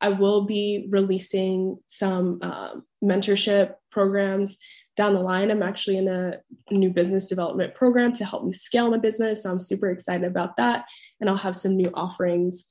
I 0.00 0.08
will 0.10 0.46
be 0.46 0.88
releasing 0.90 1.78
some 1.86 2.40
uh, 2.42 2.74
mentorship 3.04 3.74
programs 3.92 4.58
down 4.96 5.14
the 5.14 5.20
line. 5.20 5.50
I'm 5.50 5.62
actually 5.62 5.98
in 5.98 6.08
a 6.08 6.40
new 6.70 6.90
business 6.90 7.26
development 7.26 7.74
program 7.74 8.12
to 8.14 8.24
help 8.24 8.44
me 8.44 8.52
scale 8.52 8.90
my 8.90 8.98
business. 8.98 9.42
So 9.42 9.50
I'm 9.50 9.60
super 9.60 9.90
excited 9.90 10.26
about 10.26 10.56
that. 10.56 10.84
And 11.20 11.28
I'll 11.28 11.36
have 11.36 11.54
some 11.54 11.76
new 11.76 11.90
offerings 11.94 12.64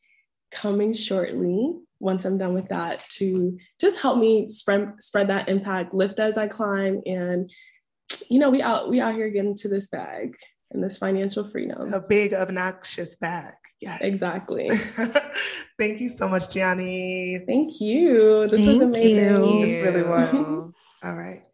coming 0.52 0.94
shortly 0.94 1.74
once 2.00 2.26
I'm 2.26 2.38
done 2.38 2.54
with 2.54 2.68
that 2.70 3.04
to 3.18 3.58
just 3.80 4.00
help 4.00 4.20
me 4.20 4.48
spread 4.48 4.94
spread 5.00 5.30
that 5.30 5.50
impact, 5.50 5.94
lift 5.94 6.20
as 6.20 6.38
I 6.38 6.48
climb. 6.48 7.02
And 7.06 7.52
you 8.30 8.40
know, 8.40 8.50
we 8.50 8.62
out 8.62 8.90
we 8.90 9.00
out 9.00 9.16
here 9.16 9.30
getting 9.30 9.56
to 9.58 9.70
this 9.70 9.88
bag 9.88 10.36
and 10.72 10.84
this 10.84 10.98
financial 10.98 11.50
freedom. 11.50 11.94
A 11.94 12.02
big 12.02 12.34
obnoxious 12.34 13.16
bag. 13.16 13.54
Yes. 13.82 14.02
Exactly. 14.02 14.70
Thank 15.80 16.00
you 16.00 16.10
so 16.10 16.28
much, 16.28 16.50
Gianni. 16.50 17.44
Thank 17.46 17.80
you. 17.82 18.48
This 18.48 18.66
Thank 18.66 18.82
was 18.82 18.82
amazing. 18.82 19.46
you. 19.46 19.66
This 19.66 19.76
really 19.76 20.04
was. 20.04 20.74
All 21.04 21.14
right. 21.14 21.45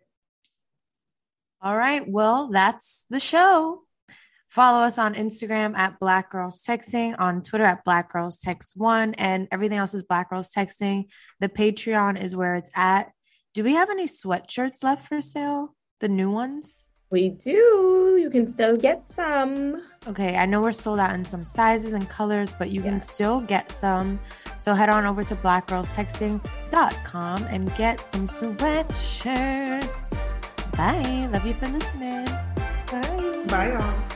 All 1.62 1.78
right. 1.78 2.04
Well, 2.08 2.48
that's 2.48 3.06
the 3.10 3.20
show. 3.20 3.84
Follow 4.50 4.86
us 4.86 4.98
on 4.98 5.14
Instagram 5.14 5.78
at 5.78 6.00
Black 6.00 6.32
Girls 6.32 6.62
Texting, 6.62 7.16
on 7.18 7.42
Twitter 7.42 7.64
at 7.64 7.86
Black 7.86 8.12
Girls 8.12 8.38
Text 8.38 8.74
One, 8.76 9.14
and 9.14 9.48
everything 9.50 9.78
else 9.78 9.94
is 9.94 10.04
Black 10.04 10.30
Girls 10.30 10.50
Texting. 10.50 11.06
The 11.40 11.48
Patreon 11.48 12.22
is 12.22 12.36
where 12.36 12.56
it's 12.56 12.72
at. 12.76 13.12
Do 13.54 13.64
we 13.64 13.76
have 13.76 13.90
any 13.90 14.08
sweatshirts 14.08 14.84
left 14.84 15.08
for 15.08 15.22
sale? 15.22 15.74
The 16.02 16.10
new 16.10 16.32
ones? 16.32 16.92
We 17.12 17.30
do. 17.30 18.18
You 18.20 18.30
can 18.30 18.46
still 18.48 18.76
get 18.76 19.10
some. 19.10 19.82
Okay, 20.08 20.36
I 20.36 20.46
know 20.46 20.62
we're 20.62 20.72
sold 20.72 21.00
out 21.00 21.14
in 21.14 21.26
some 21.26 21.46
sizes 21.46 21.94
and 21.94 22.10
colors, 22.10 22.54
but 22.58 22.72
you 22.72 22.82
can 22.82 23.00
still 23.00 23.40
get 23.40 23.72
some. 23.72 24.20
So 24.58 24.74
head 24.74 24.90
on 24.90 25.06
over 25.06 25.24
to 25.24 25.36
blackgirlstexting.com 25.36 27.44
and 27.44 27.76
get 27.76 28.00
some 28.00 28.26
sweatshirts. 28.28 30.41
Bye. 30.78 31.28
Love 31.32 31.46
you 31.46 31.54
for 31.54 31.68
listening. 31.68 32.26
Bye. 32.26 33.44
Bye, 33.48 33.72
y'all. 33.72 34.12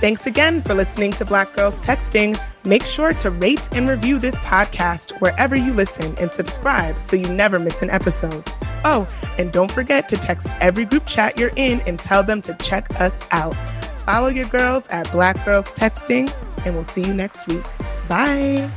Thanks 0.00 0.26
again 0.26 0.62
for 0.62 0.72
listening 0.72 1.12
to 1.12 1.26
Black 1.26 1.54
Girls 1.54 1.78
Texting. 1.84 2.40
Make 2.64 2.84
sure 2.84 3.12
to 3.12 3.30
rate 3.30 3.68
and 3.72 3.86
review 3.86 4.18
this 4.18 4.34
podcast 4.36 5.20
wherever 5.20 5.54
you 5.54 5.74
listen 5.74 6.16
and 6.16 6.32
subscribe 6.32 7.02
so 7.02 7.16
you 7.16 7.30
never 7.34 7.58
miss 7.58 7.82
an 7.82 7.90
episode. 7.90 8.42
Oh, 8.82 9.06
and 9.38 9.52
don't 9.52 9.70
forget 9.70 10.08
to 10.08 10.16
text 10.16 10.48
every 10.60 10.86
group 10.86 11.04
chat 11.04 11.38
you're 11.38 11.52
in 11.56 11.82
and 11.82 11.98
tell 11.98 12.22
them 12.22 12.40
to 12.42 12.54
check 12.54 12.98
us 12.98 13.28
out. 13.30 13.54
Follow 14.00 14.28
your 14.28 14.46
girls 14.46 14.86
at 14.88 15.10
Black 15.12 15.44
Girls 15.44 15.70
Texting, 15.74 16.32
and 16.64 16.74
we'll 16.74 16.84
see 16.84 17.04
you 17.04 17.12
next 17.12 17.46
week. 17.46 17.64
Bye. 18.08 18.70